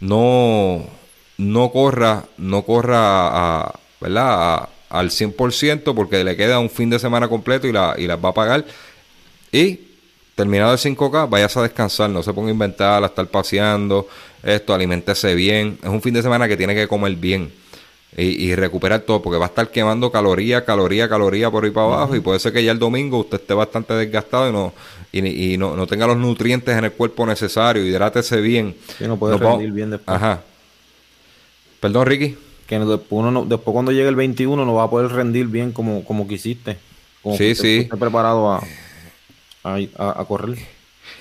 No, 0.00 0.86
no 1.38 1.70
corra, 1.70 2.24
no 2.38 2.62
corra 2.62 2.98
a, 3.62 3.80
¿verdad? 4.00 4.68
al 4.90 5.10
100% 5.10 5.94
porque 5.94 6.22
le 6.22 6.36
queda 6.36 6.58
un 6.58 6.70
fin 6.70 6.90
de 6.90 6.98
semana 6.98 7.28
completo 7.28 7.66
y, 7.66 7.72
la, 7.72 7.94
y 7.98 8.06
las 8.06 8.22
va 8.24 8.30
a 8.30 8.34
pagar. 8.34 8.64
Y 9.50 9.80
terminado 10.34 10.72
el 10.72 10.78
5K, 10.78 11.28
vayas 11.28 11.56
a 11.56 11.62
descansar, 11.62 12.10
no 12.10 12.22
se 12.22 12.32
ponga 12.32 12.48
a 12.48 12.52
inventar, 12.52 13.02
a 13.02 13.06
estar 13.06 13.26
paseando, 13.26 14.08
esto, 14.42 14.74
aliméntese 14.74 15.34
bien. 15.34 15.78
Es 15.82 15.88
un 15.88 16.02
fin 16.02 16.14
de 16.14 16.22
semana 16.22 16.48
que 16.48 16.56
tiene 16.56 16.74
que 16.74 16.86
comer 16.86 17.14
bien 17.16 17.52
y, 18.16 18.50
y, 18.50 18.54
recuperar 18.54 19.00
todo, 19.00 19.20
porque 19.22 19.38
va 19.38 19.46
a 19.46 19.48
estar 19.48 19.70
quemando 19.70 20.10
caloría, 20.10 20.64
caloría, 20.64 21.08
caloría 21.08 21.50
por 21.50 21.64
ahí 21.64 21.70
para 21.70 21.86
abajo, 21.86 22.14
y 22.14 22.20
puede 22.20 22.38
ser 22.38 22.52
que 22.52 22.62
ya 22.62 22.70
el 22.70 22.78
domingo 22.78 23.18
usted 23.18 23.40
esté 23.40 23.54
bastante 23.54 23.94
desgastado 23.94 24.48
y 24.48 24.52
no 24.52 24.72
y, 25.16 25.56
no, 25.58 25.76
no, 25.76 25.86
tenga 25.86 26.06
los 26.06 26.16
nutrientes 26.16 26.76
en 26.76 26.84
el 26.84 26.92
cuerpo 26.92 27.24
necesarios, 27.24 27.86
hidrátese 27.86 28.40
bien. 28.40 28.74
Que 28.98 29.06
no 29.06 29.16
puede 29.16 29.36
rendir 29.36 29.70
bien 29.70 29.90
después. 29.90 30.16
Ajá. 30.16 30.42
Perdón, 31.78 32.06
Ricky. 32.06 32.36
Que 32.66 32.78
después, 32.78 33.06
uno 33.10 33.44
después 33.44 33.72
cuando 33.72 33.92
llegue 33.92 34.08
el 34.08 34.16
21 34.16 34.64
no 34.64 34.74
va 34.74 34.84
a 34.84 34.90
poder 34.90 35.12
rendir 35.12 35.46
bien 35.46 35.70
como, 35.70 36.04
como 36.04 36.26
quisiste. 36.26 36.78
Como 37.22 37.36
sí, 37.36 37.54
sí. 37.54 37.80
Esté 37.80 37.96
preparado 37.96 38.50
a, 38.50 38.62
a, 39.62 39.76
a 40.20 40.24
correr. 40.24 40.58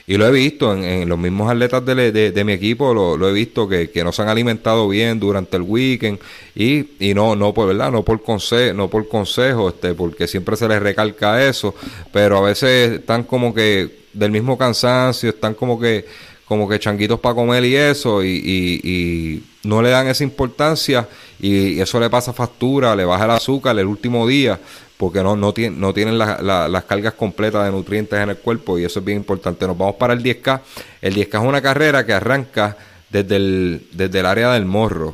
Y 0.06 0.18
lo 0.18 0.28
he 0.28 0.32
visto 0.32 0.74
en, 0.74 1.08
los 1.08 1.18
mismos 1.18 1.50
atletas 1.50 1.86
de, 1.86 2.12
de, 2.12 2.44
mi 2.44 2.52
equipo, 2.52 2.94
lo, 2.94 3.30
he 3.30 3.32
visto 3.32 3.68
que, 3.70 3.90
no 4.04 4.12
se 4.12 4.22
han 4.22 4.28
alimentado 4.28 4.90
bien 4.90 5.20
durante 5.20 5.56
el 5.56 5.64
weekend. 5.64 6.20
Y, 6.56 6.86
y 7.00 7.14
no, 7.14 7.36
no 7.36 7.54
por 7.54 7.68
verdad, 7.68 7.92
no 7.92 8.04
por 8.04 8.22
consejo, 8.22 8.74
no 8.74 8.90
por 8.90 9.08
consejo, 9.08 9.70
este, 9.70 9.94
porque 9.94 10.28
siempre 10.28 10.58
se 10.58 10.68
les 10.68 10.82
recalca 10.82 11.46
eso, 11.48 11.74
pero 12.12 12.38
a 12.38 12.42
veces 12.42 13.00
están 13.00 13.24
como 13.24 13.54
que 13.54 14.04
del 14.12 14.32
mismo 14.32 14.58
cansancio, 14.58 15.30
están 15.30 15.54
como 15.54 15.80
que, 15.80 16.06
como 16.46 16.68
que 16.68 16.80
changuitos 16.80 17.20
para 17.20 17.36
comer 17.36 17.64
y 17.64 17.76
eso, 17.76 18.24
y, 18.24 18.82
y, 18.84 19.44
no 19.64 19.82
le 19.82 19.92
dan 19.92 20.08
esa 20.08 20.26
importancia 20.26 21.08
y 21.40 21.80
eso 21.80 21.98
le 21.98 22.10
pasa 22.10 22.34
factura, 22.34 22.94
le 22.98 23.06
baja 23.06 23.24
el 23.24 23.32
azúcar 23.32 23.80
el 23.80 23.88
último 23.88 24.28
día 24.28 24.60
porque 25.04 25.22
no, 25.22 25.36
no, 25.36 25.54
tienen, 25.54 25.82
no 25.82 25.94
tienen 25.94 26.18
las 26.18 26.84
cargas 26.86 27.16
completas 27.16 27.66
de 27.66 27.72
nutrientes 27.74 28.18
en 28.18 28.30
el 28.30 28.38
cuerpo 28.38 28.80
y 28.80 28.86
eso 28.86 29.00
es 29.00 29.06
bien 29.06 29.18
importante. 29.18 29.68
Nos 29.68 29.78
vamos 29.78 29.96
para 29.96 30.14
el 30.14 30.24
10K. 30.24 30.62
El 31.02 31.14
10K 31.14 31.42
es 31.42 31.46
una 31.46 31.62
carrera 31.62 32.06
que 32.06 32.14
arranca 32.14 32.78
desde 33.10 33.36
el, 33.36 33.88
desde 33.92 34.22
el 34.22 34.26
área 34.26 34.54
del 34.54 34.64
morro. 34.64 35.14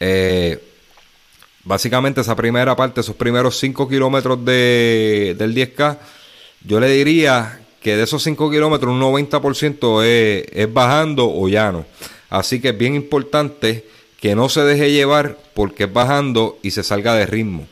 Eh, 0.00 0.58
básicamente 1.62 2.22
esa 2.22 2.34
primera 2.34 2.74
parte, 2.74 3.02
esos 3.02 3.16
primeros 3.16 3.58
5 3.58 3.86
kilómetros 3.86 4.42
de, 4.46 5.36
del 5.38 5.54
10K, 5.54 5.98
yo 6.64 6.80
le 6.80 6.88
diría 6.88 7.60
que 7.82 7.98
de 7.98 8.04
esos 8.04 8.22
5 8.22 8.50
kilómetros 8.50 8.94
un 8.94 9.02
90% 9.02 10.04
es, 10.04 10.46
es 10.50 10.72
bajando 10.72 11.30
o 11.30 11.46
llano. 11.50 11.84
Así 12.30 12.62
que 12.62 12.70
es 12.70 12.78
bien 12.78 12.94
importante 12.94 13.84
que 14.22 14.34
no 14.34 14.48
se 14.48 14.62
deje 14.62 14.90
llevar 14.90 15.36
porque 15.52 15.84
es 15.84 15.92
bajando 15.92 16.58
y 16.62 16.70
se 16.70 16.82
salga 16.82 17.12
de 17.12 17.26
ritmo. 17.26 17.68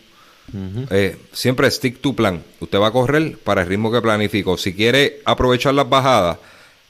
Eh, 0.91 1.17
siempre 1.33 1.71
stick 1.71 2.01
to 2.01 2.15
plan. 2.15 2.43
Usted 2.61 2.79
va 2.79 2.89
a 2.89 2.93
correr 2.93 3.37
para 3.39 3.63
el 3.63 3.69
ritmo 3.69 3.91
que 3.91 4.01
planificó. 4.01 4.57
Si 4.57 4.75
quiere 4.75 5.21
aprovechar 5.25 5.75
las 5.75 5.89
bajadas, 5.89 6.39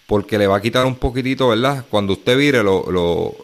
porque 0.07 0.39
le 0.39 0.47
va 0.47 0.57
a 0.57 0.61
quitar 0.61 0.87
un 0.87 0.97
poquitito, 0.97 1.49
¿verdad? 1.49 1.85
Cuando 1.91 2.15
usted 2.15 2.37
vire 2.37 2.63
lo, 2.63 3.35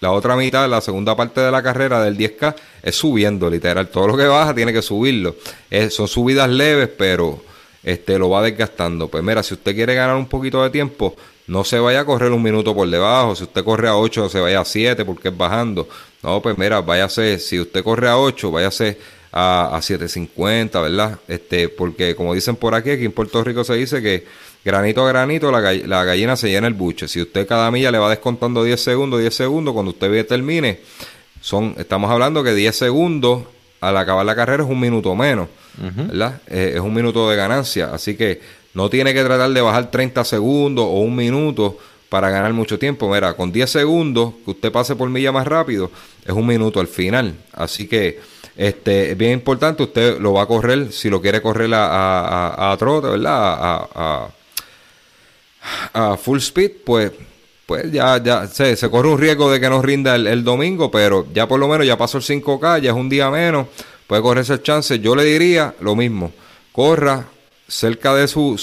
la 0.00 0.12
otra 0.12 0.36
mitad, 0.36 0.68
la 0.68 0.80
segunda 0.80 1.16
parte 1.16 1.40
de 1.40 1.50
la 1.50 1.62
carrera 1.62 2.02
del 2.02 2.16
10K, 2.16 2.54
es 2.82 2.96
subiendo, 2.96 3.48
literal. 3.48 3.88
Todo 3.88 4.08
lo 4.08 4.16
que 4.16 4.26
baja 4.26 4.54
tiene 4.54 4.72
que 4.72 4.82
subirlo. 4.82 5.36
son 5.90 6.08
subidas 6.08 6.48
leves, 6.50 6.90
pero 6.96 7.42
este 7.82 8.18
lo 8.18 8.30
va 8.30 8.42
desgastando. 8.42 9.08
Pues 9.08 9.22
mira, 9.22 9.42
si 9.42 9.54
usted 9.54 9.74
quiere 9.74 9.94
ganar 9.94 10.16
un 10.16 10.26
poquito 10.26 10.62
de 10.62 10.70
tiempo, 10.70 11.16
no 11.46 11.64
se 11.64 11.78
vaya 11.78 12.00
a 12.00 12.04
correr 12.04 12.30
un 12.32 12.42
minuto 12.42 12.74
por 12.74 12.88
debajo. 12.88 13.34
Si 13.34 13.44
usted 13.44 13.64
corre 13.64 13.88
a 13.88 13.96
8, 13.96 14.28
se 14.28 14.40
vaya 14.40 14.60
a 14.60 14.64
7 14.64 15.04
porque 15.04 15.28
es 15.28 15.36
bajando. 15.36 15.88
No, 16.22 16.40
pues 16.42 16.56
mira, 16.58 16.80
váyase, 16.80 17.38
si 17.38 17.58
usted 17.58 17.82
corre 17.82 18.08
a 18.08 18.18
8, 18.18 18.50
váyase 18.50 18.98
a, 19.32 19.76
a 19.76 19.80
7.50, 19.80 20.82
¿verdad? 20.82 21.18
Este, 21.28 21.68
porque 21.68 22.14
como 22.14 22.34
dicen 22.34 22.56
por 22.56 22.74
aquí, 22.74 22.90
aquí 22.90 23.04
en 23.04 23.12
Puerto 23.12 23.42
Rico 23.44 23.64
se 23.64 23.74
dice 23.74 24.02
que 24.02 24.26
granito 24.64 25.06
a 25.06 25.08
granito 25.08 25.50
la, 25.50 25.60
la 25.60 26.04
gallina 26.04 26.36
se 26.36 26.48
llena 26.48 26.66
el 26.66 26.74
buche. 26.74 27.08
Si 27.08 27.20
usted 27.20 27.46
cada 27.46 27.70
milla 27.70 27.90
le 27.90 27.98
va 27.98 28.10
descontando 28.10 28.64
10 28.64 28.80
segundos, 28.80 29.20
10 29.20 29.34
segundos, 29.34 29.74
cuando 29.74 29.90
usted 29.92 30.26
termine, 30.26 30.80
son, 31.40 31.74
estamos 31.78 32.10
hablando 32.10 32.42
que 32.42 32.54
10 32.54 32.76
segundos 32.76 33.44
al 33.80 33.96
acabar 33.96 34.26
la 34.26 34.36
carrera 34.36 34.62
es 34.62 34.68
un 34.68 34.78
minuto 34.78 35.14
menos, 35.14 35.48
¿verdad? 35.78 36.40
Eh, 36.48 36.72
es 36.74 36.80
un 36.80 36.92
minuto 36.92 37.30
de 37.30 37.36
ganancia, 37.36 37.94
así 37.94 38.14
que 38.14 38.40
no 38.74 38.90
tiene 38.90 39.14
que 39.14 39.24
tratar 39.24 39.50
de 39.50 39.60
bajar 39.60 39.90
30 39.90 40.22
segundos 40.24 40.84
o 40.84 41.00
un 41.00 41.16
minuto 41.16 41.78
para 42.10 42.28
ganar 42.28 42.52
mucho 42.52 42.78
tiempo. 42.78 43.10
Mira, 43.10 43.34
con 43.34 43.52
10 43.52 43.70
segundos 43.70 44.34
que 44.44 44.50
usted 44.50 44.72
pase 44.72 44.96
por 44.96 45.08
milla 45.08 45.32
más 45.32 45.46
rápido, 45.46 45.90
es 46.26 46.32
un 46.32 46.46
minuto 46.46 46.80
al 46.80 46.88
final. 46.88 47.34
Así 47.52 47.88
que 47.88 48.20
este, 48.60 49.12
es 49.12 49.16
bien 49.16 49.32
importante, 49.32 49.82
usted 49.84 50.18
lo 50.18 50.34
va 50.34 50.42
a 50.42 50.46
correr, 50.46 50.92
si 50.92 51.08
lo 51.08 51.22
quiere 51.22 51.40
correr 51.40 51.72
a, 51.72 51.86
a, 51.86 52.72
a 52.72 52.76
trote, 52.76 53.08
¿verdad? 53.08 53.88
A, 55.94 56.16
full 56.18 56.40
speed, 56.40 56.72
pues 56.84 57.10
pues 57.64 57.90
ya, 57.90 58.22
ya 58.22 58.46
se, 58.46 58.76
se, 58.76 58.90
corre 58.90 59.08
un 59.08 59.18
riesgo 59.18 59.50
de 59.50 59.60
que 59.60 59.70
no 59.70 59.80
rinda 59.80 60.14
el, 60.14 60.44
domingo, 60.44 60.90
pero 60.90 61.26
ya 61.32 61.48
por 61.48 61.58
lo 61.58 61.68
menos 61.68 61.86
ya 61.86 61.96
pasó 61.96 62.18
el 62.18 62.24
5K, 62.24 62.82
ya 62.82 62.90
es 62.90 62.96
un 62.96 63.08
día 63.08 63.30
menos, 63.30 63.66
puede 64.06 64.20
correrse 64.20 64.52
el 64.52 64.62
chance. 64.62 64.98
Yo 64.98 65.16
le 65.16 65.24
diría 65.24 65.74
lo 65.80 65.96
mismo, 65.96 66.30
corra 66.70 67.28
cerca 67.66 68.14
de 68.14 68.28
su, 68.28 68.58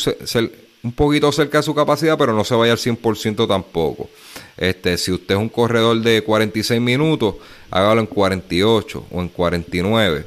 un 0.87 0.93
poquito 0.93 1.29
cerca 1.33 1.57
de 1.57 1.63
su 1.63 1.75
capacidad, 1.75 2.17
pero 2.17 2.31
no 2.31 2.45
se 2.45 2.55
vaya 2.55 2.71
al 2.71 2.77
100% 2.77 3.45
tampoco. 3.45 4.09
Este, 4.55 4.97
si 4.97 5.11
usted 5.11 5.35
es 5.35 5.41
un 5.41 5.49
corredor 5.49 5.99
de 5.99 6.21
46 6.21 6.79
minutos, 6.79 7.35
hágalo 7.69 7.99
en 7.99 8.07
48 8.07 9.05
o 9.11 9.21
en 9.21 9.27
49. 9.27 10.25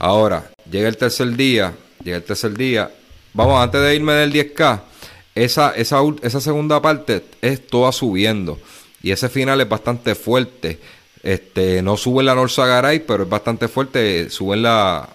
Ahora, 0.00 0.50
llega 0.68 0.88
el 0.88 0.96
tercer 0.96 1.36
día, 1.36 1.72
llega 2.02 2.16
el 2.16 2.24
tercer 2.24 2.58
día. 2.58 2.90
Vamos, 3.32 3.62
antes 3.62 3.80
de 3.80 3.94
irme 3.94 4.12
del 4.14 4.32
10K, 4.32 4.80
esa, 5.36 5.70
esa, 5.70 6.00
esa 6.22 6.40
segunda 6.40 6.82
parte 6.82 7.22
es 7.40 7.64
toda 7.64 7.92
subiendo. 7.92 8.58
Y 9.04 9.12
ese 9.12 9.28
final 9.28 9.60
es 9.60 9.68
bastante 9.68 10.16
fuerte. 10.16 10.80
Este, 11.22 11.80
no 11.80 11.96
sube 11.96 12.24
la 12.24 12.34
Norsa 12.34 12.66
Garay, 12.66 12.98
pero 13.06 13.22
es 13.22 13.28
bastante 13.28 13.68
fuerte. 13.68 14.30
Suben 14.30 14.62
la. 14.62 15.08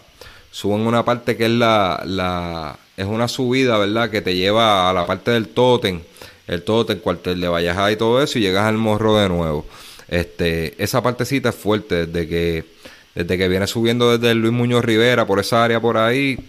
Suben 0.50 0.88
una 0.88 1.04
parte 1.04 1.36
que 1.36 1.46
es 1.46 1.52
la, 1.52 2.02
la. 2.06 2.80
Es 2.98 3.06
una 3.06 3.28
subida, 3.28 3.78
¿verdad? 3.78 4.10
Que 4.10 4.22
te 4.24 4.36
lleva 4.36 4.90
a 4.90 4.94
la 4.94 5.06
parte 5.06 5.30
del 5.30 5.50
Totem. 5.50 6.02
El 6.48 6.64
Totem, 6.64 6.98
cuartel 6.98 7.40
de 7.40 7.48
Vallajá 7.48 7.92
y 7.92 7.96
todo 7.96 8.24
eso. 8.24 8.40
Y 8.40 8.42
llegas 8.42 8.66
al 8.66 8.78
morro 8.78 9.16
de 9.18 9.30
nuevo. 9.30 9.68
Este, 10.08 10.74
esa 10.84 11.04
partecita 11.04 11.50
es 11.50 11.56
fuerte 11.56 12.08
desde 12.08 12.28
que, 12.28 12.66
desde 13.14 13.38
que 13.38 13.48
viene 13.48 13.68
subiendo 13.68 14.18
desde 14.18 14.34
Luis 14.34 14.52
Muñoz 14.52 14.84
Rivera 14.84 15.28
por 15.28 15.40
esa 15.40 15.64
área 15.64 15.80
por 15.80 15.96
ahí. 15.96 16.40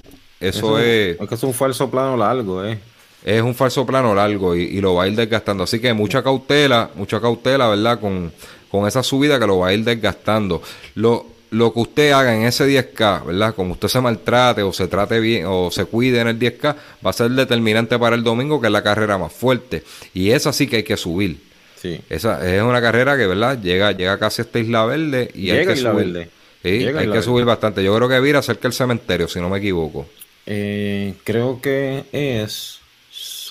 Eso, 0.41 0.79
es. 0.79 1.21
Es 1.21 1.29
que 1.29 1.35
es 1.35 1.43
un 1.43 1.53
falso 1.53 1.91
plano 1.91 2.17
largo, 2.17 2.65
eh. 2.65 2.79
Es 3.25 3.43
un 3.43 3.55
falso 3.55 3.85
plano 3.85 4.15
largo 4.15 4.57
y, 4.57 4.81
lo 4.81 4.95
va 4.95 5.03
a 5.03 5.09
ir 5.09 5.17
desgastando. 5.17 5.65
Así 5.65 5.81
que 5.81 5.93
mucha 5.93 6.23
cautela, 6.23 6.91
mucha 6.95 7.21
cautela, 7.21 7.69
¿verdad? 7.69 8.01
Con, 8.01 8.33
con 8.71 8.89
esa 8.89 9.03
subida 9.03 9.39
que 9.39 9.47
lo 9.47 9.59
va 9.59 9.69
a 9.69 9.75
ir 9.75 9.85
desgastando. 9.85 10.63
Lo, 10.95 11.27
lo 11.51 11.73
que 11.73 11.81
usted 11.81 12.11
haga 12.13 12.35
en 12.35 12.45
ese 12.45 12.67
10K, 12.67 13.27
¿verdad? 13.27 13.55
Como 13.55 13.73
usted 13.73 13.89
se 13.89 14.01
maltrate 14.01 14.63
o 14.63 14.73
se 14.73 14.89
trate 14.89 15.21
bien 15.21 15.45
o 15.47 15.71
se 15.71 15.85
cuide 15.85 16.21
en 16.21 16.29
el 16.29 16.39
10K, 16.39 16.77
va 17.05 17.11
a 17.11 17.13
ser 17.13 17.31
determinante 17.31 17.99
para 17.99 18.17
el 18.17 18.23
domingo, 18.23 18.61
que 18.61 18.67
es 18.67 18.73
la 18.73 18.83
carrera 18.83 19.19
más 19.19 19.33
fuerte. 19.33 19.83
Y 20.15 20.31
esa 20.31 20.53
sí 20.53 20.67
que 20.67 20.77
hay 20.77 20.83
que 20.83 20.97
subir. 20.97 21.41
Sí. 21.77 22.01
Esa 22.09 22.47
es 22.55 22.63
una 22.63 22.81
carrera 22.81 23.17
que, 23.17 23.27
¿verdad? 23.27 23.61
Llega, 23.61 23.93
llega 23.93 24.19
casi 24.19 24.43
hasta 24.43 24.59
Isla 24.59 24.85
Verde 24.85 25.31
y 25.35 25.51
hay 25.51 25.67
que 25.67 25.77
subir. 25.77 26.31
hay 26.65 27.11
que 27.11 27.23
subir 27.23 27.45
bastante. 27.45 27.85
Yo 27.85 27.95
creo 27.97 28.09
que 28.09 28.21
vira 28.21 28.43
cerca 28.43 28.63
del 28.63 28.73
cementerio, 28.73 29.29
si 29.29 29.41
no 29.41 29.49
me 29.49 29.59
equivoco. 29.59 30.07
Eh, 30.47 31.15
creo 31.25 31.61
que 31.61 32.05
es 32.11 32.81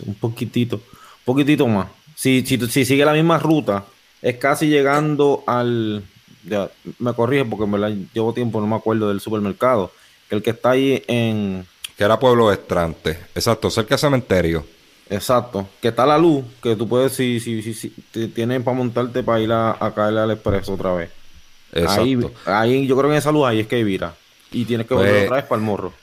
un 0.05 0.15
poquitito, 0.15 0.77
un 0.77 1.25
poquitito 1.25 1.67
más. 1.67 1.87
Si, 2.15 2.43
si, 2.45 2.57
si 2.67 2.85
sigue 2.85 3.05
la 3.05 3.13
misma 3.13 3.37
ruta, 3.37 3.85
es 4.21 4.37
casi 4.37 4.67
llegando 4.67 5.43
al. 5.47 6.03
Ya, 6.47 6.69
me 6.99 7.13
corrige 7.13 7.45
porque 7.45 7.65
me 7.65 8.07
llevo 8.13 8.33
tiempo, 8.33 8.61
no 8.61 8.67
me 8.67 8.75
acuerdo 8.75 9.09
del 9.09 9.19
supermercado. 9.19 9.91
Que 10.29 10.35
el 10.35 10.43
que 10.43 10.51
está 10.51 10.71
ahí 10.71 11.03
en. 11.07 11.65
Que 11.97 12.03
era 12.03 12.19
Pueblo 12.19 12.51
Estrante. 12.51 13.11
Exacto, 13.35 13.69
cerca 13.69 13.95
del 13.95 13.99
cementerio. 13.99 14.65
Exacto, 15.09 15.67
que 15.81 15.87
está 15.87 16.05
la 16.05 16.17
luz, 16.17 16.43
que 16.61 16.75
tú 16.75 16.87
puedes, 16.87 17.13
si, 17.13 17.39
si, 17.39 17.61
si, 17.61 17.73
si 17.73 17.89
tienes 18.27 18.61
para 18.61 18.75
montarte 18.75 19.23
para 19.23 19.39
ir 19.39 19.51
a, 19.51 19.77
a 19.79 19.93
caerle 19.93 20.19
al 20.19 20.31
expreso 20.31 20.73
otra 20.73 20.93
vez. 20.93 21.09
Exacto. 21.71 22.31
Ahí, 22.45 22.85
yo 22.85 22.97
creo 22.97 23.09
que 23.09 23.15
en 23.15 23.19
esa 23.19 23.31
luz 23.31 23.45
ahí 23.45 23.61
es 23.61 23.67
que 23.67 23.83
vira. 23.83 24.15
Y 24.51 24.65
tienes 24.65 24.87
que 24.87 24.93
volver 24.93 25.11
pues, 25.11 25.23
otra 25.25 25.35
vez 25.37 25.45
para 25.45 25.59
el 25.59 25.65
morro. 25.65 25.93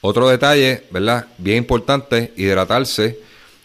Otro 0.00 0.28
detalle, 0.28 0.84
¿verdad? 0.90 1.26
Bien 1.38 1.58
importante, 1.58 2.32
hidratarse. 2.36 3.18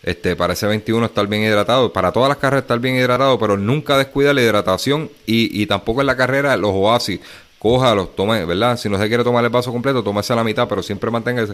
Este, 0.04 0.36
para 0.36 0.54
ese 0.54 0.68
21 0.68 1.06
estar 1.06 1.26
bien 1.28 1.44
hidratado. 1.44 1.94
Para 1.94 2.12
todas 2.12 2.30
las 2.30 2.38
carreras 2.38 2.64
estar 2.64 2.80
bien 2.80 2.96
hidratado, 2.96 3.40
pero 3.40 3.58
nunca 3.58 3.98
descuida 3.98 4.34
la 4.34 4.42
hidratación 4.42 5.10
y, 5.26 5.62
y 5.62 5.66
tampoco 5.66 6.02
en 6.02 6.08
la 6.08 6.18
carrera 6.18 6.56
los 6.58 6.72
oasis 6.74 7.22
cójalos, 7.64 8.14
tome, 8.14 8.44
¿verdad? 8.44 8.78
Si 8.78 8.90
no 8.90 9.00
se 9.00 9.08
quiere 9.08 9.24
tomar 9.24 9.42
el 9.46 9.50
vaso 9.50 9.72
completo, 9.72 10.04
tómese 10.04 10.36
la 10.36 10.44
mitad, 10.44 10.68
pero 10.68 10.84
siempre 10.84 11.10
mantenga 11.10 11.48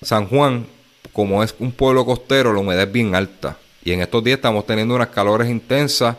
San 0.00 0.28
Juan 0.28 0.64
como 1.12 1.42
es 1.42 1.54
un 1.58 1.72
pueblo 1.72 2.06
costero, 2.06 2.52
la 2.52 2.60
humedad 2.60 2.84
es 2.84 2.92
bien 2.92 3.16
alta. 3.16 3.56
Y 3.82 3.92
en 3.92 4.00
estos 4.00 4.22
días 4.22 4.36
estamos 4.36 4.64
teniendo 4.64 4.94
unas 4.94 5.08
calores 5.08 5.48
intensas. 5.48 6.16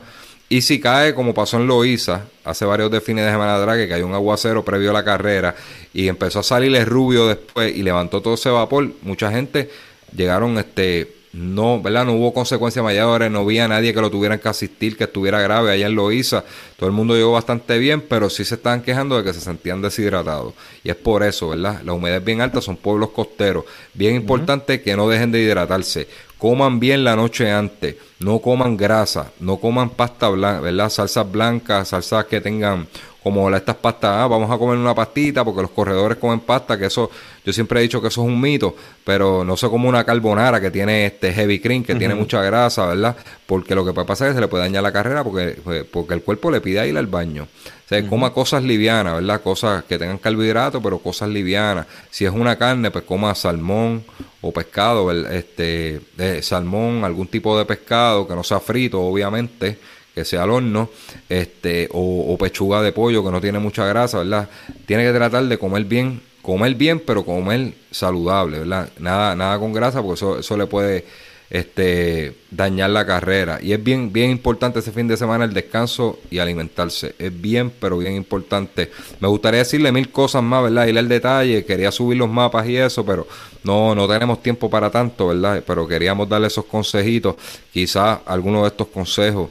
Y 0.50 0.62
si 0.62 0.80
cae, 0.80 1.14
como 1.14 1.34
pasó 1.34 1.58
en 1.58 1.68
Loíza, 1.68 2.26
hace 2.44 2.66
varios 2.66 2.92
de 2.92 3.00
fines 3.00 3.26
de 3.26 3.32
semana 3.32 3.56
atrás, 3.56 3.78
que 3.78 3.88
cayó 3.88 4.06
un 4.06 4.14
aguacero 4.14 4.66
previo 4.66 4.90
a 4.90 4.94
la 4.94 5.04
carrera 5.04 5.56
y 5.94 6.08
empezó 6.08 6.40
a 6.40 6.44
salir 6.44 6.76
el 6.76 6.86
rubio 6.86 7.28
después 7.28 7.76
y 7.76 7.84
levantó 7.84 8.22
todo 8.22 8.34
ese 8.34 8.50
vapor, 8.50 8.90
mucha 9.02 9.32
gente 9.32 9.70
llegaron 10.16 10.58
este 10.58 11.17
no, 11.34 11.82
¿verdad? 11.82 12.06
No 12.06 12.14
hubo 12.14 12.34
consecuencias 12.34 12.84
mayores, 12.84 13.30
no 13.30 13.40
había 13.40 13.68
nadie 13.68 13.94
que 13.94 14.02
lo 14.02 14.10
tuvieran 14.10 14.40
que 14.40 14.48
asistir, 14.48 14.98
que 14.98 15.04
estuviera 15.04 15.42
grave 15.42 15.72
allá 15.72 15.88
en 15.88 15.96
Loíza. 15.96 16.44
Todo 16.78 16.88
el 16.88 16.96
mundo 16.96 17.16
llegó 17.16 17.34
bastante 17.34 17.78
bien, 17.78 18.02
pero 18.02 18.30
sí 18.30 18.46
se 18.46 18.56
estaban 18.56 18.82
quejando 18.82 19.18
de 19.18 19.24
que 19.24 19.34
se 19.34 19.42
sentían 19.42 19.82
deshidratados. 19.82 20.54
Y 20.84 20.90
es 20.90 20.96
por 20.96 21.24
eso, 21.24 21.50
¿verdad? 21.50 21.82
La 21.84 21.94
humedad 21.94 22.18
es 22.18 22.26
bien 22.26 22.42
alta, 22.42 22.62
son 22.62 22.78
pueblos 22.78 23.10
costeros. 23.10 23.66
Bien 23.94 24.16
importante 24.16 24.82
que 24.82 24.96
no 24.96 25.08
dejen 25.10 25.32
de 25.32 25.42
hidratarse. 25.42 26.08
Coman 26.38 26.80
bien 26.80 27.04
la 27.04 27.16
noche 27.16 27.52
antes, 27.52 27.96
no 28.20 28.40
coman 28.40 28.78
grasa, 28.78 29.32
no 29.40 29.58
coman 29.58 29.90
pasta 29.90 30.30
blanca, 30.30 30.62
¿verdad? 30.62 30.90
Salsas 30.90 31.32
blancas, 31.32 31.88
salsas 31.88 32.26
que 32.26 32.42
tengan 32.42 32.88
como 33.28 33.54
estas 33.54 33.76
pastas, 33.76 34.10
ah, 34.10 34.28
vamos 34.28 34.50
a 34.50 34.58
comer 34.58 34.78
una 34.78 34.96
pastita 34.96 35.44
porque 35.44 35.62
los 35.62 35.72
corredores 35.72 36.18
comen 36.18 36.40
pasta, 36.40 36.78
que 36.78 36.86
eso, 36.86 37.12
yo 37.46 37.52
siempre 37.52 37.82
he 37.82 37.84
dicho 37.84 38.02
que 38.02 38.08
eso 38.08 38.22
es 38.22 38.28
un 38.28 38.40
mito, 38.40 38.74
pero 39.04 39.44
no 39.44 39.58
sé 39.58 39.68
como 39.68 39.90
una 39.90 40.06
carbonara 40.06 40.62
que 40.62 40.72
tiene 40.72 41.08
este 41.08 41.34
heavy 41.34 41.60
cream, 41.60 41.84
que 41.84 41.96
tiene 41.96 42.16
mucha 42.16 42.42
grasa, 42.42 42.86
¿verdad? 42.86 43.18
Porque 43.46 43.76
lo 43.76 43.84
que 43.84 43.92
puede 43.92 44.08
pasar 44.08 44.28
es 44.28 44.32
que 44.32 44.36
se 44.36 44.42
le 44.42 44.48
puede 44.48 44.64
dañar 44.64 44.82
la 44.82 44.94
carrera 44.94 45.26
porque, 45.26 45.60
pues, 45.62 45.84
porque 45.84 46.14
el 46.14 46.22
cuerpo 46.22 46.50
le 46.52 46.62
pide 46.62 46.88
ir 46.88 46.98
al 46.98 47.08
baño. 47.08 47.44
O 47.44 47.90
sea, 47.90 48.08
coma 48.08 48.32
cosas 48.32 48.64
livianas, 48.64 49.16
¿verdad? 49.16 49.42
Cosas 49.42 49.84
que 49.84 49.98
tengan 49.98 50.20
carbohidratos, 50.20 50.82
pero 50.82 51.00
cosas 51.00 51.28
livianas. 51.28 51.86
Si 52.10 52.24
es 52.24 52.32
una 52.32 52.58
carne, 52.58 52.92
pues 52.92 53.04
coma 53.04 53.36
salmón 53.36 54.06
o 54.40 54.54
pescado, 54.54 55.12
este, 55.12 56.00
salmón, 56.42 57.04
algún 57.04 57.28
tipo 57.28 57.58
de 57.58 57.66
pescado 57.66 58.26
que 58.26 58.36
no 58.36 58.44
sea 58.44 58.62
frito, 58.62 59.02
obviamente 59.02 59.78
que 60.18 60.26
sea 60.26 60.44
al 60.44 60.50
horno, 60.50 60.90
este, 61.30 61.88
o, 61.92 62.36
pechuga 62.40 62.82
de 62.82 62.92
pollo 62.92 63.24
que 63.24 63.30
no 63.30 63.40
tiene 63.40 63.60
mucha 63.60 63.86
grasa, 63.86 64.18
¿verdad? 64.18 64.50
Tiene 64.88 65.04
que 65.04 65.14
tratar 65.14 65.44
de 65.44 65.60
comer 65.60 65.86
bien, 65.86 66.22
comer 66.42 66.74
bien, 66.74 67.00
pero 67.00 67.24
comer 67.24 67.76
saludable, 67.92 68.60
¿verdad? 68.60 68.90
Nada, 68.98 69.36
nada 69.36 69.60
con 69.60 69.74
grasa, 69.74 70.02
porque 70.02 70.16
eso, 70.16 70.40
eso 70.40 70.58
le 70.58 70.66
puede 70.66 71.06
este, 71.52 72.36
dañar 72.50 72.90
la 72.90 73.06
carrera. 73.06 73.60
Y 73.62 73.74
es 73.74 73.84
bien, 73.84 74.12
bien 74.12 74.32
importante 74.32 74.80
ese 74.80 74.92
fin 74.92 75.08
de 75.08 75.18
semana 75.18 75.46
el 75.46 75.54
descanso 75.54 76.18
y 76.32 76.40
alimentarse. 76.40 77.14
Es 77.20 77.40
bien, 77.40 77.72
pero 77.80 78.00
bien 78.00 78.14
importante. 78.16 78.90
Me 79.20 79.28
gustaría 79.28 79.60
decirle 79.60 79.92
mil 79.92 80.10
cosas 80.10 80.42
más, 80.42 80.64
¿verdad? 80.64 80.88
Ir 80.88 80.98
al 80.98 81.08
detalle, 81.08 81.64
quería 81.64 81.92
subir 81.92 82.18
los 82.18 82.30
mapas 82.30 82.68
y 82.68 82.78
eso, 82.78 83.06
pero 83.06 83.28
no, 83.64 83.94
no 83.94 84.08
tenemos 84.08 84.42
tiempo 84.42 84.68
para 84.68 84.90
tanto, 84.90 85.28
¿verdad? 85.28 85.64
Pero 85.66 85.88
queríamos 85.88 86.28
darle 86.28 86.48
esos 86.48 86.66
consejitos. 86.66 87.36
Quizás 87.72 88.20
algunos 88.26 88.64
de 88.64 88.70
estos 88.70 88.88
consejos 88.88 89.50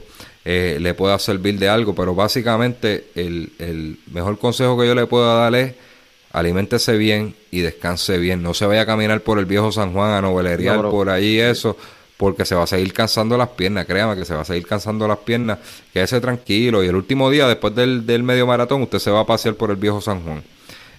eh, 0.49 0.77
le 0.79 0.93
pueda 0.93 1.19
servir 1.19 1.59
de 1.59 1.67
algo, 1.67 1.93
pero 1.93 2.15
básicamente 2.15 3.09
el, 3.15 3.51
el, 3.59 3.99
mejor 4.13 4.39
consejo 4.39 4.79
que 4.79 4.87
yo 4.87 4.95
le 4.95 5.05
puedo 5.05 5.25
dar 5.25 5.53
es 5.55 5.73
aliméntese 6.31 6.95
bien 6.95 7.35
y 7.51 7.59
descanse 7.59 8.17
bien. 8.17 8.41
No 8.41 8.53
se 8.53 8.65
vaya 8.65 8.83
a 8.83 8.85
caminar 8.85 9.19
por 9.19 9.39
el 9.39 9.45
viejo 9.45 9.73
San 9.73 9.91
Juan 9.91 10.13
a 10.13 10.21
novelería 10.21 10.81
por 10.83 11.09
ahí 11.09 11.37
eso, 11.37 11.75
porque 12.15 12.45
se 12.45 12.55
va 12.55 12.63
a 12.63 12.67
seguir 12.67 12.93
cansando 12.93 13.37
las 13.37 13.49
piernas, 13.49 13.85
créame 13.85 14.15
que 14.15 14.23
se 14.23 14.35
va 14.35 14.41
a 14.43 14.45
seguir 14.45 14.65
cansando 14.65 15.05
las 15.05 15.17
piernas. 15.17 15.59
Quédese 15.91 16.21
tranquilo 16.21 16.81
y 16.81 16.87
el 16.87 16.95
último 16.95 17.29
día, 17.29 17.45
después 17.45 17.75
del, 17.75 18.05
del 18.05 18.23
medio 18.23 18.47
maratón, 18.47 18.83
usted 18.83 18.99
se 18.99 19.11
va 19.11 19.19
a 19.19 19.25
pasear 19.25 19.55
por 19.55 19.69
el 19.69 19.75
viejo 19.75 19.99
San 19.99 20.23
Juan. 20.23 20.41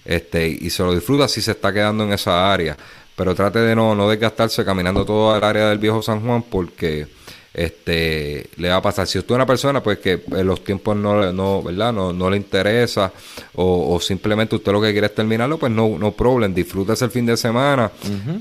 Este, 0.05 0.47
y 0.47 0.69
se 0.69 0.83
lo 0.83 0.93
disfruta 0.93 1.27
si 1.27 1.41
se 1.41 1.53
está 1.53 1.73
quedando 1.73 2.03
en 2.03 2.13
esa 2.13 2.53
área. 2.53 2.77
Pero 3.15 3.33
trate 3.33 3.57
de 3.57 3.75
no, 3.75 3.95
no 3.95 4.07
desgastarse 4.07 4.63
caminando 4.63 5.05
todo 5.05 5.35
el 5.35 5.43
área 5.43 5.69
del 5.69 5.79
viejo 5.79 6.03
San 6.03 6.21
Juan 6.21 6.43
porque 6.43 7.07
este 7.53 8.49
le 8.57 8.69
va 8.69 8.77
a 8.77 8.81
pasar. 8.81 9.07
Si 9.07 9.17
usted 9.17 9.31
es 9.31 9.35
una 9.35 9.45
persona 9.45 9.81
pues 9.81 9.99
que 9.99 10.21
en 10.31 10.47
los 10.47 10.63
tiempos 10.63 10.95
no, 10.95 11.31
no, 11.33 11.63
¿verdad? 11.63 11.91
no, 11.91 12.13
no 12.13 12.29
le 12.29 12.37
interesa 12.37 13.11
o, 13.55 13.99
simplemente 13.99 14.55
usted 14.55 14.71
lo 14.71 14.81
que 14.81 14.91
quiere 14.91 15.07
es 15.07 15.15
terminarlo, 15.15 15.57
pues 15.57 15.71
no, 15.71 15.97
no 15.97 16.11
problem, 16.11 16.53
disfrútese 16.53 17.05
el 17.05 17.11
fin 17.11 17.25
de 17.25 17.35
semana, 17.37 17.91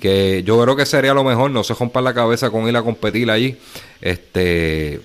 que 0.01 0.43
yo 0.45 0.61
creo 0.63 0.77
que 0.77 0.87
sería 0.87 1.15
lo 1.15 1.25
mejor, 1.25 1.51
no 1.51 1.65
se 1.65 1.75
rompa 1.75 2.01
la 2.01 2.15
cabeza 2.15 2.51
con 2.51 2.69
ir 2.69 2.77
a 2.77 2.83
competir 2.83 3.31
allí. 3.31 3.57
Este 4.01 5.01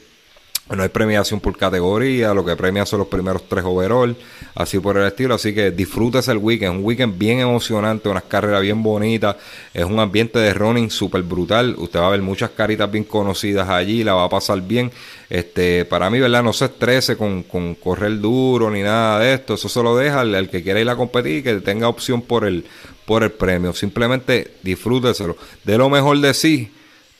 no 0.70 0.82
hay 0.82 0.90
premiación 0.90 1.42
por 1.42 1.58
categoría, 1.58 2.34
lo 2.34 2.46
que 2.46 2.56
premia 2.56 2.86
son 2.86 3.00
los 3.00 3.10
primeros 3.10 3.50
tres 3.50 3.66
overall, 3.66 4.16
así 4.56 4.80
por 4.80 4.98
el 4.98 5.06
estilo. 5.06 5.36
Así 5.36 5.54
que 5.54 5.72
disfrutes 5.72 6.30
el 6.30 6.38
weekend, 6.38 6.78
un 6.78 6.86
weekend 6.86 7.18
bien 7.18 7.40
emocionante, 7.40 8.08
unas 8.08 8.24
carreras 8.24 8.62
bien 8.62 8.82
bonitas, 8.82 9.36
es 9.74 9.84
un 9.84 10.00
ambiente 10.00 10.40
de 10.40 10.54
running 10.54 10.90
súper 10.90 11.22
brutal. 11.24 11.76
Usted 11.78 12.00
va 12.00 12.08
a 12.08 12.12
ver 12.12 12.22
muchas 12.22 12.52
caritas 12.52 12.90
bien 12.90 13.04
conocidas 13.04 13.68
allí, 13.68 14.06
la 14.06 14.14
va 14.14 14.24
a 14.24 14.30
pasar 14.30 14.62
bien. 14.62 14.90
Este, 15.30 15.84
para 15.84 16.10
mí, 16.10 16.20
¿verdad? 16.20 16.44
No 16.44 16.54
se 16.54 16.66
estrese 16.66 17.18
con, 17.18 17.44
con 17.44 17.76
correr 17.76 18.20
duro 18.20 18.72
ni 18.72 18.84
nada 18.84 19.20
de 19.20 19.34
esto, 19.34 19.56
eso 19.56 19.68
se 19.68 19.84
lo 19.84 19.98
deja 19.98 20.22
al, 20.22 20.50
que 20.50 20.64
quiera 20.64 20.80
ir 20.80 20.90
a 20.90 20.96
competir 20.96 21.40
y 21.40 21.44
que 21.44 21.56
tenga 21.56 21.90
opción 21.90 22.22
por 22.22 22.46
el, 22.46 22.66
por 23.06 23.24
el 23.24 23.32
premio. 23.32 23.74
Simplemente 23.74 24.56
disfrúteselo, 24.64 25.36
de 25.66 25.78
lo 25.78 25.90
mejor 25.90 26.20
de 26.20 26.34
sí, 26.34 26.72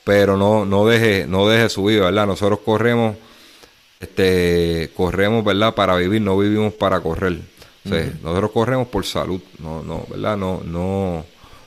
pero 0.02 0.38
no, 0.38 0.64
no 0.64 0.86
deje, 0.86 1.26
no 1.26 1.46
deje 1.46 1.68
subir, 1.68 2.00
¿verdad? 2.00 2.26
Nosotros 2.26 2.60
corremos 2.64 3.16
este, 4.04 4.90
corremos, 4.96 5.44
¿verdad? 5.44 5.74
Para 5.74 5.96
vivir, 5.96 6.20
no 6.22 6.38
vivimos 6.38 6.72
para 6.74 7.00
correr. 7.00 7.38
Nosotros 8.22 8.50
corremos 8.52 8.88
por 8.88 9.04
salud, 9.04 9.40
no, 9.58 9.82
no, 9.82 10.06
¿verdad? 10.08 10.36
No, 10.38 10.62
no, 10.64 11.24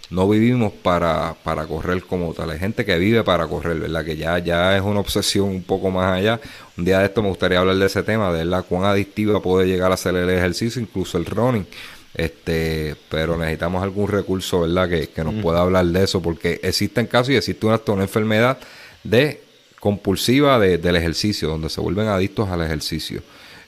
no 0.10 0.30
vivimos 0.30 0.72
para, 0.72 1.36
para 1.44 1.66
correr 1.68 2.04
como 2.04 2.34
tal. 2.34 2.52
Hay 2.52 2.60
gente 2.60 2.86
que 2.86 2.98
vive 2.98 3.24
para 3.24 3.48
correr, 3.48 3.80
¿verdad? 3.80 4.04
Que 4.04 4.18
ya, 4.18 4.40
ya 4.40 4.76
es 4.76 4.82
una 4.82 5.00
obsesión 5.00 5.50
un 5.50 5.64
poco 5.64 5.92
más 5.92 6.14
allá. 6.14 6.40
Un 6.78 6.86
día 6.86 7.00
de 7.00 7.06
esto 7.06 7.22
me 7.22 7.30
gustaría 7.30 7.60
hablar 7.60 7.76
de 7.76 7.86
ese 7.86 8.04
tema, 8.04 8.32
de 8.34 8.46
la 8.46 8.64
cuán 8.64 8.86
adictiva 8.86 9.42
puede 9.42 9.68
llegar 9.68 9.92
a 9.92 9.94
hacer 9.96 10.16
el 10.16 10.30
ejercicio, 10.30 10.82
incluso 10.82 11.18
el 11.18 11.26
running. 11.26 11.68
Este, 12.14 12.96
pero 13.10 13.38
necesitamos 13.38 13.84
algún 13.84 14.08
recurso, 14.08 14.62
¿verdad? 14.62 14.90
Que, 14.90 15.10
que 15.10 15.24
nos 15.24 15.36
pueda 15.36 15.62
hablar 15.62 15.86
de 15.86 16.04
eso, 16.04 16.20
porque 16.20 16.60
existen 16.64 17.06
casos 17.06 17.30
y 17.30 17.36
existe 17.36 17.66
una, 17.66 17.80
una 17.88 18.04
enfermedad 18.04 18.58
de 19.04 19.47
compulsiva 19.80 20.60
del 20.60 20.96
ejercicio, 20.96 21.48
donde 21.48 21.70
se 21.70 21.82
vuelven 21.82 22.08
adictos 22.08 22.50
al 22.50 22.62
ejercicio. 22.62 23.22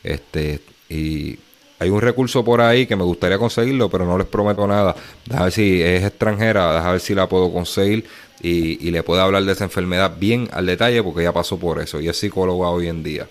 Este, 0.03 0.59
y 0.89 1.37
hay 1.79 1.89
un 1.89 2.01
recurso 2.01 2.43
por 2.43 2.61
ahí 2.61 2.85
que 2.85 2.95
me 2.95 3.03
gustaría 3.03 3.37
conseguirlo, 3.37 3.89
pero 3.89 4.05
no 4.05 4.17
les 4.17 4.27
prometo 4.27 4.67
nada. 4.67 4.95
Deja 5.25 5.43
ver 5.43 5.51
si 5.51 5.81
es 5.81 6.03
extranjera, 6.03 6.73
deja 6.73 6.91
ver 6.91 6.99
si 6.99 7.15
la 7.15 7.27
puedo 7.27 7.51
conseguir 7.53 8.05
y, 8.41 8.85
y 8.87 8.91
le 8.91 9.03
puedo 9.03 9.21
hablar 9.21 9.43
de 9.43 9.53
esa 9.53 9.63
enfermedad 9.63 10.15
bien 10.19 10.49
al 10.51 10.65
detalle, 10.65 11.01
porque 11.03 11.23
ya 11.23 11.31
pasó 11.31 11.57
por 11.57 11.81
eso 11.81 12.01
y 12.01 12.09
es 12.09 12.17
psicóloga 12.17 12.69
hoy 12.69 12.87
en 12.87 13.03
día. 13.03 13.27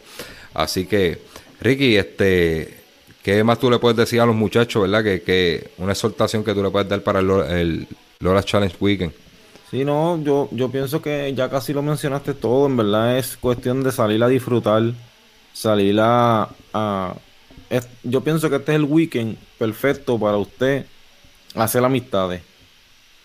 Así 0.55 0.87
que, 0.87 1.19
Ricky, 1.61 1.97
este, 1.97 2.75
¿qué 3.23 3.45
más 3.45 3.59
tú 3.59 3.71
le 3.71 3.79
puedes 3.79 3.97
decir 3.97 4.21
a 4.21 4.27
los 4.27 4.35
muchachos, 4.35 4.83
verdad? 4.83 5.05
Que, 5.05 5.23
que 5.23 5.71
una 5.79 5.93
exhortación 5.93 6.43
que 6.43 6.55
tú 6.55 6.62
le 6.62 6.71
puedes 6.71 6.88
dar 6.88 7.03
para 7.03 7.21
el, 7.21 7.31
el 7.31 7.87
Lola 8.21 8.43
Challenge 8.43 8.77
Weekend. 8.81 9.12
Sí, 9.71 9.85
no, 9.85 10.19
yo, 10.23 10.49
yo 10.53 10.71
pienso 10.71 11.03
que 11.03 11.35
ya 11.35 11.51
casi 11.51 11.75
lo 11.75 11.83
mencionaste 11.83 12.33
todo, 12.33 12.67
en 12.67 12.77
verdad 12.79 13.19
es 13.19 13.37
cuestión 13.37 13.83
de 13.83 13.93
salir 13.93 14.23
a 14.23 14.29
disfrutar, 14.29 14.95
salir 15.53 15.99
a... 16.01 16.49
yo 18.03 18.23
pienso 18.23 18.49
que 18.49 18.57
este 18.57 18.73
es 18.73 18.77
el 18.77 18.85
weekend 18.85 19.37
perfecto 19.59 20.19
para 20.19 20.39
usted 20.39 20.87
hacer 21.55 21.85
amistades, 21.85 22.43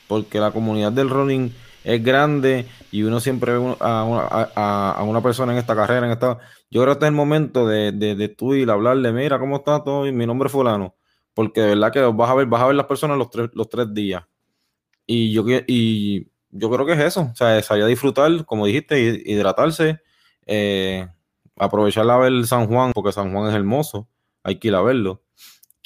porque 0.07 0.39
la 0.39 0.51
comunidad 0.51 0.91
del 0.91 1.09
running 1.09 1.53
es 1.85 2.03
grande 2.03 2.67
y 2.91 3.03
uno 3.03 3.21
siempre 3.21 3.53
ve 3.57 3.75
a 3.79 4.03
una, 4.03 4.23
a, 4.55 5.03
una 5.03 5.21
persona 5.21 5.53
en 5.53 5.59
esta 5.59 5.75
carrera, 5.75 6.05
en 6.07 6.11
esta... 6.11 6.39
Yo 6.69 6.81
creo 6.81 6.87
que 6.87 6.91
este 6.93 7.05
es 7.05 7.09
el 7.09 7.15
momento 7.15 7.65
de, 7.67 7.93
de, 7.93 8.15
de 8.15 8.27
tú 8.29 8.53
ir 8.53 8.69
hablarle, 8.69 9.13
mira, 9.13 9.39
¿cómo 9.39 9.57
está 9.57 9.81
todo? 9.83 10.07
Y 10.07 10.11
mi 10.11 10.25
nombre 10.25 10.47
es 10.47 10.51
fulano. 10.51 10.95
Porque 11.33 11.61
de 11.61 11.67
verdad 11.69 11.91
que 11.93 12.01
vas 12.01 12.29
a 12.29 12.35
ver, 12.35 12.47
vas 12.47 12.61
a 12.61 12.67
ver 12.67 12.75
las 12.75 12.85
personas 12.87 13.17
los 13.17 13.29
tres, 13.29 13.49
los 13.53 13.69
tres 13.69 13.93
días. 13.93 14.23
Y 15.05 15.33
yo 15.33 15.43
y 15.67 16.32
yo 16.53 16.69
creo 16.69 16.85
que 16.85 16.93
es 16.93 16.99
eso, 16.99 17.29
o 17.31 17.35
sea, 17.35 17.61
salir 17.63 17.83
a 17.83 17.87
disfrutar, 17.87 18.45
como 18.45 18.67
dijiste, 18.67 19.23
hidratarse, 19.25 19.99
eh, 20.45 21.07
aprovechar 21.57 22.09
a 22.09 22.17
ver 22.17 22.45
San 22.45 22.67
Juan, 22.67 22.91
porque 22.93 23.11
San 23.11 23.33
Juan 23.33 23.49
es 23.49 23.55
hermoso, 23.55 24.07
hay 24.43 24.59
que 24.59 24.67
ir 24.67 24.75
a 24.75 24.81
verlo. 24.81 25.23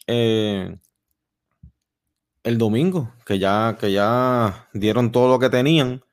Eh, 0.07 0.75
el 2.43 2.57
domingo, 2.57 3.13
que 3.25 3.39
ya, 3.39 3.77
que 3.79 3.91
ya 3.91 4.67
dieron 4.73 5.11
todo 5.11 5.29
lo 5.29 5.39
que 5.39 5.49
tenían, 5.49 6.03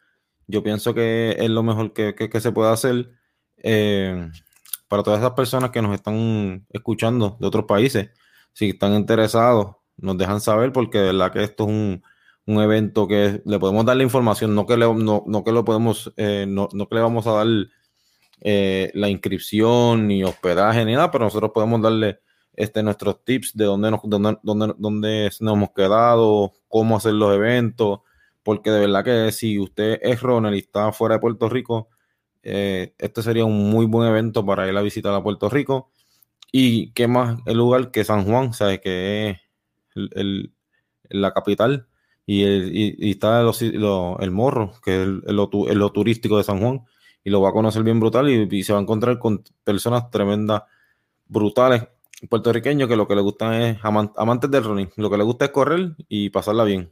yo 0.47 0.63
pienso 0.63 0.95
que 0.95 1.37
es 1.39 1.51
lo 1.51 1.63
mejor 1.63 1.93
que, 1.93 2.15
se 2.41 2.53
puede 2.53 2.71
hacer 2.73 3.11
eh, 3.59 4.31
para 4.89 5.03
todas 5.03 5.19
esas 5.21 5.33
personas 5.33 5.71
que 5.71 5.83
nos 5.83 5.95
están 5.95 6.65
escuchando 6.71 7.37
de 7.41 7.47
otros 7.47 7.65
países. 7.65 8.11
Si 8.53 8.71
están 8.71 8.95
interesados, 8.95 9.77
nos 9.97 10.17
dejan 10.17 10.41
saber, 10.41 10.73
porque 10.73 10.99
de 10.99 11.07
verdad 11.07 11.33
que 11.33 11.43
esto 11.43 11.65
es 11.65 11.71
un 11.71 12.03
un 12.47 12.61
evento 12.61 13.09
que 13.09 13.43
le 13.45 13.59
podemos 13.59 13.85
dar 13.85 13.97
la 13.97 14.03
información, 14.03 14.55
no 14.55 14.67
que 14.67 14.77
le, 14.77 14.93
no, 14.93 15.25
no 15.27 15.45
que 15.45 15.53
lo 15.53 15.65
podemos, 15.65 16.13
eh, 16.17 16.45
no, 16.49 16.69
no, 16.73 16.89
que 16.89 16.95
le 16.95 17.01
vamos 17.01 17.27
a 17.27 17.33
dar 17.33 17.47
eh, 18.41 18.91
la 18.95 19.09
inscripción 19.09 20.07
ni 20.07 20.23
hospedaje 20.25 20.85
ni 20.85 20.93
nada, 20.93 21.11
pero 21.11 21.25
nosotros 21.25 21.53
podemos 21.55 21.81
darle 21.81 22.21
este, 22.55 22.83
nuestros 22.83 23.25
tips 23.25 23.57
de 23.57 23.65
dónde 23.65 23.91
nos, 23.91 24.01
dónde, 24.05 24.39
dónde, 24.43 24.75
dónde 24.77 25.31
nos 25.41 25.55
hemos 25.55 25.71
quedado, 25.71 26.53
cómo 26.69 26.97
hacer 26.97 27.15
los 27.15 27.35
eventos, 27.35 28.01
porque 28.43 28.71
de 28.71 28.81
verdad 28.81 29.05
que 29.05 29.33
si 29.33 29.59
usted 29.59 29.99
es 30.03 30.21
runner 30.21 30.55
y 30.55 30.59
está 30.59 30.93
fuera 30.93 31.17
de 31.17 31.21
Puerto 31.21 31.49
Rico, 31.49 31.89
eh, 32.43 32.95
este 32.99 33.23
sería 33.23 33.47
un 33.47 33.71
muy 33.71 33.87
buen 33.87 34.07
evento 34.07 34.45
para 34.45 34.69
ir 34.69 34.77
a 34.77 34.83
visitar 34.83 35.15
a 35.15 35.23
Puerto 35.23 35.49
Rico. 35.49 35.91
Y 36.53 36.93
qué 36.93 37.09
más 37.09 37.41
el 37.47 37.57
lugar 37.59 37.91
que 37.91 38.05
San 38.05 38.25
Juan, 38.27 38.53
¿sabes? 38.53 38.81
Que 38.81 39.31
es 39.31 39.39
el, 39.95 40.53
la 41.09 41.33
capital 41.33 41.89
y, 42.27 42.43
el, 42.43 42.71
y, 42.75 43.11
está 43.11 43.41
el 43.41 44.31
morro, 44.31 44.73
que 44.83 45.03
es 45.03 45.09
lo, 45.33 45.93
turístico 45.93 46.39
de 46.39 46.45
San 46.45 46.61
Juan, 46.61 46.83
y 47.23 47.31
lo 47.31 47.41
va 47.41 47.51
a 47.51 47.53
conocer 47.53 47.83
bien 47.83 48.01
brutal 48.01 48.29
y, 48.29 48.63
se 48.63 48.73
va 48.73 48.79
a 48.79 48.83
encontrar 48.83 49.19
con 49.19 49.43
personas 49.63 50.11
tremendas, 50.11 50.63
brutales, 51.27 51.85
puertorriqueños, 52.29 52.89
que 52.89 52.97
lo 52.97 53.07
que 53.07 53.15
le 53.15 53.23
gustan 53.23 53.55
es 53.55 53.79
amantes 53.83 54.51
del 54.51 54.65
running, 54.65 54.91
lo 54.97 55.11
que 55.11 55.19
le 55.19 55.25
gusta 55.25 55.47
es 55.47 55.51
correr 55.51 55.93
y 56.09 56.31
pasarla 56.31 56.65
bien. 56.65 56.91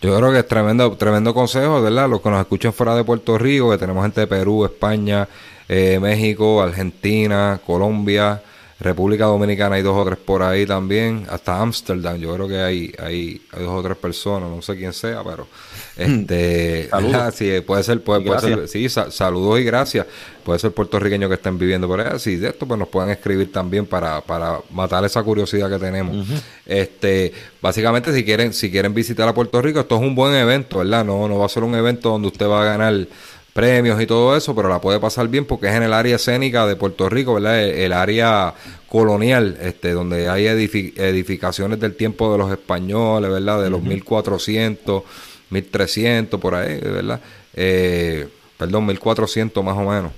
Yo 0.00 0.16
creo 0.16 0.32
que 0.32 0.38
es 0.38 0.48
tremendo, 0.48 0.96
tremendo 0.96 1.34
consejo, 1.34 1.82
¿verdad? 1.82 2.08
Los 2.08 2.22
que 2.22 2.30
nos 2.30 2.40
escuchan 2.40 2.72
fuera 2.72 2.94
de 2.94 3.04
Puerto 3.04 3.36
Rico, 3.36 3.70
que 3.70 3.76
tenemos 3.76 4.02
gente 4.02 4.22
de 4.22 4.26
Perú, 4.26 4.64
España, 4.64 5.28
eh, 5.68 5.98
México, 6.00 6.62
Argentina, 6.62 7.60
Colombia, 7.66 8.42
República 8.80 9.26
Dominicana 9.26 9.76
hay 9.76 9.82
dos 9.82 9.94
o 9.94 10.04
tres 10.06 10.18
por 10.18 10.42
ahí 10.42 10.64
también, 10.64 11.26
hasta 11.28 11.60
Ámsterdam, 11.60 12.16
yo 12.16 12.34
creo 12.34 12.48
que 12.48 12.60
hay, 12.60 12.94
hay, 12.98 13.42
hay, 13.52 13.62
dos 13.62 13.78
o 13.78 13.82
tres 13.82 13.96
personas, 13.98 14.48
no 14.48 14.62
sé 14.62 14.74
quién 14.74 14.94
sea, 14.94 15.22
pero 15.22 15.46
este 15.96 16.88
sí, 17.34 17.60
puede 17.66 17.82
ser, 17.82 18.02
puede, 18.02 18.22
puede 18.22 18.40
ser, 18.40 18.68
sí, 18.68 18.88
saludos 18.88 19.60
y 19.60 19.64
gracias. 19.64 20.06
Puede 20.44 20.58
ser 20.58 20.72
puertorriqueños 20.72 21.28
que 21.28 21.34
estén 21.34 21.58
viviendo 21.58 21.86
por 21.86 22.00
allá, 22.00 22.18
si 22.18 22.36
de 22.36 22.48
esto 22.48 22.66
pues 22.66 22.78
nos 22.78 22.88
pueden 22.88 23.10
escribir 23.10 23.52
también 23.52 23.84
para, 23.84 24.22
para 24.22 24.58
matar 24.70 25.04
esa 25.04 25.22
curiosidad 25.22 25.68
que 25.68 25.78
tenemos. 25.78 26.26
Este, 26.64 27.32
básicamente 27.60 28.12
si 28.14 28.24
quieren, 28.24 28.54
si 28.54 28.70
quieren 28.70 28.94
visitar 28.94 29.28
a 29.28 29.34
Puerto 29.34 29.60
Rico, 29.60 29.80
esto 29.80 29.96
es 29.96 30.02
un 30.02 30.14
buen 30.14 30.34
evento, 30.34 30.78
¿verdad? 30.78 31.04
No, 31.04 31.28
no 31.28 31.38
va 31.38 31.44
a 31.44 31.48
ser 31.50 31.62
un 31.62 31.74
evento 31.74 32.08
donde 32.08 32.28
usted 32.28 32.48
va 32.48 32.62
a 32.62 32.64
ganar 32.64 33.06
premios 33.52 34.00
y 34.00 34.06
todo 34.06 34.36
eso, 34.36 34.54
pero 34.54 34.68
la 34.68 34.80
puede 34.80 35.00
pasar 35.00 35.28
bien 35.28 35.44
porque 35.44 35.68
es 35.68 35.74
en 35.74 35.82
el 35.82 35.92
área 35.92 36.16
escénica 36.16 36.66
de 36.66 36.76
Puerto 36.76 37.08
Rico, 37.08 37.34
¿verdad? 37.34 37.62
El, 37.62 37.92
área 37.92 38.54
colonial, 38.88 39.58
este, 39.60 39.92
donde 39.92 40.28
hay 40.28 40.46
edificaciones 40.46 41.80
del 41.80 41.94
tiempo 41.96 42.32
de 42.32 42.38
los 42.38 42.50
españoles, 42.50 43.30
¿verdad? 43.30 43.62
De 43.62 43.70
los 43.70 43.82
1400, 43.82 45.02
1300, 45.50 46.40
por 46.40 46.54
ahí, 46.54 46.80
¿verdad? 46.80 47.20
Eh, 47.54 48.28
perdón, 48.56 48.86
1400 48.86 49.64
más 49.64 49.76
o 49.76 49.82
menos. 49.82 50.12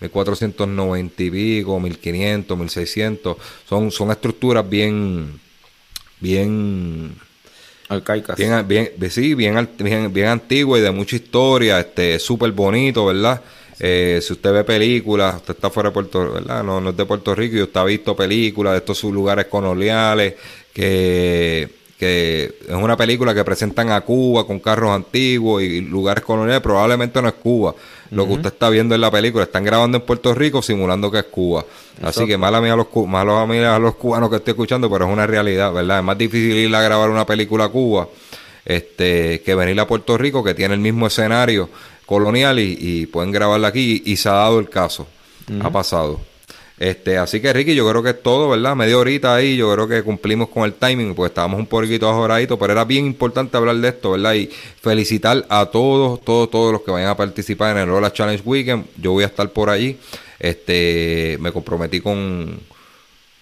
1490 0.00 1.22
y 1.22 1.30
pico, 1.30 1.80
1500, 1.80 2.56
1600, 2.56 3.36
son, 3.68 3.90
son 3.90 4.10
estructuras 4.12 4.68
bien, 4.68 5.40
bien 6.20 7.16
Alcaicas. 7.88 8.36
Bien, 8.36 8.66
bien, 8.66 8.90
sí, 9.10 9.34
bien, 9.34 9.68
bien, 9.78 10.12
bien 10.12 10.26
antigua 10.28 10.78
y 10.78 10.82
de 10.82 10.90
mucha 10.90 11.16
historia, 11.16 11.80
este, 11.80 12.18
súper 12.18 12.52
bonito, 12.52 13.06
¿verdad? 13.06 13.40
Eh, 13.80 14.18
si 14.22 14.32
usted 14.32 14.52
ve 14.52 14.64
películas, 14.64 15.36
usted 15.36 15.54
está 15.54 15.70
fuera 15.70 15.90
de 15.90 15.94
Puerto 15.94 16.32
¿verdad? 16.32 16.64
No, 16.64 16.80
no 16.80 16.90
es 16.90 16.96
de 16.96 17.04
Puerto 17.06 17.34
Rico 17.34 17.56
y 17.56 17.62
usted 17.62 17.80
ha 17.80 17.84
visto 17.84 18.16
películas 18.16 18.72
de 18.72 18.78
estos 18.78 19.02
lugares 19.04 19.46
coloniales 19.46 20.34
que, 20.72 21.77
que 21.98 22.54
es 22.68 22.74
una 22.74 22.96
película 22.96 23.34
que 23.34 23.44
presentan 23.44 23.90
a 23.90 24.02
Cuba 24.02 24.46
con 24.46 24.60
carros 24.60 24.92
antiguos 24.92 25.62
y 25.62 25.80
lugares 25.80 26.22
coloniales, 26.22 26.62
probablemente 26.62 27.20
no 27.20 27.28
es 27.28 27.34
Cuba. 27.34 27.74
Lo 28.12 28.26
que 28.26 28.34
usted 28.34 28.52
está 28.52 28.70
viendo 28.70 28.94
en 28.94 29.00
la 29.00 29.10
película, 29.10 29.44
están 29.44 29.64
grabando 29.64 29.98
en 29.98 30.04
Puerto 30.04 30.32
Rico 30.32 30.62
simulando 30.62 31.10
que 31.10 31.18
es 31.18 31.24
Cuba. 31.24 31.64
Así 32.00 32.24
que 32.26 32.38
mala 32.38 32.60
mía 32.60 32.74
a 32.74 32.76
los, 32.76 32.86
a 32.86 33.78
los 33.78 33.94
cubanos 33.96 34.30
que 34.30 34.36
estoy 34.36 34.52
escuchando, 34.52 34.88
pero 34.88 35.06
es 35.06 35.12
una 35.12 35.26
realidad, 35.26 35.72
¿verdad? 35.72 35.98
Es 35.98 36.04
más 36.04 36.16
difícil 36.16 36.54
ir 36.54 36.74
a 36.74 36.80
grabar 36.82 37.10
una 37.10 37.26
película 37.26 37.64
a 37.64 37.68
Cuba 37.68 38.08
este, 38.64 39.42
que 39.42 39.54
venir 39.56 39.80
a 39.80 39.86
Puerto 39.86 40.16
Rico, 40.16 40.44
que 40.44 40.54
tiene 40.54 40.74
el 40.74 40.80
mismo 40.80 41.08
escenario 41.08 41.68
colonial 42.06 42.60
y, 42.60 43.06
pueden 43.06 43.32
grabarla 43.32 43.68
aquí 43.68 44.02
y, 44.04 44.16
se 44.16 44.28
ha 44.28 44.32
dado 44.32 44.60
el 44.60 44.70
caso. 44.70 45.08
Ha 45.62 45.70
pasado. 45.70 46.20
Este, 46.78 47.18
así 47.18 47.40
que 47.40 47.52
Ricky, 47.52 47.74
yo 47.74 47.88
creo 47.88 48.02
que 48.02 48.10
es 48.10 48.22
todo, 48.22 48.50
¿verdad? 48.50 48.76
Media 48.76 48.96
horita 48.96 49.34
ahí, 49.34 49.56
yo 49.56 49.72
creo 49.72 49.88
que 49.88 50.02
cumplimos 50.04 50.48
con 50.48 50.62
el 50.64 50.74
timing, 50.74 51.14
pues 51.14 51.30
estábamos 51.30 51.58
un 51.58 51.66
poquito 51.66 52.08
ahorraditos, 52.08 52.56
pero 52.58 52.72
era 52.72 52.84
bien 52.84 53.04
importante 53.04 53.56
hablar 53.56 53.76
de 53.76 53.88
esto, 53.88 54.12
¿verdad? 54.12 54.34
Y 54.34 54.48
felicitar 54.80 55.44
a 55.48 55.66
todos, 55.66 56.20
todos, 56.24 56.50
todos 56.50 56.72
los 56.72 56.82
que 56.82 56.92
vayan 56.92 57.08
a 57.08 57.16
participar 57.16 57.76
en 57.76 57.82
el 57.82 57.88
Lola 57.88 58.12
Challenge 58.12 58.42
Weekend. 58.44 58.86
Yo 58.96 59.12
voy 59.12 59.24
a 59.24 59.26
estar 59.26 59.50
por 59.50 59.70
allí. 59.70 59.98
Este, 60.38 61.36
me 61.40 61.50
comprometí 61.50 62.00
con, 62.00 62.60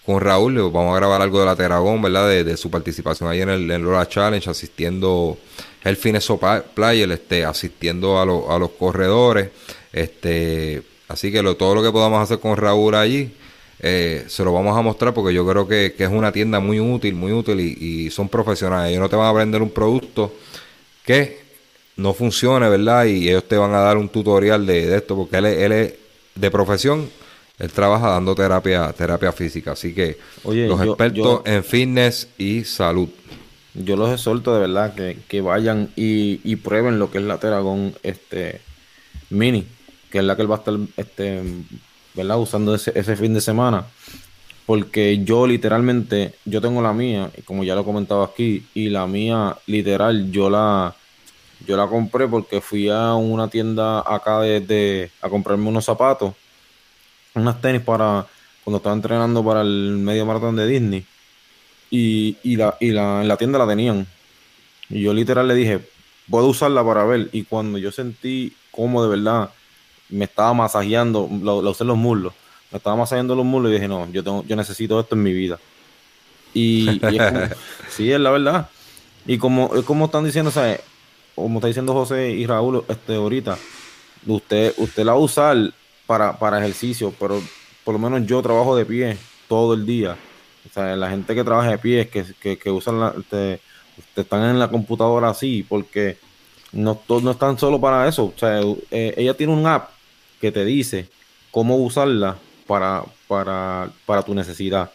con 0.07 0.18
Raúl, 0.18 0.55
vamos 0.70 0.94
a 0.94 0.96
grabar 0.96 1.20
algo 1.20 1.40
de 1.40 1.46
la 1.46 1.57
Teragón, 1.57 2.01
¿verdad? 2.01 2.29
De, 2.29 2.57
su 2.57 2.70
participación 2.70 3.29
ahí 3.29 3.42
en 3.42 3.51
el, 3.51 3.66
Lola 3.66 4.09
Challenge, 4.09 4.49
asistiendo 4.49 5.37
el 5.85 5.96
Fineso 5.99 6.40
Player, 6.75 7.12
este, 7.12 7.44
asistiendo 7.44 8.16
a, 8.18 8.22
a 8.22 8.59
los 8.59 8.70
corredores, 8.70 9.51
este 9.92 10.96
Así 11.09 11.31
que 11.31 11.42
lo, 11.42 11.57
todo 11.57 11.75
lo 11.75 11.83
que 11.83 11.92
podamos 11.92 12.21
hacer 12.21 12.40
con 12.40 12.57
Raúl 12.57 12.95
allí, 12.95 13.33
eh, 13.79 14.25
se 14.29 14.42
lo 14.42 14.53
vamos 14.53 14.77
a 14.77 14.83
mostrar 14.83 15.12
porque 15.12 15.35
yo 15.35 15.47
creo 15.47 15.69
que, 15.69 15.95
es 15.97 16.09
una 16.09 16.33
tienda 16.33 16.61
muy 16.61 16.81
útil, 16.81 17.14
muy 17.14 17.33
útil 17.33 17.61
y, 17.61 18.11
son 18.11 18.29
profesionales. 18.29 18.90
Ellos 18.90 19.03
no 19.03 19.09
te 19.09 19.16
van 19.16 19.29
a 19.29 19.33
vender 19.33 19.62
un 19.62 19.71
producto 19.71 20.33
que 21.05 21.40
no 21.97 22.12
funcione, 22.12 22.69
¿verdad? 22.69 23.05
Y 23.05 23.29
ellos 23.29 23.45
te 23.45 23.57
van 23.57 23.73
a 23.73 23.81
dar 23.81 23.97
un 23.97 24.09
tutorial 24.09 24.66
de, 24.66 24.97
esto 24.97 25.16
porque 25.16 25.37
él, 25.37 25.47
él 25.47 25.73
es 25.73 25.95
de 26.35 26.51
profesión, 26.51 27.09
él 27.59 27.73
trabaja 27.73 28.11
dando 28.11 28.35
terapia, 28.35 28.92
terapia 28.92 29.33
física. 29.33 29.73
Así 29.73 29.95
que 29.95 30.19
los 30.45 30.81
expertos 30.83 31.42
en 31.45 31.62
fitness 31.62 32.29
y 32.38 32.64
salud. 32.64 33.09
Yo 33.75 33.95
los 33.97 34.11
exhorto 34.11 34.55
de 34.55 34.61
verdad 34.61 34.95
que, 34.95 35.19
que 35.29 35.42
vayan 35.42 35.90
y, 35.97 36.40
y, 36.45 36.57
prueben 36.57 36.99
lo 36.99 37.11
que 37.11 37.19
es 37.19 37.25
la 37.25 37.38
Teragon 37.38 37.95
este, 38.03 38.62
Mini 39.29 39.66
que 40.11 40.19
es 40.19 40.25
la 40.25 40.37
que 40.37 40.42
él 40.42 40.51
va 40.51 40.57
a 40.57 40.59
estar 40.59 40.75
este, 40.97 41.42
¿verdad? 42.14 42.38
usando 42.38 42.75
ese, 42.75 42.92
ese 42.95 43.16
fin 43.16 43.35
de 43.35 43.40
semana. 43.40 43.87
Porque 44.66 45.23
yo 45.25 45.47
literalmente, 45.47 46.35
yo 46.45 46.61
tengo 46.61 46.83
la 46.83 46.92
mía, 46.92 47.31
como 47.45 47.62
ya 47.62 47.75
lo 47.75 47.83
he 47.83 47.85
comentado 47.85 48.25
aquí, 48.25 48.66
y 48.75 48.88
la 48.88 49.07
mía 49.07 49.57
literal, 49.66 50.33
yo 50.33 50.51
la, 50.51 50.95
yo 51.64 51.77
la 51.77 51.87
compré 51.87 52.27
porque 52.27 52.61
fui 52.61 52.88
a 52.88 53.14
una 53.14 53.49
tienda 53.49 54.01
acá 54.01 54.40
de, 54.40 55.11
a 55.23 55.29
comprarme 55.29 55.69
unos 55.69 55.85
zapatos, 55.85 56.35
unas 57.35 57.61
tenis 57.61 57.83
para 57.83 58.27
cuando 58.64 58.79
estaba 58.79 58.97
entrenando 58.97 59.45
para 59.45 59.61
el 59.61 59.97
medio 59.99 60.27
maratón 60.27 60.57
de 60.57 60.66
Disney. 60.66 61.07
Y, 61.88 62.37
y, 62.42 62.57
la, 62.57 62.77
y 62.81 62.90
la, 62.90 63.23
en 63.23 63.29
la 63.29 63.37
tienda 63.37 63.61
la 63.61 63.69
tenían. 63.69 64.05
Y 64.88 65.03
yo 65.03 65.14
literal 65.14 65.47
le 65.47 65.55
dije, 65.55 65.81
puedo 66.29 66.47
usarla 66.47 66.85
para 66.85 67.05
ver. 67.05 67.29
Y 67.31 67.45
cuando 67.45 67.79
yo 67.79 67.92
sentí 67.92 68.57
cómo 68.73 69.05
de 69.05 69.11
verdad 69.11 69.51
me 70.09 70.25
estaba 70.25 70.55
masajeando, 70.55 71.29
lo, 71.42 71.59
usé 71.59 71.85
los 71.85 71.97
muslos, 71.97 72.33
me 72.71 72.79
estaba 72.79 72.97
masajeando 72.97 73.35
los 73.35 73.45
muslos 73.45 73.71
y 73.71 73.75
dije, 73.75 73.88
no, 73.88 74.11
yo, 74.11 74.23
tengo, 74.23 74.45
yo 74.47 74.57
necesito 74.57 74.99
esto 75.01 75.14
en 75.14 75.23
mi 75.23 75.33
vida. 75.33 75.59
Y, 76.55 77.01
sí, 77.88 78.11
es 78.11 78.21
la 78.21 78.31
verdad. 78.31 78.69
Y 79.27 79.38
como, 79.38 79.69
como 79.85 80.07
están 80.07 80.25
diciendo, 80.25 80.51
¿sabes? 80.51 80.81
como 81.35 81.59
está 81.59 81.69
diciendo 81.69 81.92
José 81.92 82.31
y 82.31 82.47
Raúl 82.47 82.85
este, 82.88 83.14
ahorita, 83.14 83.59
usted, 84.27 84.75
usted 84.79 85.05
la 85.05 85.12
va 85.12 85.19
a 85.19 85.23
usar 85.23 85.57
para, 86.07 86.38
para 86.38 86.59
ejercicio, 86.59 87.12
pero 87.19 87.40
por 87.85 87.92
lo 87.92 87.99
menos 87.99 88.27
yo 88.27 88.40
trabajo 88.42 88.75
de 88.75 88.87
pie 88.87 89.19
todo 89.49 89.75
el 89.75 89.85
día. 89.85 90.16
O 90.69 90.73
sea, 90.73 90.97
la 90.97 91.11
gente 91.11 91.35
que 91.35 91.45
trabaja 91.45 91.71
de 91.71 91.79
pie, 91.79 92.09
que, 92.09 92.25
que, 92.40 92.59
que 92.59 92.71
usan 92.71 92.99
la, 92.99 93.14
este, 93.19 93.61
están 94.16 94.45
en 94.45 94.59
la 94.59 94.69
computadora 94.69 95.29
así, 95.29 95.64
porque 95.69 96.19
no, 96.73 97.01
no 97.09 97.31
están 97.31 97.59
solo 97.59 97.81
para 97.81 98.09
eso. 98.09 98.33
O 98.35 98.38
sea, 98.38 98.61
eh, 98.90 99.14
ella 99.16 99.35
tiene 99.35 99.53
un 99.53 99.66
app 99.66 99.90
que 100.40 100.53
te 100.53 100.64
dice 100.64 101.09
cómo 101.51 101.77
usarla 101.77 102.37
para, 102.66 103.05
para, 103.29 103.90
para 104.05 104.22
tu 104.22 104.35
necesidad. 104.35 104.90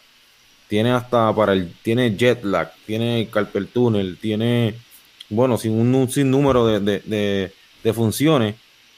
Tiene 0.68 0.92
hasta 0.92 1.34
para 1.34 1.52
el, 1.52 1.72
tiene 1.82 2.16
jet 2.16 2.44
lag, 2.44 2.72
tiene 2.86 3.28
carpel 3.30 3.68
tunnel, 3.68 4.18
tiene, 4.20 4.74
bueno, 5.28 5.58
sin 5.58 5.72
un, 5.72 6.08
sinnúmero 6.08 6.66
de, 6.66 6.80
de, 6.80 7.92
funciones 7.92 8.54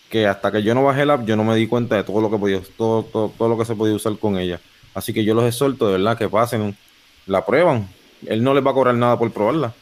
que 0.09 0.26
hasta 0.26 0.52
que 0.52 0.62
yo 0.62 0.74
no 0.74 0.85
bajé 0.85 1.02
el 1.02 1.11
app 1.11 1.26
yo 1.26 1.35
no 1.35 1.42
me 1.42 1.57
di 1.57 1.66
cuenta 1.66 1.96
de 1.96 2.04
todo 2.04 2.20
lo 2.20 2.30
que 2.30 2.37
podía, 2.37 2.61
todo, 2.76 3.02
todo, 3.02 3.48
lo 3.48 3.59
que 3.59 3.64
se 3.64 3.74
podía 3.74 3.94
usar 3.94 4.16
con 4.18 4.38
ella. 4.38 4.61
Así 4.94 5.12
que 5.12 5.24
yo 5.24 5.35
los 5.35 5.44
exhorto 5.44 5.87
de 5.87 5.92
verdad 5.92 6.16
que 6.16 6.28
pasen, 6.28 6.76
la 7.26 7.44
prueban. 7.44 7.88
Él 8.26 8.44
no 8.44 8.54
les 8.54 8.64
va 8.64 8.70
a 8.70 8.74
cobrar 8.74 8.94
nada 8.94 9.18
por 9.18 9.33
probarla. 9.33 9.74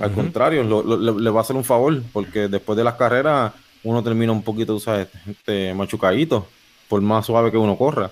Al 0.00 0.12
contrario, 0.12 0.64
le, 0.64 1.30
va 1.30 1.40
a 1.40 1.42
hacer 1.42 1.54
un 1.54 1.64
favor, 1.64 2.02
porque 2.12 2.48
después 2.48 2.76
de 2.76 2.84
las 2.84 2.94
carreras 2.94 3.52
uno 3.84 4.02
termina 4.02 4.32
un 4.32 4.42
poquito, 4.42 4.78
¿sabes? 4.78 5.08
Este, 5.28 5.74
machucadito, 5.74 6.46
por 6.88 7.00
más 7.00 7.26
suave 7.26 7.50
que 7.50 7.56
uno 7.56 7.76
corra. 7.76 8.10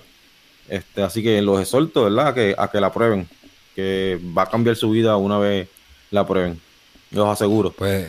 Este, 0.67 1.01
así 1.03 1.23
que 1.23 1.41
los 1.41 1.59
exhorto, 1.59 2.05
¿verdad? 2.05 2.33
Que, 2.33 2.55
a 2.57 2.69
que 2.69 2.79
la 2.79 2.91
prueben, 2.91 3.27
que 3.75 4.19
va 4.37 4.43
a 4.43 4.49
cambiar 4.49 4.75
su 4.75 4.89
vida 4.91 5.17
una 5.17 5.37
vez 5.37 5.67
la 6.11 6.25
prueben. 6.25 6.59
Los 7.11 7.27
aseguro. 7.27 7.71
Pues, 7.71 8.07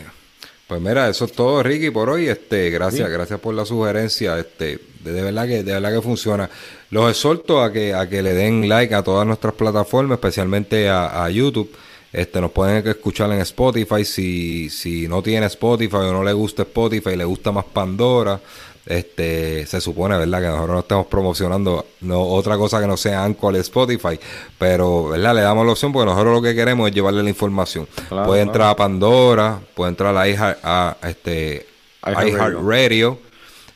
pues 0.67 0.81
mira, 0.81 1.09
eso 1.09 1.25
es 1.25 1.33
todo, 1.33 1.61
Ricky, 1.61 1.89
por 1.89 2.09
hoy. 2.09 2.27
Este, 2.27 2.69
gracias, 2.69 3.09
gracias 3.09 3.39
por 3.39 3.53
la 3.53 3.65
sugerencia. 3.65 4.37
Este, 4.39 4.79
de, 5.03 5.21
verdad 5.21 5.47
que, 5.47 5.63
de 5.63 5.73
verdad 5.73 5.93
que 5.93 6.01
funciona. 6.01 6.49
Los 6.89 7.09
exhorto 7.09 7.61
a 7.61 7.71
que, 7.71 7.93
a 7.93 8.07
que 8.07 8.21
le 8.21 8.33
den 8.33 8.69
like 8.69 8.93
a 8.95 9.03
todas 9.03 9.25
nuestras 9.25 9.53
plataformas, 9.53 10.17
especialmente 10.17 10.89
a, 10.89 11.23
a 11.23 11.29
YouTube. 11.29 11.69
Este, 12.13 12.39
nos 12.39 12.51
pueden 12.51 12.87
escuchar 12.87 13.31
en 13.31 13.39
Spotify. 13.39 14.05
Si, 14.05 14.69
si 14.69 15.07
no 15.07 15.23
tiene 15.23 15.47
Spotify 15.47 15.95
o 15.95 16.13
no 16.13 16.23
le 16.23 16.31
gusta 16.31 16.61
Spotify, 16.61 17.15
le 17.15 17.25
gusta 17.25 17.51
más 17.51 17.65
Pandora. 17.65 18.39
Este, 18.85 19.65
se 19.65 19.81
supone, 19.81 20.17
¿verdad? 20.17 20.41
Que 20.41 20.47
nosotros 20.47 20.73
no 20.73 20.79
estamos 20.79 21.07
promocionando 21.07 21.85
no, 22.01 22.21
otra 22.21 22.57
cosa 22.57 22.81
que 22.81 22.85
no 22.85 22.97
sea 22.97 23.23
Anchor 23.23 23.55
Spotify. 23.55 24.19
Pero, 24.59 25.09
¿verdad? 25.09 25.33
Le 25.33 25.41
damos 25.41 25.65
la 25.65 25.71
opción 25.71 25.91
porque 25.91 26.05
nosotros 26.05 26.35
lo 26.35 26.41
que 26.41 26.53
queremos 26.53 26.87
es 26.87 26.93
llevarle 26.93 27.23
la 27.23 27.29
información. 27.29 27.87
puede 28.09 28.41
entrar 28.41 28.69
a 28.69 28.75
Pandora, 28.75 29.59
puede 29.73 29.89
entrar 29.89 30.15
a, 30.15 30.27
iHeart, 30.29 30.59
a 30.63 30.97
este, 31.03 31.65
iHeartRadio. 32.05 33.17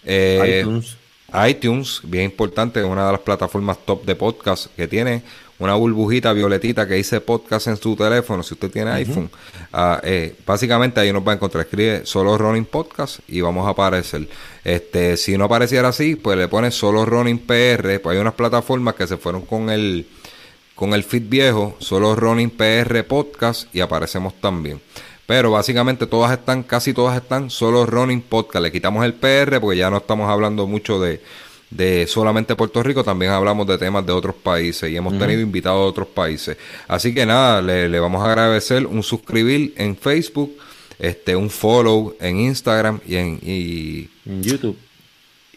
Eh, 0.03 0.59
iTunes. 0.61 0.97
iTunes, 1.49 2.01
bien 2.03 2.25
importante, 2.25 2.79
es 2.79 2.85
una 2.85 3.07
de 3.07 3.11
las 3.13 3.21
plataformas 3.21 3.77
top 3.83 4.05
de 4.05 4.15
podcast 4.15 4.67
que 4.75 4.87
tiene 4.87 5.23
una 5.59 5.75
burbujita 5.75 6.33
violetita 6.33 6.87
que 6.87 6.95
dice 6.95 7.19
podcast 7.19 7.67
en 7.67 7.77
su 7.77 7.95
teléfono, 7.95 8.43
si 8.43 8.53
usted 8.53 8.69
tiene 8.69 8.91
iPhone, 8.91 9.29
ah, 9.73 9.99
eh, 10.03 10.35
básicamente 10.45 10.99
ahí 10.99 11.11
nos 11.11 11.27
va 11.27 11.31
a 11.31 11.35
encontrar, 11.35 11.65
escribe 11.65 12.05
solo 12.05 12.37
Running 12.37 12.65
Podcast 12.65 13.19
y 13.27 13.41
vamos 13.41 13.65
a 13.67 13.71
aparecer. 13.71 14.27
Este, 14.63 15.17
si 15.17 15.37
no 15.37 15.45
apareciera 15.45 15.87
así, 15.87 16.15
pues 16.15 16.37
le 16.37 16.47
pone 16.47 16.69
solo 16.71 17.05
Running 17.05 17.39
PR, 17.39 17.99
pues 18.01 18.15
hay 18.15 18.21
unas 18.21 18.33
plataformas 18.33 18.95
que 18.95 19.07
se 19.07 19.17
fueron 19.17 19.41
con 19.41 19.69
el 19.69 20.07
con 20.75 20.93
el 20.93 21.03
feed 21.03 21.23
viejo, 21.27 21.75
solo 21.79 22.15
Running 22.15 22.51
PR 22.51 23.03
Podcast 23.03 23.73
y 23.73 23.79
aparecemos 23.79 24.39
también. 24.39 24.79
Pero 25.25 25.51
básicamente 25.51 26.05
todas 26.05 26.31
están, 26.31 26.61
casi 26.61 26.93
todas 26.93 27.17
están 27.19 27.49
solo 27.49 27.87
Running 27.87 28.21
Podcast. 28.21 28.61
Le 28.61 28.71
quitamos 28.71 29.03
el 29.03 29.15
PR 29.15 29.59
porque 29.59 29.77
ya 29.77 29.89
no 29.89 29.97
estamos 29.97 30.29
hablando 30.29 30.67
mucho 30.67 30.99
de, 30.99 31.19
de 31.69 32.07
solamente 32.07 32.55
Puerto 32.55 32.81
Rico, 32.81 33.03
también 33.03 33.31
hablamos 33.31 33.67
de 33.67 33.77
temas 33.77 34.05
de 34.05 34.13
otros 34.13 34.35
países 34.35 34.89
y 34.89 34.95
hemos 34.95 35.17
tenido 35.17 35.41
invitados 35.41 35.83
de 35.83 35.89
otros 35.89 36.07
países. 36.07 36.57
Así 36.87 37.13
que 37.13 37.25
nada, 37.25 37.61
le, 37.61 37.99
vamos 37.99 38.23
a 38.23 38.31
agradecer 38.31 38.85
un 38.85 39.03
suscribir 39.03 39.73
en 39.77 39.97
Facebook, 39.97 40.57
este 40.99 41.35
un 41.35 41.49
follow 41.49 42.15
en 42.19 42.39
Instagram 42.39 42.99
y 43.05 43.15
en, 43.15 43.39
y, 43.43 44.09
YouTube. 44.25 44.77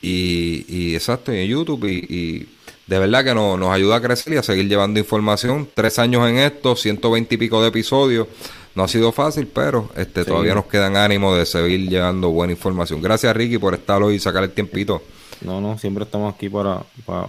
Y, 0.02 0.64
y 0.68 0.94
exacto, 0.94 1.30
en 1.32 1.46
YouTube 1.46 1.84
y, 1.84 2.48
de 2.86 2.98
verdad 2.98 3.24
que 3.24 3.34
nos 3.34 3.70
ayuda 3.70 3.96
a 3.96 4.00
crecer 4.00 4.32
y 4.32 4.36
a 4.36 4.42
seguir 4.42 4.68
llevando 4.68 4.98
información. 4.98 5.68
Tres 5.74 6.00
años 6.00 6.28
en 6.28 6.38
esto, 6.38 6.74
120 6.74 7.36
y 7.36 7.38
pico 7.38 7.62
de 7.62 7.68
episodios. 7.68 8.26
No 8.74 8.82
ha 8.82 8.88
sido 8.88 9.12
fácil, 9.12 9.46
pero 9.46 9.90
este 9.96 10.24
todavía 10.24 10.56
nos 10.56 10.66
quedan 10.66 10.96
ánimo 10.96 11.36
de 11.36 11.46
seguir 11.46 11.88
llevando 11.88 12.30
buena 12.30 12.52
información. 12.52 13.00
Gracias 13.00 13.36
Ricky 13.36 13.58
por 13.58 13.74
estar 13.74 14.02
hoy 14.02 14.16
y 14.16 14.18
sacar 14.18 14.42
el 14.42 14.50
tiempito. 14.50 15.02
No, 15.42 15.60
no, 15.60 15.78
siempre 15.78 16.04
estamos 16.04 16.34
aquí 16.34 16.48
para, 16.48 16.82
para, 17.04 17.28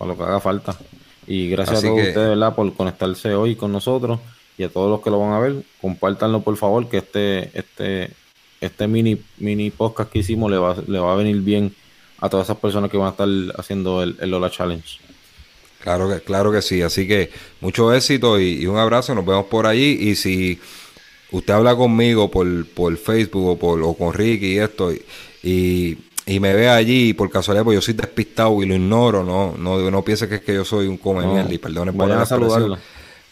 lo 0.00 0.16
que 0.16 0.22
haga 0.22 0.40
falta. 0.40 0.76
Y 1.26 1.48
gracias 1.48 1.78
a 1.78 1.82
todos 1.82 1.98
ustedes, 1.98 2.28
¿verdad? 2.28 2.54
por 2.54 2.72
conectarse 2.74 3.34
hoy 3.34 3.56
con 3.56 3.72
nosotros 3.72 4.20
y 4.58 4.64
a 4.64 4.68
todos 4.68 4.90
los 4.90 5.00
que 5.02 5.10
lo 5.10 5.18
van 5.18 5.32
a 5.32 5.40
ver, 5.40 5.62
compártanlo 5.80 6.42
por 6.42 6.56
favor, 6.56 6.88
que 6.88 6.98
este, 6.98 7.50
este, 7.58 8.10
este 8.60 8.86
mini, 8.86 9.20
mini 9.38 9.70
podcast 9.70 10.10
que 10.10 10.20
hicimos 10.20 10.50
le 10.50 10.58
va, 10.58 10.76
le 10.86 10.98
va 10.98 11.12
a 11.12 11.16
venir 11.16 11.40
bien 11.40 11.74
a 12.18 12.28
todas 12.28 12.46
esas 12.46 12.58
personas 12.58 12.90
que 12.90 12.96
van 12.96 13.08
a 13.08 13.10
estar 13.10 13.28
haciendo 13.58 14.02
el, 14.02 14.16
el 14.20 14.30
Lola 14.30 14.50
Challenge. 14.50 14.98
Claro 15.86 16.08
que, 16.08 16.20
claro 16.20 16.50
que 16.50 16.62
sí. 16.62 16.82
Así 16.82 17.06
que 17.06 17.30
mucho 17.60 17.94
éxito 17.94 18.40
y, 18.40 18.66
un 18.66 18.76
abrazo. 18.76 19.14
Nos 19.14 19.24
vemos 19.24 19.46
por 19.46 19.66
allí. 19.66 19.96
Y 20.00 20.16
si 20.16 20.58
usted 21.30 21.54
habla 21.54 21.76
conmigo 21.76 22.28
por, 22.28 22.66
por 22.66 22.96
Facebook 22.96 23.46
o, 23.46 23.56
por, 23.56 23.80
o 23.82 23.94
con 23.94 24.12
Ricky 24.12 24.54
y 24.54 24.58
esto, 24.58 24.92
y, 24.92 25.04
y, 25.44 25.98
me 26.26 26.52
ve 26.52 26.68
allí 26.68 27.12
por 27.12 27.30
casualidad, 27.30 27.64
pues 27.64 27.76
yo 27.76 27.80
soy 27.80 27.94
despistado 27.94 28.62
y 28.62 28.66
lo 28.66 28.74
ignoro, 28.74 29.22
no, 29.22 29.54
no, 29.56 29.90
no 29.90 30.02
piense 30.02 30.28
que 30.28 30.36
es 30.36 30.40
que 30.40 30.54
yo 30.54 30.64
soy 30.64 30.88
un 30.88 30.98
come 30.98 31.24
y 31.48 31.58
perdone 31.58 31.92
por 31.92 32.08
la 32.08 32.26
saludarlo. 32.26 32.78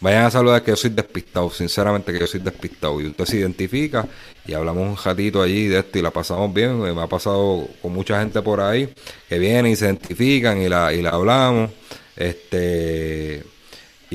Vayan 0.01 0.25
a 0.25 0.31
saludar 0.31 0.61
que 0.61 0.71
yo 0.71 0.75
soy 0.75 0.91
despistado, 0.91 1.49
sinceramente 1.49 2.11
que 2.11 2.19
yo 2.19 2.27
soy 2.27 2.41
despistado. 2.41 2.99
Y 3.01 3.07
usted 3.07 3.25
se 3.25 3.37
identifica 3.37 4.05
y 4.45 4.53
hablamos 4.53 4.87
un 4.87 5.03
ratito 5.03 5.41
allí 5.41 5.67
de 5.67 5.79
esto 5.79 5.97
y 5.97 6.01
la 6.01 6.11
pasamos 6.11 6.53
bien. 6.53 6.79
Me 6.79 7.01
ha 7.01 7.07
pasado 7.07 7.67
con 7.81 7.93
mucha 7.93 8.19
gente 8.19 8.41
por 8.41 8.61
ahí 8.61 8.89
que 9.27 9.39
viene 9.39 9.71
y 9.71 9.75
se 9.75 9.85
identifican 9.85 10.61
y 10.61 10.69
la, 10.69 10.93
y 10.93 11.01
la 11.01 11.11
hablamos. 11.11 11.71
Este 12.15 13.43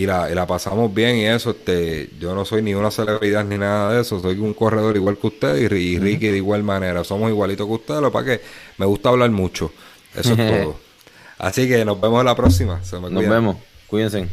y 0.01 0.07
la, 0.07 0.31
y 0.31 0.35
la 0.35 0.47
pasamos 0.47 0.93
bien 0.95 1.17
y 1.17 1.27
eso, 1.27 1.51
este, 1.51 2.09
yo 2.19 2.35
no 2.35 2.47
soy 2.47 2.63
ni 2.63 2.73
una 2.73 2.91
celebridad 2.91 3.45
ni 3.45 3.59
nada 3.59 3.93
de 3.93 4.01
eso, 4.01 4.19
soy 4.19 4.39
un 4.39 4.55
corredor 4.55 4.97
igual 4.97 5.19
que 5.19 5.27
usted 5.27 5.57
y, 5.57 5.99
Ricky 5.99 6.29
de 6.29 6.39
igual 6.39 6.63
manera, 6.63 7.05
somos 7.05 7.31
igualitos 7.31 7.67
que 7.67 7.73
ustedes, 7.75 8.01
lo 8.01 8.11
para 8.11 8.25
que 8.25 8.41
me 8.79 8.87
gusta 8.87 9.11
hablar 9.11 9.31
mucho, 9.31 9.71
eso 10.15 10.33
es 10.33 10.37
todo. 10.63 10.77
Así 11.37 11.69
que 11.69 11.85
nos 11.85 12.01
vemos 12.01 12.25
la 12.25 12.35
próxima. 12.35 12.81
nos 13.11 13.29
vemos, 13.29 13.57
cuídense. 13.87 14.27